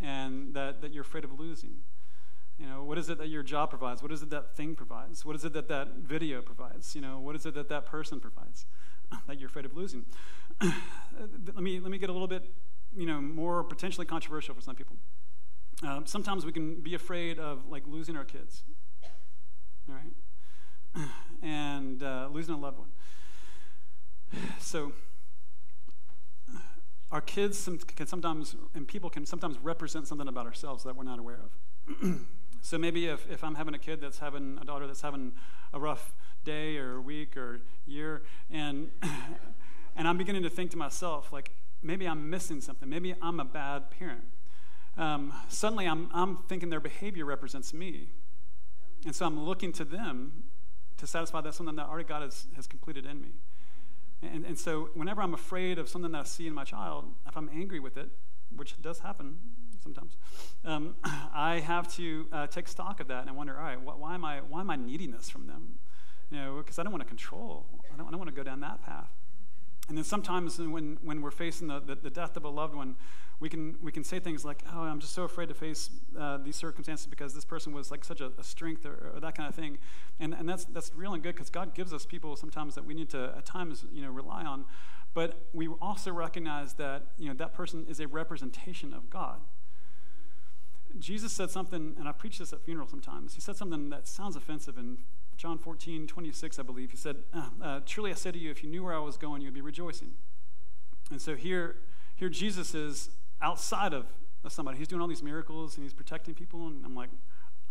And 0.00 0.54
that, 0.54 0.82
that 0.82 0.92
you're 0.92 1.02
afraid 1.02 1.24
of 1.24 1.36
losing. 1.36 1.78
You 2.60 2.66
know, 2.68 2.84
what 2.84 2.96
is 2.96 3.08
it 3.08 3.18
that 3.18 3.28
your 3.28 3.42
job 3.42 3.70
provides? 3.70 4.02
What 4.02 4.12
is 4.12 4.22
it 4.22 4.30
that 4.30 4.54
thing 4.54 4.76
provides? 4.76 5.24
What 5.24 5.34
is 5.34 5.44
it 5.44 5.52
that 5.54 5.66
that 5.66 5.94
video 5.96 6.42
provides? 6.42 6.94
You 6.94 7.00
know, 7.00 7.18
what 7.18 7.34
is 7.34 7.44
it 7.44 7.54
that 7.54 7.68
that 7.70 7.86
person 7.86 8.20
provides 8.20 8.66
that 9.26 9.38
you're 9.38 9.48
afraid 9.48 9.64
of 9.64 9.76
losing? 9.76 10.04
let 10.60 11.62
me 11.62 11.80
let 11.80 11.90
me 11.90 11.98
get 11.98 12.10
a 12.10 12.12
little 12.12 12.28
bit, 12.28 12.44
you 12.96 13.06
know, 13.06 13.20
more 13.20 13.64
potentially 13.64 14.06
controversial 14.06 14.54
for 14.54 14.60
some 14.60 14.74
people. 14.74 14.96
Uh, 15.86 16.00
sometimes 16.04 16.44
we 16.46 16.52
can 16.52 16.80
be 16.80 16.94
afraid 16.94 17.38
of 17.38 17.68
like 17.68 17.82
losing 17.86 18.16
our 18.16 18.24
kids 18.24 18.62
all 19.88 19.94
right? 19.94 21.08
And 21.44 22.04
uh, 22.04 22.28
losing 22.30 22.54
a 22.54 22.58
loved 22.58 22.78
one. 22.78 22.90
So, 24.60 24.92
our 27.10 27.20
kids 27.20 27.68
can 27.96 28.06
sometimes, 28.06 28.54
and 28.76 28.86
people 28.86 29.10
can 29.10 29.26
sometimes 29.26 29.58
represent 29.58 30.06
something 30.06 30.28
about 30.28 30.46
ourselves 30.46 30.84
that 30.84 30.94
we're 30.94 31.02
not 31.02 31.18
aware 31.18 31.40
of. 31.42 32.20
so 32.62 32.78
maybe 32.78 33.06
if, 33.06 33.28
if 33.30 33.42
I'm 33.42 33.56
having 33.56 33.74
a 33.74 33.78
kid 33.78 34.00
that's 34.00 34.18
having 34.18 34.56
a 34.60 34.64
daughter 34.64 34.86
that's 34.86 35.02
having 35.02 35.32
a 35.72 35.80
rough 35.80 36.14
day 36.44 36.76
or 36.78 37.00
week 37.00 37.36
or 37.36 37.60
year, 37.86 38.22
and 38.50 38.90
and 39.96 40.08
I'm 40.08 40.16
beginning 40.16 40.44
to 40.44 40.50
think 40.50 40.70
to 40.70 40.76
myself, 40.76 41.32
like, 41.32 41.50
maybe 41.82 42.06
I'm 42.06 42.30
missing 42.30 42.60
something. 42.60 42.88
Maybe 42.88 43.14
I'm 43.20 43.40
a 43.40 43.44
bad 43.44 43.90
parent. 43.90 44.24
Um, 44.96 45.32
suddenly 45.48 45.86
I'm, 45.86 46.08
I'm 46.14 46.38
thinking 46.48 46.70
their 46.70 46.80
behavior 46.80 47.24
represents 47.24 47.74
me. 47.74 48.10
And 49.04 49.14
so 49.14 49.26
I'm 49.26 49.44
looking 49.44 49.72
to 49.72 49.84
them 49.84 50.44
to 50.98 51.06
satisfy 51.06 51.40
that 51.40 51.54
something 51.54 51.74
that 51.76 51.88
already 51.88 52.08
God 52.08 52.22
has, 52.22 52.46
has 52.54 52.68
completed 52.68 53.06
in 53.06 53.20
me. 53.20 53.30
And, 54.22 54.44
and 54.46 54.56
so 54.56 54.90
whenever 54.94 55.20
I'm 55.20 55.34
afraid 55.34 55.78
of 55.78 55.88
something 55.88 56.12
that 56.12 56.18
I 56.18 56.24
see 56.24 56.46
in 56.46 56.54
my 56.54 56.62
child, 56.62 57.06
if 57.26 57.36
I'm 57.36 57.50
angry 57.52 57.80
with 57.80 57.96
it, 57.96 58.08
which 58.54 58.80
does 58.80 59.00
happen 59.00 59.38
sometimes, 59.82 60.16
um, 60.64 60.94
I 61.04 61.60
have 61.60 61.92
to 61.96 62.26
uh, 62.32 62.46
take 62.46 62.68
stock 62.68 63.00
of 63.00 63.08
that 63.08 63.26
and 63.26 63.36
wonder, 63.36 63.56
all 63.56 63.64
right, 63.64 63.78
wh- 63.78 64.00
why, 64.00 64.14
am 64.14 64.24
I, 64.24 64.38
why 64.40 64.60
am 64.60 64.70
I 64.70 64.76
needing 64.76 65.10
this 65.10 65.28
from 65.28 65.46
them? 65.46 65.78
You 66.30 66.38
know, 66.38 66.56
because 66.58 66.78
I 66.78 66.82
don't 66.82 66.92
want 66.92 67.02
to 67.02 67.08
control. 67.08 67.66
I 67.92 67.96
don't, 67.96 68.06
I 68.06 68.10
don't 68.10 68.18
want 68.18 68.30
to 68.30 68.36
go 68.36 68.42
down 68.42 68.60
that 68.60 68.84
path. 68.84 69.10
And 69.88 69.96
then 69.98 70.04
sometimes 70.04 70.58
when, 70.58 70.98
when 71.02 71.20
we're 71.20 71.30
facing 71.30 71.68
the, 71.68 71.80
the, 71.80 71.94
the 71.96 72.10
death 72.10 72.36
of 72.36 72.44
a 72.44 72.48
loved 72.48 72.74
one, 72.74 72.96
we 73.40 73.48
can, 73.48 73.76
we 73.82 73.90
can 73.90 74.04
say 74.04 74.20
things 74.20 74.44
like, 74.44 74.62
oh, 74.72 74.82
I'm 74.82 75.00
just 75.00 75.12
so 75.12 75.24
afraid 75.24 75.48
to 75.48 75.54
face 75.54 75.90
uh, 76.18 76.38
these 76.38 76.54
circumstances 76.54 77.06
because 77.06 77.34
this 77.34 77.44
person 77.44 77.72
was 77.72 77.90
like 77.90 78.04
such 78.04 78.20
a, 78.20 78.30
a 78.38 78.44
strength 78.44 78.86
or, 78.86 79.12
or, 79.14 79.20
that 79.20 79.34
kind 79.34 79.48
of 79.48 79.54
thing. 79.56 79.78
And, 80.20 80.32
and 80.32 80.48
that's, 80.48 80.64
that's 80.66 80.92
real 80.94 81.12
and 81.14 81.22
good 81.22 81.34
because 81.34 81.50
God 81.50 81.74
gives 81.74 81.92
us 81.92 82.06
people 82.06 82.36
sometimes 82.36 82.76
that 82.76 82.84
we 82.84 82.94
need 82.94 83.10
to 83.10 83.34
at 83.36 83.44
times 83.44 83.84
you 83.92 84.02
know, 84.02 84.10
rely 84.10 84.44
on. 84.44 84.64
But 85.14 85.46
we 85.52 85.68
also 85.82 86.12
recognize 86.12 86.74
that 86.74 87.02
you 87.18 87.28
know, 87.28 87.34
that 87.34 87.52
person 87.52 87.84
is 87.88 87.98
a 87.98 88.06
representation 88.06 88.94
of 88.94 89.10
God. 89.10 89.40
Jesus 90.98 91.32
said 91.32 91.50
something, 91.50 91.94
and 91.98 92.08
I 92.08 92.12
preach 92.12 92.38
this 92.38 92.52
at 92.52 92.62
funerals 92.62 92.90
sometimes. 92.90 93.34
He 93.34 93.40
said 93.40 93.56
something 93.56 93.90
that 93.90 94.06
sounds 94.06 94.36
offensive 94.36 94.78
in 94.78 94.98
John 95.36 95.58
14, 95.58 96.06
26, 96.06 96.58
I 96.58 96.62
believe. 96.62 96.90
He 96.90 96.96
said, 96.96 97.16
uh, 97.34 97.48
uh, 97.62 97.80
Truly 97.86 98.10
I 98.10 98.14
say 98.14 98.30
to 98.30 98.38
you, 98.38 98.50
if 98.50 98.62
you 98.62 98.70
knew 98.70 98.84
where 98.84 98.94
I 98.94 98.98
was 98.98 99.16
going, 99.16 99.42
you'd 99.42 99.54
be 99.54 99.60
rejoicing. 99.60 100.12
And 101.10 101.20
so 101.20 101.34
here, 101.34 101.76
here 102.14 102.28
Jesus 102.28 102.74
is 102.74 103.10
outside 103.40 103.92
of, 103.92 104.06
somebody. 104.48 104.76
He's 104.76 104.88
doing 104.88 105.00
all 105.00 105.06
these 105.06 105.22
miracles 105.22 105.76
and 105.76 105.84
he's 105.84 105.92
protecting 105.92 106.34
people. 106.34 106.66
And 106.66 106.84
I'm 106.84 106.96
like, 106.96 107.10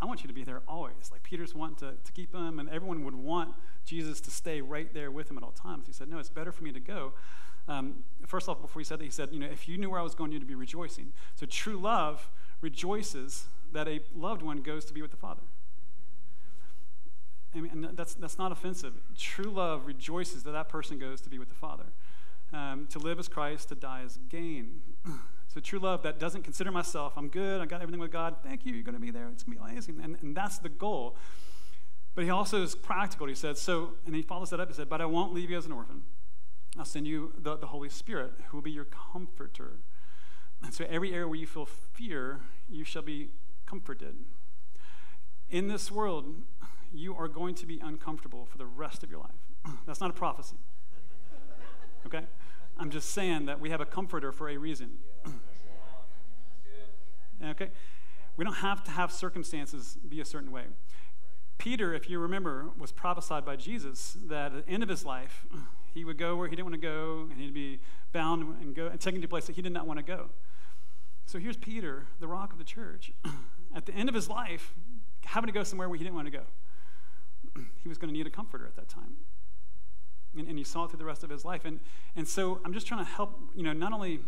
I 0.00 0.06
want 0.06 0.22
you 0.22 0.28
to 0.28 0.32
be 0.32 0.42
there 0.42 0.62
always. 0.66 1.10
Like 1.12 1.22
Peter's 1.22 1.54
wanting 1.54 1.76
to, 1.76 1.94
to 2.02 2.12
keep 2.12 2.34
him, 2.34 2.58
and 2.58 2.68
everyone 2.70 3.04
would 3.04 3.14
want 3.14 3.54
Jesus 3.84 4.20
to 4.22 4.30
stay 4.30 4.60
right 4.60 4.92
there 4.94 5.10
with 5.10 5.30
him 5.30 5.36
at 5.36 5.44
all 5.44 5.52
times. 5.52 5.86
He 5.86 5.92
said, 5.92 6.08
No, 6.08 6.18
it's 6.18 6.30
better 6.30 6.50
for 6.50 6.64
me 6.64 6.72
to 6.72 6.80
go. 6.80 7.12
Um, 7.68 8.02
first 8.26 8.48
off, 8.48 8.60
before 8.60 8.80
he 8.80 8.84
said 8.84 8.98
that, 8.98 9.04
he 9.04 9.10
said, 9.10 9.28
You 9.32 9.38
know, 9.38 9.46
if 9.46 9.68
you 9.68 9.78
knew 9.78 9.90
where 9.90 10.00
I 10.00 10.02
was 10.02 10.14
going, 10.14 10.32
you'd 10.32 10.46
be 10.46 10.54
rejoicing. 10.54 11.12
So 11.36 11.46
true 11.46 11.76
love 11.76 12.30
rejoices 12.62 13.44
that 13.72 13.86
a 13.86 14.00
loved 14.14 14.42
one 14.42 14.62
goes 14.62 14.84
to 14.86 14.94
be 14.94 15.02
with 15.02 15.10
the 15.10 15.16
Father. 15.16 15.42
I 17.54 17.60
mean, 17.60 17.88
that's, 17.92 18.14
that's 18.14 18.38
not 18.38 18.50
offensive. 18.50 18.94
True 19.16 19.50
love 19.50 19.86
rejoices 19.86 20.42
that 20.44 20.52
that 20.52 20.70
person 20.70 20.98
goes 20.98 21.20
to 21.20 21.28
be 21.28 21.38
with 21.38 21.48
the 21.48 21.54
Father. 21.54 21.84
Um, 22.52 22.86
to 22.90 22.98
live 22.98 23.18
as 23.18 23.28
Christ, 23.28 23.68
to 23.68 23.74
die 23.74 24.02
as 24.04 24.18
gain. 24.28 24.80
So 25.52 25.60
true 25.60 25.80
love 25.80 26.02
that 26.04 26.18
doesn't 26.18 26.44
consider 26.44 26.72
myself, 26.72 27.12
I'm 27.14 27.28
good, 27.28 27.60
I 27.60 27.66
got 27.66 27.82
everything 27.82 28.00
with 28.00 28.10
God, 28.10 28.36
thank 28.42 28.64
you, 28.64 28.72
you're 28.72 28.82
going 28.82 28.94
to 28.94 29.00
be 29.00 29.10
there, 29.10 29.28
it's 29.28 29.42
going 29.42 29.58
to 29.58 29.62
be 29.62 29.70
amazing. 29.70 30.00
And, 30.02 30.16
and 30.22 30.34
that's 30.34 30.56
the 30.56 30.70
goal. 30.70 31.14
But 32.14 32.24
he 32.24 32.30
also 32.30 32.62
is 32.62 32.74
practical. 32.74 33.26
He 33.26 33.34
said, 33.34 33.58
so, 33.58 33.92
and 34.06 34.14
he 34.14 34.22
follows 34.22 34.48
that 34.48 34.60
up, 34.60 34.68
he 34.68 34.74
said, 34.74 34.88
but 34.88 35.02
I 35.02 35.04
won't 35.04 35.34
leave 35.34 35.50
you 35.50 35.58
as 35.58 35.66
an 35.66 35.72
orphan. 35.72 36.04
I'll 36.78 36.86
send 36.86 37.06
you 37.06 37.34
the, 37.36 37.56
the 37.56 37.66
Holy 37.66 37.90
Spirit, 37.90 38.32
who 38.48 38.56
will 38.56 38.62
be 38.62 38.70
your 38.70 38.86
comforter. 38.86 39.80
And 40.62 40.72
so 40.72 40.84
every 40.88 41.12
area 41.12 41.26
where 41.26 41.36
you 41.36 41.46
feel 41.46 41.66
fear, 41.66 42.40
you 42.70 42.84
shall 42.84 43.02
be 43.02 43.30
comforted. 43.66 44.14
In 45.50 45.68
this 45.68 45.90
world, 45.90 46.42
you 46.92 47.14
are 47.14 47.28
going 47.28 47.54
to 47.56 47.66
be 47.66 47.80
uncomfortable 47.80 48.46
for 48.46 48.58
the 48.58 48.66
rest 48.66 49.02
of 49.02 49.10
your 49.10 49.20
life. 49.20 49.76
That's 49.86 50.00
not 50.00 50.10
a 50.10 50.14
prophecy. 50.14 50.56
Okay? 52.06 52.22
I'm 52.78 52.90
just 52.90 53.10
saying 53.10 53.46
that 53.46 53.60
we 53.60 53.70
have 53.70 53.80
a 53.80 53.86
comforter 53.86 54.32
for 54.32 54.48
a 54.48 54.56
reason. 54.56 54.98
okay? 57.44 57.70
We 58.36 58.44
don't 58.44 58.54
have 58.54 58.82
to 58.84 58.90
have 58.90 59.12
circumstances 59.12 59.98
be 60.08 60.20
a 60.20 60.24
certain 60.24 60.50
way. 60.50 60.64
Peter, 61.58 61.94
if 61.94 62.10
you 62.10 62.18
remember, 62.18 62.70
was 62.78 62.90
prophesied 62.90 63.44
by 63.44 63.56
Jesus 63.56 64.16
that 64.26 64.54
at 64.54 64.66
the 64.66 64.72
end 64.72 64.82
of 64.82 64.88
his 64.88 65.04
life, 65.04 65.46
he 65.94 66.04
would 66.04 66.18
go 66.18 66.34
where 66.36 66.48
he 66.48 66.56
didn't 66.56 66.70
want 66.70 66.80
to 66.80 66.86
go, 66.86 67.28
and 67.30 67.40
he'd 67.40 67.54
be 67.54 67.78
bound 68.12 68.56
and 68.60 68.74
go 68.74 68.88
and 68.88 68.98
taken 69.00 69.20
to 69.20 69.26
a 69.26 69.28
place 69.28 69.46
that 69.46 69.54
he 69.54 69.62
did 69.62 69.72
not 69.72 69.86
want 69.86 69.98
to 69.98 70.04
go. 70.04 70.30
So 71.26 71.38
here's 71.38 71.56
Peter, 71.56 72.06
the 72.20 72.28
rock 72.28 72.52
of 72.52 72.58
the 72.58 72.64
church, 72.64 73.12
at 73.74 73.86
the 73.86 73.94
end 73.94 74.08
of 74.08 74.14
his 74.14 74.28
life, 74.28 74.74
having 75.24 75.46
to 75.46 75.52
go 75.52 75.62
somewhere 75.62 75.88
where 75.88 75.96
he 75.96 76.04
didn't 76.04 76.16
want 76.16 76.26
to 76.26 76.32
go. 76.32 76.42
he 77.82 77.88
was 77.88 77.98
going 77.98 78.12
to 78.12 78.16
need 78.16 78.26
a 78.26 78.30
comforter 78.30 78.66
at 78.66 78.76
that 78.76 78.88
time. 78.88 79.16
And, 80.36 80.48
and 80.48 80.58
you 80.58 80.64
saw 80.64 80.84
it 80.84 80.90
through 80.90 80.98
the 80.98 81.04
rest 81.04 81.24
of 81.24 81.30
his 81.30 81.44
life. 81.44 81.64
And, 81.64 81.80
and 82.16 82.26
so 82.26 82.60
I'm 82.64 82.72
just 82.72 82.86
trying 82.86 83.04
to 83.04 83.10
help, 83.10 83.38
you 83.54 83.62
know, 83.62 83.72
not 83.72 83.92
only 83.92 84.20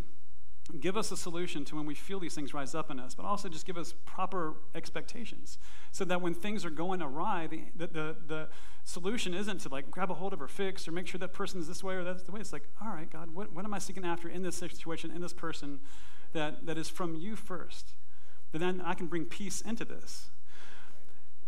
give 0.79 0.97
us 0.97 1.11
a 1.11 1.17
solution 1.17 1.63
to 1.63 1.75
when 1.75 1.85
we 1.85 1.93
feel 1.93 2.19
these 2.19 2.33
things 2.33 2.53
rise 2.53 2.73
up 2.73 2.89
in 2.89 2.99
us, 2.99 3.13
but 3.13 3.23
also 3.23 3.47
just 3.47 3.67
give 3.67 3.77
us 3.77 3.93
proper 4.05 4.55
expectations 4.73 5.59
so 5.91 6.03
that 6.05 6.21
when 6.21 6.33
things 6.33 6.65
are 6.65 6.71
going 6.71 7.01
awry, 7.03 7.47
the, 7.47 7.61
the, 7.75 7.87
the, 7.87 8.15
the, 8.27 8.49
solution 8.83 9.33
isn't 9.33 9.61
to 9.61 9.69
like 9.69 9.89
grab 9.89 10.11
a 10.11 10.13
hold 10.13 10.31
of 10.31 10.41
or 10.41 10.47
fix 10.47 10.87
or 10.87 10.91
make 10.91 11.07
sure 11.07 11.17
that 11.17 11.33
person's 11.33 11.67
this 11.67 11.83
way 11.83 11.95
or 11.95 12.03
that's 12.03 12.23
the 12.23 12.31
way. 12.31 12.39
It's 12.39 12.53
like, 12.53 12.67
all 12.83 12.91
right, 12.91 13.09
God, 13.11 13.33
what, 13.33 13.51
what 13.51 13.65
am 13.65 13.73
I 13.73 13.79
seeking 13.79 14.05
after 14.05 14.29
in 14.29 14.43
this 14.43 14.55
situation, 14.55 15.09
in 15.11 15.21
this 15.21 15.33
person 15.33 15.79
that, 16.35 16.65
that 16.67 16.77
is 16.77 16.89
from 16.89 17.15
you 17.15 17.35
first? 17.35 17.93
That 18.51 18.59
then 18.59 18.81
I 18.81 18.93
can 18.93 19.07
bring 19.07 19.25
peace 19.25 19.61
into 19.61 19.83
this. 19.83 20.27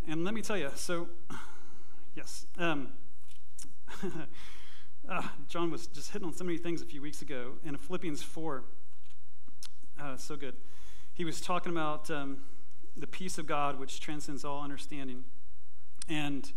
And 0.07 0.23
let 0.23 0.33
me 0.33 0.41
tell 0.41 0.57
you, 0.57 0.71
so, 0.75 1.09
yes. 2.15 2.45
Um, 2.57 2.89
uh, 5.09 5.21
John 5.47 5.69
was 5.69 5.87
just 5.87 6.11
hitting 6.11 6.27
on 6.27 6.33
so 6.33 6.43
many 6.43 6.57
things 6.57 6.81
a 6.81 6.85
few 6.85 7.01
weeks 7.01 7.21
ago 7.21 7.53
in 7.63 7.77
Philippians 7.77 8.23
4. 8.23 8.63
Uh, 9.99 10.17
so 10.17 10.35
good. 10.35 10.55
He 11.13 11.25
was 11.25 11.41
talking 11.41 11.71
about 11.71 12.09
um, 12.09 12.37
the 12.95 13.07
peace 13.07 13.37
of 13.37 13.47
God, 13.47 13.79
which 13.79 13.99
transcends 13.99 14.45
all 14.45 14.61
understanding. 14.61 15.23
And 16.07 16.51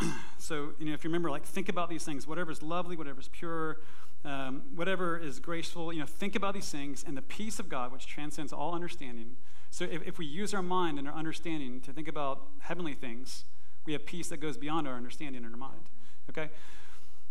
so, 0.38 0.72
you 0.78 0.86
know, 0.86 0.92
if 0.92 1.04
you 1.04 1.08
remember, 1.08 1.30
like, 1.30 1.44
think 1.44 1.68
about 1.68 1.88
these 1.88 2.04
things 2.04 2.26
whatever 2.26 2.50
is 2.50 2.62
lovely, 2.62 2.96
whatever 2.96 3.20
is 3.20 3.28
pure, 3.28 3.78
um, 4.24 4.62
whatever 4.74 5.18
is 5.18 5.38
graceful, 5.38 5.92
you 5.92 6.00
know, 6.00 6.06
think 6.06 6.34
about 6.34 6.54
these 6.54 6.70
things 6.70 7.04
and 7.06 7.16
the 7.16 7.22
peace 7.22 7.58
of 7.58 7.68
God, 7.68 7.92
which 7.92 8.06
transcends 8.06 8.52
all 8.52 8.74
understanding. 8.74 9.36
So, 9.70 9.84
if, 9.84 10.06
if 10.06 10.18
we 10.18 10.26
use 10.26 10.54
our 10.54 10.62
mind 10.62 10.98
and 10.98 11.08
our 11.08 11.14
understanding 11.14 11.80
to 11.82 11.92
think 11.92 12.08
about 12.08 12.42
heavenly 12.60 12.94
things, 12.94 13.44
we 13.84 13.92
have 13.92 14.06
peace 14.06 14.28
that 14.28 14.38
goes 14.38 14.56
beyond 14.56 14.88
our 14.88 14.94
understanding 14.94 15.44
and 15.44 15.52
our 15.52 15.58
mind. 15.58 15.90
Okay? 16.30 16.48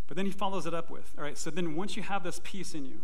But 0.08 0.18
then 0.18 0.26
he 0.26 0.32
follows 0.32 0.66
it 0.66 0.74
up 0.74 0.90
with, 0.90 1.14
all 1.18 1.24
right, 1.24 1.38
so 1.38 1.50
then 1.50 1.76
once 1.76 1.96
you 1.96 2.04
have 2.04 2.24
this 2.24 2.40
peace 2.44 2.76
in 2.76 2.86
you, 2.86 3.02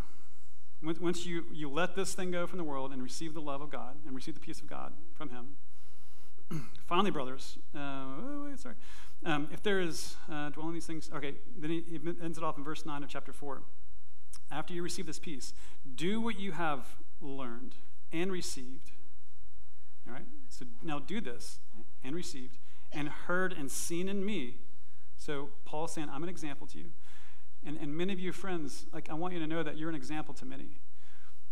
once 0.82 1.26
you, 1.26 1.46
you 1.52 1.70
let 1.70 1.96
this 1.96 2.14
thing 2.14 2.32
go 2.32 2.48
from 2.48 2.58
the 2.58 2.64
world 2.64 2.92
and 2.94 3.02
receive 3.02 3.34
the 3.34 3.42
love 3.42 3.62
of 3.62 3.70
God 3.70 3.98
and 4.06 4.16
receive 4.16 4.34
the 4.34 4.40
peace 4.40 4.60
of 4.60 4.68
God 4.68 4.94
from 5.14 5.30
Him, 5.30 5.48
finally, 6.88 7.12
brothers, 7.12 7.58
uh, 7.76 8.06
wait, 8.46 8.60
sorry. 8.60 8.76
Um, 9.26 9.50
if 9.52 9.62
there 9.62 9.80
is 9.80 10.16
uh, 10.32 10.50
dwelling 10.50 10.74
these 10.74 10.86
things, 10.86 11.10
okay, 11.14 11.36
then 11.58 11.72
he, 11.72 11.84
he 11.90 12.00
ends 12.24 12.38
it 12.38 12.44
off 12.44 12.58
in 12.58 12.64
verse 12.64 12.86
9 12.86 13.04
of 13.04 13.10
chapter 13.10 13.34
4. 13.34 13.62
After 14.52 14.74
you 14.74 14.82
receive 14.82 15.06
this 15.06 15.20
peace, 15.20 15.54
do 15.96 16.20
what 16.22 16.40
you 16.40 16.54
have 16.54 16.86
learned 17.22 17.76
and 18.12 18.32
received. 18.32 18.92
All 20.08 20.14
right? 20.14 20.26
So 20.50 20.66
now 20.82 21.00
do 21.00 21.22
this 21.22 21.60
and 22.04 22.16
received 22.16 22.58
and 22.92 23.10
heard 23.10 23.54
and 23.54 23.70
seen 23.70 24.10
in 24.10 24.26
me. 24.26 24.58
So 25.18 25.50
Paul's 25.66 25.94
saying, 25.94 26.10
I'm 26.12 26.24
an 26.24 26.30
example 26.30 26.66
to 26.68 26.80
you. 26.80 26.86
And, 27.66 27.78
and 27.78 27.96
many 27.96 28.14
of 28.14 28.20
you 28.20 28.32
friends, 28.32 28.86
like 28.94 29.10
I 29.10 29.14
want 29.14 29.34
you 29.34 29.40
to 29.40 29.48
know 29.48 29.64
that 29.64 29.78
you're 29.78 29.90
an 29.90 29.96
example 29.96 30.34
to 30.36 30.46
many. 30.46 30.80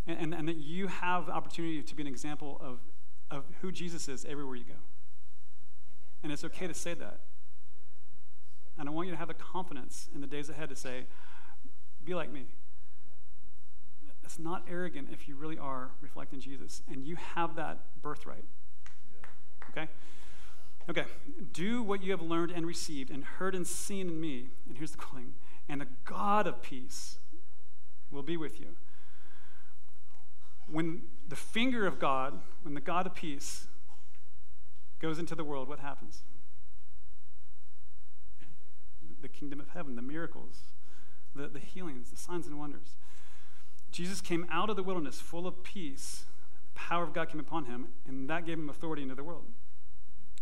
And, 0.08 0.20
and, 0.20 0.34
and 0.34 0.48
that 0.48 0.58
you 0.58 0.88
have 0.88 1.30
opportunity 1.30 1.84
to 1.84 1.96
be 1.96 2.02
an 2.02 2.08
example 2.08 2.60
of, 2.64 2.80
of 3.30 3.44
who 3.62 3.72
Jesus 3.72 4.08
is 4.08 4.26
everywhere 4.26 4.56
you 4.56 4.64
go. 4.64 4.80
And 6.24 6.32
it's 6.32 6.46
okay 6.46 6.66
to 6.66 6.74
say 6.74 6.94
that. 6.96 7.20
And 8.80 8.88
I 8.88 8.92
want 8.92 9.08
you 9.08 9.14
to 9.14 9.18
have 9.18 9.28
the 9.28 9.34
confidence 9.34 10.08
in 10.14 10.22
the 10.22 10.28
days 10.28 10.50
ahead 10.50 10.70
to 10.70 10.76
say, 10.76 11.06
be 12.04 12.14
like 12.14 12.32
me. 12.32 12.46
It's 14.28 14.38
not 14.38 14.66
arrogant 14.70 15.08
if 15.10 15.30
you 15.30 15.38
really 15.38 15.58
are 15.58 15.92
reflecting 16.02 16.42
Jesus 16.42 16.82
and 16.92 17.08
you 17.08 17.16
have 17.16 17.56
that 17.56 17.80
birthright. 18.02 18.44
Okay? 19.70 19.88
Okay. 20.90 21.06
Do 21.54 21.82
what 21.82 22.04
you 22.04 22.12
have 22.12 22.22
learned 22.22 22.52
and 22.52 22.68
received 22.68 23.10
and 23.10 23.24
heard 23.24 23.56
and 23.56 23.66
seen 23.66 24.10
in 24.10 24.20
me. 24.20 24.50
And 24.68 24.78
here's 24.78 24.92
the 24.92 24.98
cool 24.98 25.20
thing 25.20 25.34
and 25.70 25.80
the 25.80 25.88
God 26.04 26.46
of 26.46 26.62
peace 26.62 27.20
will 28.12 28.22
be 28.22 28.36
with 28.36 28.60
you. 28.60 28.76
When 30.70 31.04
the 31.30 31.38
finger 31.38 31.88
of 31.88 31.98
God, 31.98 32.38
when 32.64 32.74
the 32.74 32.82
God 32.82 33.06
of 33.06 33.16
peace 33.16 33.68
goes 35.00 35.20
into 35.20 35.36
the 35.36 35.46
world, 35.46 35.70
what 35.70 35.80
happens? 35.80 36.24
The 39.22 39.30
kingdom 39.30 39.62
of 39.62 39.70
heaven, 39.70 39.96
the 39.96 40.02
miracles, 40.02 40.58
the, 41.34 41.48
the 41.48 41.60
healings, 41.60 42.12
the 42.12 42.18
signs 42.18 42.46
and 42.46 42.60
wonders. 42.60 42.90
Jesus 43.92 44.22
came 44.22 44.46
out 44.52 44.70
of 44.70 44.76
the 44.76 44.84
wilderness 44.84 45.20
full 45.20 45.48
of 45.48 45.64
peace. 45.64 46.26
The 46.74 46.80
power 46.80 47.04
of 47.04 47.14
God 47.14 47.30
came 47.30 47.40
upon 47.40 47.66
him, 47.66 47.88
and 48.08 48.30
that 48.30 48.46
gave 48.46 48.58
him 48.58 48.70
authority 48.70 49.02
into 49.02 49.16
the 49.16 49.24
world. 49.24 49.46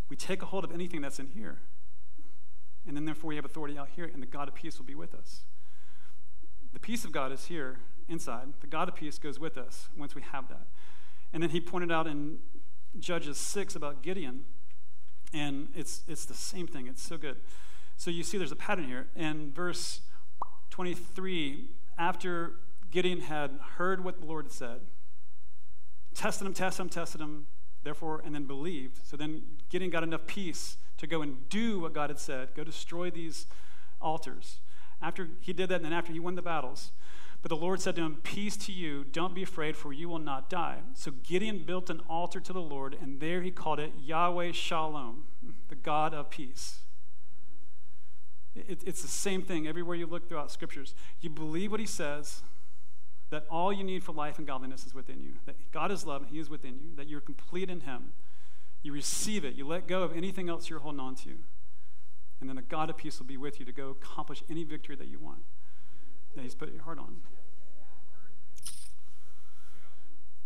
We 0.10 0.16
take 0.16 0.42
a 0.42 0.46
hold 0.46 0.64
of 0.64 0.72
anything 0.72 1.02
that's 1.02 1.20
in 1.20 1.28
here 1.28 1.60
and 2.88 2.96
then, 2.96 3.06
therefore, 3.06 3.30
we 3.30 3.36
have 3.36 3.46
authority 3.46 3.78
out 3.78 3.90
here, 3.96 4.10
and 4.12 4.22
the 4.22 4.28
God 4.28 4.48
of 4.48 4.54
peace 4.54 4.78
will 4.78 4.86
be 4.86 4.96
with 4.96 5.14
us. 5.16 5.42
The 6.74 6.80
peace 6.80 7.04
of 7.04 7.12
God 7.12 7.32
is 7.32 7.46
here 7.46 7.80
inside. 8.08 8.50
The 8.62 8.68
God 8.68 8.88
of 8.88 8.96
peace 8.96 9.18
goes 9.18 9.40
with 9.40 9.58
us 9.58 9.90
once 9.98 10.14
we 10.14 10.22
have 10.22 10.48
that. 10.50 10.68
And 11.34 11.42
then 11.42 11.50
he 11.50 11.60
pointed 11.60 11.92
out 11.92 12.06
in 12.06 12.38
Judges 13.00 13.38
6 13.38 13.76
about 13.76 14.04
Gideon, 14.04 14.46
and 15.34 15.70
it's, 15.76 16.04
it's 16.08 16.26
the 16.26 16.36
same 16.36 16.68
thing. 16.68 16.88
It's 16.88 17.02
so 17.02 17.18
good. 17.18 17.38
So 17.98 18.12
you 18.12 18.24
see 18.24 18.38
there's 18.38 18.52
a 18.52 18.58
pattern 18.58 18.88
here. 18.88 19.08
In 19.16 19.52
verse 19.52 20.02
23, 20.70 21.70
after 21.98 22.58
Gideon 22.96 23.20
had 23.20 23.60
heard 23.76 24.06
what 24.06 24.22
the 24.22 24.26
Lord 24.26 24.46
had 24.46 24.54
said, 24.54 24.80
tested 26.14 26.48
him, 26.48 26.54
tested 26.54 26.82
him, 26.82 26.88
tested 26.88 27.20
him, 27.20 27.46
therefore, 27.84 28.22
and 28.24 28.34
then 28.34 28.46
believed. 28.46 29.06
So 29.06 29.18
then 29.18 29.42
Gideon 29.70 29.92
got 29.92 30.04
enough 30.04 30.26
peace 30.28 30.78
to 31.00 31.06
go 31.06 31.22
and 31.22 31.50
do 31.50 31.82
what 31.82 31.94
God 31.94 32.10
had 32.10 32.20
said, 32.20 32.56
go 32.56 32.64
destroy 32.64 33.12
these 33.12 33.48
altars. 34.00 34.60
After 35.02 35.28
he 35.42 35.52
did 35.52 35.68
that, 35.68 35.76
and 35.76 35.84
then 35.84 35.92
after 35.92 36.14
he 36.14 36.22
won 36.22 36.36
the 36.36 36.42
battles, 36.42 36.94
but 37.42 37.50
the 37.50 37.58
Lord 37.58 37.82
said 37.82 37.98
to 37.98 38.02
him, 38.02 38.22
Peace 38.24 38.56
to 38.56 38.72
you, 38.72 39.04
don't 39.04 39.36
be 39.36 39.44
afraid, 39.44 39.76
for 39.76 39.92
you 39.92 40.08
will 40.08 40.18
not 40.18 40.50
die. 40.50 40.78
So 40.94 41.12
Gideon 41.12 41.66
built 41.66 41.90
an 41.90 42.00
altar 42.10 42.40
to 42.40 42.54
the 42.54 42.62
Lord, 42.62 42.96
and 43.02 43.20
there 43.20 43.42
he 43.42 43.52
called 43.52 43.82
it 43.82 43.92
Yahweh 44.02 44.54
Shalom, 44.54 45.26
the 45.68 45.76
God 45.76 46.14
of 46.14 46.30
peace. 46.30 46.80
It, 48.56 48.84
it's 48.86 49.02
the 49.02 49.10
same 49.10 49.42
thing 49.42 49.68
everywhere 49.68 49.98
you 49.98 50.08
look 50.08 50.30
throughout 50.30 50.50
scriptures. 50.50 50.96
You 51.20 51.30
believe 51.30 51.72
what 51.72 51.82
he 51.82 51.86
says, 51.86 52.42
that 53.36 53.46
all 53.50 53.74
you 53.74 53.84
need 53.84 54.02
for 54.02 54.14
life 54.14 54.38
and 54.38 54.48
godliness 54.48 54.86
is 54.86 54.94
within 54.94 55.22
you, 55.22 55.34
that 55.46 55.58
God 55.74 55.92
is 55.92 56.06
love 56.06 56.22
and 56.22 56.32
he 56.32 56.40
is 56.40 56.50
within 56.50 56.80
you, 56.80 56.96
that 56.96 57.10
you're 57.10 57.20
complete 57.20 57.70
in 57.70 57.82
him. 57.82 58.14
You 58.82 58.94
receive 58.94 59.44
it. 59.44 59.56
You 59.56 59.68
let 59.68 59.90
go 59.90 60.04
of 60.04 60.16
anything 60.16 60.48
else 60.48 60.70
you're 60.70 60.80
holding 60.80 61.02
on 61.02 61.16
to. 61.16 61.32
And 62.40 62.48
then 62.48 62.56
the 62.56 62.62
God 62.62 62.90
of 62.90 62.96
peace 62.96 63.20
will 63.20 63.26
be 63.26 63.36
with 63.36 63.60
you 63.60 63.66
to 63.66 63.74
go 63.74 63.90
accomplish 63.90 64.42
any 64.50 64.64
victory 64.64 64.96
that 64.96 65.10
you 65.10 65.20
want, 65.20 65.40
that 66.34 66.44
He's 66.44 66.56
put 66.56 66.72
your 66.72 66.84
heart 66.84 66.98
on. 66.98 67.18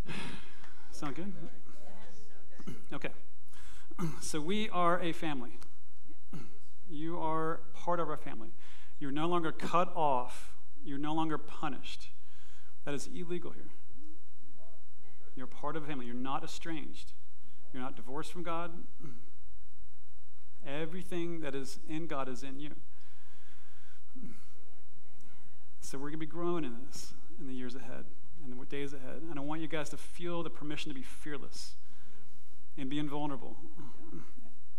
Sound 0.92 1.16
good? 1.16 1.32
Okay. 2.92 3.10
So 4.22 4.40
we 4.40 4.68
are 4.70 5.00
a 5.00 5.12
family. 5.12 5.60
You 6.90 7.20
are 7.20 7.60
part 7.76 8.00
of 8.00 8.10
our 8.10 8.18
family. 8.18 8.50
You're 8.98 9.12
no 9.12 9.28
longer 9.28 9.52
cut 9.52 9.96
off. 9.96 10.56
You're 10.84 10.98
no 10.98 11.14
longer 11.14 11.38
punished. 11.38 12.10
That 12.86 12.94
is 12.94 13.08
illegal 13.08 13.52
here. 13.52 13.70
You're 15.36 15.48
part 15.48 15.76
of 15.76 15.84
a 15.84 15.88
family. 15.88 16.06
You're 16.06 16.16
not 16.16 16.44
estranged. 16.44 17.14
You're 17.74 17.84
not 17.84 17.96
divorced 17.96 18.32
from 18.32 18.44
God. 18.44 18.72
Everything 20.68 21.42
that 21.42 21.56
is 21.56 21.80
in 21.88 22.08
God 22.08 22.28
is 22.28 22.44
in 22.44 22.60
you. 22.60 22.72
So 25.82 25.98
we're 25.98 26.10
going 26.10 26.14
to 26.14 26.18
be 26.20 26.26
growing 26.26 26.64
in 26.64 26.76
this 26.86 27.14
in 27.40 27.48
the 27.48 27.54
years 27.54 27.76
ahead 27.76 28.06
and 28.44 28.60
the 28.60 28.66
days 28.66 28.94
ahead. 28.94 29.22
And 29.30 29.40
I 29.40 29.42
want 29.42 29.62
you 29.62 29.68
guys 29.68 29.90
to 29.90 29.98
feel 29.98 30.44
the 30.44 30.50
permission 30.50 30.90
to 30.90 30.96
be 30.96 31.04
fearless 31.04 31.74
and 32.78 32.90
be 32.90 33.00
invulnerable 33.00 33.58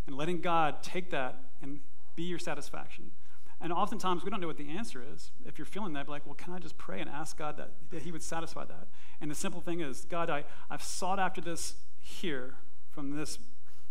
and 0.07 0.17
letting 0.17 0.41
God 0.41 0.83
take 0.83 1.11
that 1.11 1.43
and 1.63 1.81
be 2.17 2.25
your 2.25 2.39
satisfaction. 2.39 3.13
And 3.61 3.73
oftentimes 3.73 4.25
we 4.25 4.31
don't 4.31 4.41
know 4.41 4.47
what 4.47 4.57
the 4.57 4.71
answer 4.71 5.05
is. 5.15 5.31
If 5.45 5.59
you're 5.59 5.67
feeling 5.67 5.93
that, 5.93 6.09
like, 6.09 6.25
well, 6.25 6.35
can 6.35 6.55
I 6.55 6.59
just 6.59 6.79
pray 6.79 7.01
and 7.01 7.11
ask 7.11 7.37
God 7.37 7.59
that, 7.59 7.73
that 7.91 8.03
He 8.03 8.13
would 8.13 8.23
satisfy 8.23 8.65
that? 8.65 8.89
And 9.21 9.31
the 9.31 9.35
simple 9.35 9.61
thing 9.61 9.81
is, 9.81 10.07
God, 10.07 10.31
I, 10.31 10.45
I've 10.71 10.83
sought 10.83 11.19
after 11.19 11.41
this 11.41 11.75
here 12.01 12.55
from 12.91 13.17
this 13.17 13.39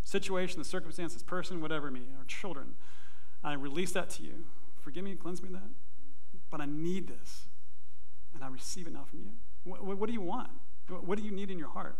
situation, 0.02 0.58
the 0.58 0.64
circumstance, 0.64 1.14
this 1.14 1.22
person, 1.22 1.60
whatever 1.60 1.90
me, 1.90 2.08
our 2.18 2.24
children. 2.24 2.74
I 3.44 3.52
release 3.52 3.92
that 3.92 4.10
to 4.10 4.22
you. 4.22 4.44
Forgive 4.80 5.04
me, 5.04 5.14
cleanse 5.14 5.42
me 5.42 5.50
that. 5.50 5.70
But 6.50 6.60
I 6.60 6.66
need 6.66 7.06
this. 7.06 7.46
And 8.34 8.42
I 8.42 8.48
receive 8.48 8.86
it 8.86 8.92
now 8.92 9.04
from 9.04 9.20
you. 9.20 9.30
What, 9.64 9.84
what, 9.84 9.98
what 9.98 10.06
do 10.08 10.12
you 10.12 10.20
want? 10.20 10.50
What 10.88 11.16
do 11.16 11.24
you 11.24 11.30
need 11.30 11.50
in 11.50 11.58
your 11.58 11.68
heart? 11.68 11.96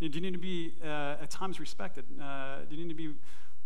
Do 0.00 0.06
you 0.06 0.20
need 0.20 0.32
to 0.32 0.38
be 0.38 0.74
uh, 0.82 1.22
at 1.22 1.30
times 1.30 1.60
respected? 1.60 2.04
Uh, 2.20 2.60
do 2.68 2.74
you 2.74 2.82
need 2.82 2.88
to 2.88 2.94
be 2.94 3.14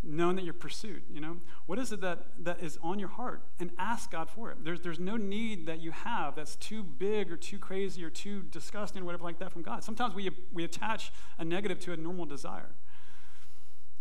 known 0.04 0.36
that 0.36 0.44
you're 0.44 0.54
pursued? 0.54 1.02
You 1.10 1.20
know, 1.20 1.36
what 1.66 1.78
is 1.78 1.92
it 1.92 2.00
that, 2.00 2.26
that 2.40 2.62
is 2.62 2.78
on 2.82 2.98
your 2.98 3.08
heart? 3.08 3.42
And 3.58 3.70
ask 3.78 4.10
God 4.10 4.28
for 4.30 4.50
it. 4.50 4.58
There's, 4.62 4.80
there's 4.80 5.00
no 5.00 5.16
need 5.16 5.66
that 5.66 5.80
you 5.80 5.90
have 5.90 6.36
that's 6.36 6.56
too 6.56 6.82
big 6.82 7.30
or 7.30 7.36
too 7.36 7.58
crazy 7.58 8.04
or 8.04 8.10
too 8.10 8.42
disgusting 8.42 9.02
or 9.02 9.04
whatever 9.04 9.24
like 9.24 9.38
that 9.38 9.52
from 9.52 9.62
God. 9.62 9.84
Sometimes 9.84 10.14
we, 10.14 10.30
we 10.52 10.64
attach 10.64 11.12
a 11.38 11.44
negative 11.44 11.78
to 11.80 11.92
a 11.92 11.96
normal 11.96 12.26
desire. 12.26 12.70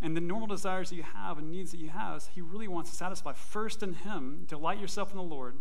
And 0.02 0.16
the 0.16 0.20
normal 0.20 0.48
desires 0.48 0.90
that 0.90 0.96
you 0.96 1.02
have 1.02 1.38
and 1.38 1.50
needs 1.50 1.70
that 1.70 1.78
you 1.78 1.88
have, 1.88 2.28
He 2.34 2.40
really 2.40 2.68
wants 2.68 2.90
to 2.90 2.96
satisfy 2.96 3.32
first 3.32 3.82
in 3.82 3.94
Him. 3.94 4.44
Delight 4.46 4.78
yourself 4.78 5.10
in 5.10 5.16
the 5.16 5.22
Lord. 5.22 5.56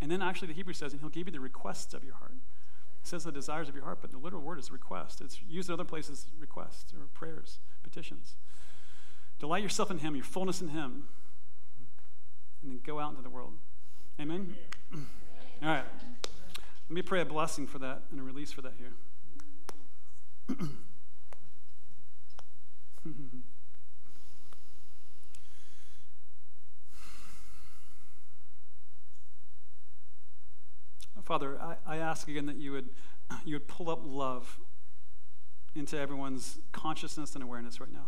And 0.00 0.10
then 0.10 0.22
actually, 0.22 0.48
the 0.48 0.54
Hebrew 0.54 0.74
says, 0.74 0.92
and 0.92 1.00
He'll 1.00 1.10
give 1.10 1.26
you 1.26 1.32
the 1.32 1.40
requests 1.40 1.94
of 1.94 2.04
your 2.04 2.14
heart. 2.14 2.34
It 3.02 3.08
says 3.08 3.24
the 3.24 3.32
desires 3.32 3.68
of 3.68 3.74
your 3.74 3.84
heart, 3.84 3.98
but 4.00 4.12
the 4.12 4.18
literal 4.18 4.42
word 4.42 4.58
is 4.60 4.70
request. 4.70 5.20
It's 5.20 5.40
used 5.48 5.68
in 5.68 5.72
other 5.72 5.84
places, 5.84 6.26
requests 6.38 6.92
or 6.92 7.06
prayers, 7.12 7.58
petitions. 7.82 8.36
Delight 9.42 9.64
yourself 9.64 9.90
in 9.90 9.98
Him, 9.98 10.14
your 10.14 10.24
fullness 10.24 10.62
in 10.62 10.68
Him, 10.68 11.02
and 12.62 12.70
then 12.70 12.80
go 12.86 13.00
out 13.00 13.10
into 13.10 13.22
the 13.22 13.28
world. 13.28 13.54
Amen? 14.20 14.54
All 14.94 15.00
right. 15.68 15.82
Let 16.88 16.94
me 16.94 17.02
pray 17.02 17.22
a 17.22 17.24
blessing 17.24 17.66
for 17.66 17.80
that 17.80 18.04
and 18.12 18.20
a 18.20 18.22
release 18.22 18.52
for 18.52 18.62
that 18.62 18.74
here. 18.78 18.92
Father, 31.24 31.58
I, 31.60 31.74
I 31.84 31.96
ask 31.96 32.28
again 32.28 32.46
that 32.46 32.58
you 32.58 32.70
would, 32.70 32.90
you 33.44 33.56
would 33.56 33.66
pull 33.66 33.90
up 33.90 34.02
love 34.04 34.60
into 35.74 35.98
everyone's 35.98 36.60
consciousness 36.70 37.34
and 37.34 37.42
awareness 37.42 37.80
right 37.80 37.92
now. 37.92 38.06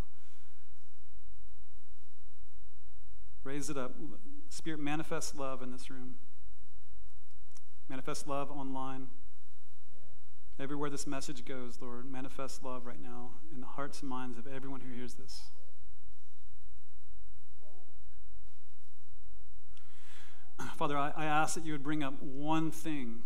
Raise 3.45 3.68
it 3.68 3.76
up. 3.76 3.95
Spirit, 4.49 4.80
manifest 4.80 5.36
love 5.36 5.61
in 5.61 5.70
this 5.70 5.90
room. 5.90 6.14
Manifest 7.90 8.26
love 8.26 8.51
online. 8.51 9.09
Everywhere 10.59 10.88
this 10.88 11.07
message 11.07 11.45
goes, 11.45 11.78
Lord, 11.78 12.11
manifest 12.11 12.64
love 12.64 12.86
right 12.86 13.03
now 13.03 13.32
in 13.55 13.61
the 13.61 13.66
hearts 13.66 14.01
and 14.01 14.09
minds 14.09 14.38
of 14.38 14.47
everyone 14.47 14.80
who 14.80 14.95
hears 14.95 15.14
this. 15.14 15.42
Father, 20.76 20.97
I, 20.97 21.12
I 21.14 21.26
ask 21.26 21.55
that 21.55 21.66
you 21.66 21.72
would 21.72 21.82
bring 21.82 22.03
up 22.03 22.14
one 22.22 22.70
thing, 22.70 23.24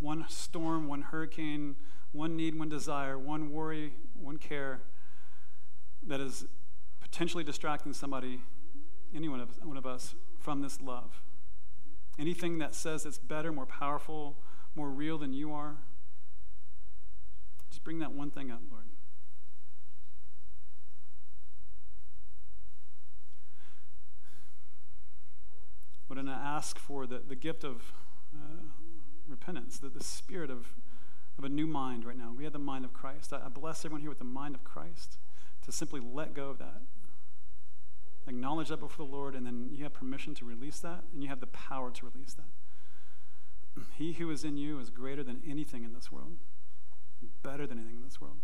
one 0.00 0.24
storm, 0.28 0.88
one 0.88 1.02
hurricane, 1.02 1.76
one 2.10 2.36
need, 2.36 2.58
one 2.58 2.68
desire, 2.68 3.16
one 3.16 3.52
worry, 3.52 3.92
one 4.20 4.38
care 4.38 4.80
that 6.04 6.18
is 6.18 6.46
potentially 7.00 7.44
distracting 7.44 7.92
somebody, 7.92 8.40
any 9.14 9.28
one 9.28 9.40
of, 9.40 9.50
one 9.62 9.76
of 9.76 9.86
us, 9.86 10.14
from 10.38 10.62
this 10.62 10.80
love. 10.80 11.22
Anything 12.18 12.58
that 12.58 12.74
says 12.74 13.06
it's 13.06 13.18
better, 13.18 13.52
more 13.52 13.66
powerful, 13.66 14.36
more 14.74 14.88
real 14.90 15.18
than 15.18 15.32
you 15.32 15.52
are, 15.52 15.76
just 17.70 17.84
bring 17.84 18.00
that 18.00 18.12
one 18.12 18.30
thing 18.30 18.50
up, 18.50 18.60
Lord. 18.70 18.84
Lord, 26.08 26.28
I 26.28 26.32
ask 26.32 26.78
for 26.78 27.06
the, 27.06 27.22
the 27.26 27.34
gift 27.34 27.64
of 27.64 27.92
uh, 28.34 28.62
repentance, 29.26 29.78
the, 29.78 29.88
the 29.88 30.04
spirit 30.04 30.50
of, 30.50 30.66
of 31.38 31.44
a 31.44 31.48
new 31.48 31.66
mind 31.66 32.04
right 32.04 32.18
now. 32.18 32.34
We 32.36 32.44
have 32.44 32.52
the 32.52 32.58
mind 32.58 32.84
of 32.84 32.92
Christ. 32.92 33.32
I, 33.32 33.46
I 33.46 33.48
bless 33.48 33.84
everyone 33.84 34.02
here 34.02 34.10
with 34.10 34.18
the 34.18 34.24
mind 34.24 34.54
of 34.54 34.62
Christ 34.62 35.16
to 35.64 35.72
simply 35.72 36.00
let 36.00 36.34
go 36.34 36.50
of 36.50 36.58
that. 36.58 36.82
Acknowledge 38.26 38.68
that 38.68 38.78
before 38.78 39.06
the 39.06 39.12
Lord, 39.12 39.34
and 39.34 39.44
then 39.44 39.70
you 39.72 39.82
have 39.82 39.92
permission 39.92 40.34
to 40.36 40.44
release 40.44 40.78
that, 40.80 41.04
and 41.12 41.22
you 41.22 41.28
have 41.28 41.40
the 41.40 41.46
power 41.48 41.90
to 41.90 42.06
release 42.06 42.34
that. 42.34 43.82
He 43.96 44.12
who 44.12 44.30
is 44.30 44.44
in 44.44 44.56
you 44.56 44.78
is 44.78 44.90
greater 44.90 45.24
than 45.24 45.42
anything 45.48 45.82
in 45.82 45.92
this 45.92 46.12
world, 46.12 46.36
better 47.42 47.66
than 47.66 47.78
anything 47.78 47.96
in 47.96 48.04
this 48.04 48.20
world. 48.20 48.36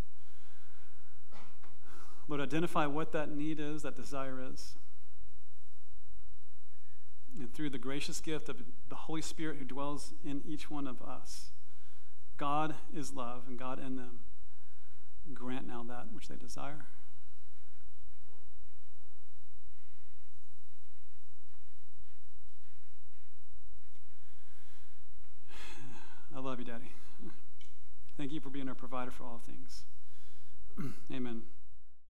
Lord, 2.26 2.40
identify 2.40 2.86
what 2.86 3.12
that 3.12 3.30
need 3.30 3.60
is, 3.60 3.82
that 3.82 3.96
desire 3.96 4.38
is. 4.52 4.76
And 7.38 7.52
through 7.52 7.70
the 7.70 7.78
gracious 7.78 8.20
gift 8.20 8.48
of 8.48 8.62
the 8.88 8.94
Holy 8.94 9.22
Spirit 9.22 9.58
who 9.58 9.64
dwells 9.64 10.12
in 10.24 10.42
each 10.46 10.70
one 10.70 10.86
of 10.86 11.00
us, 11.00 11.50
God 12.36 12.74
is 12.94 13.12
love 13.12 13.44
and 13.48 13.58
God 13.58 13.78
in 13.78 13.96
them. 13.96 14.20
Grant 15.32 15.66
now 15.66 15.84
that 15.84 16.06
which 16.12 16.28
they 16.28 16.36
desire. 16.36 16.86
I 26.38 26.40
love 26.40 26.60
you, 26.60 26.64
Daddy. 26.64 26.92
Thank 28.16 28.30
you 28.30 28.38
for 28.38 28.48
being 28.48 28.68
our 28.68 28.74
provider 28.76 29.10
for 29.10 29.24
all 29.24 29.40
things. 29.44 29.82
Amen. 31.12 31.42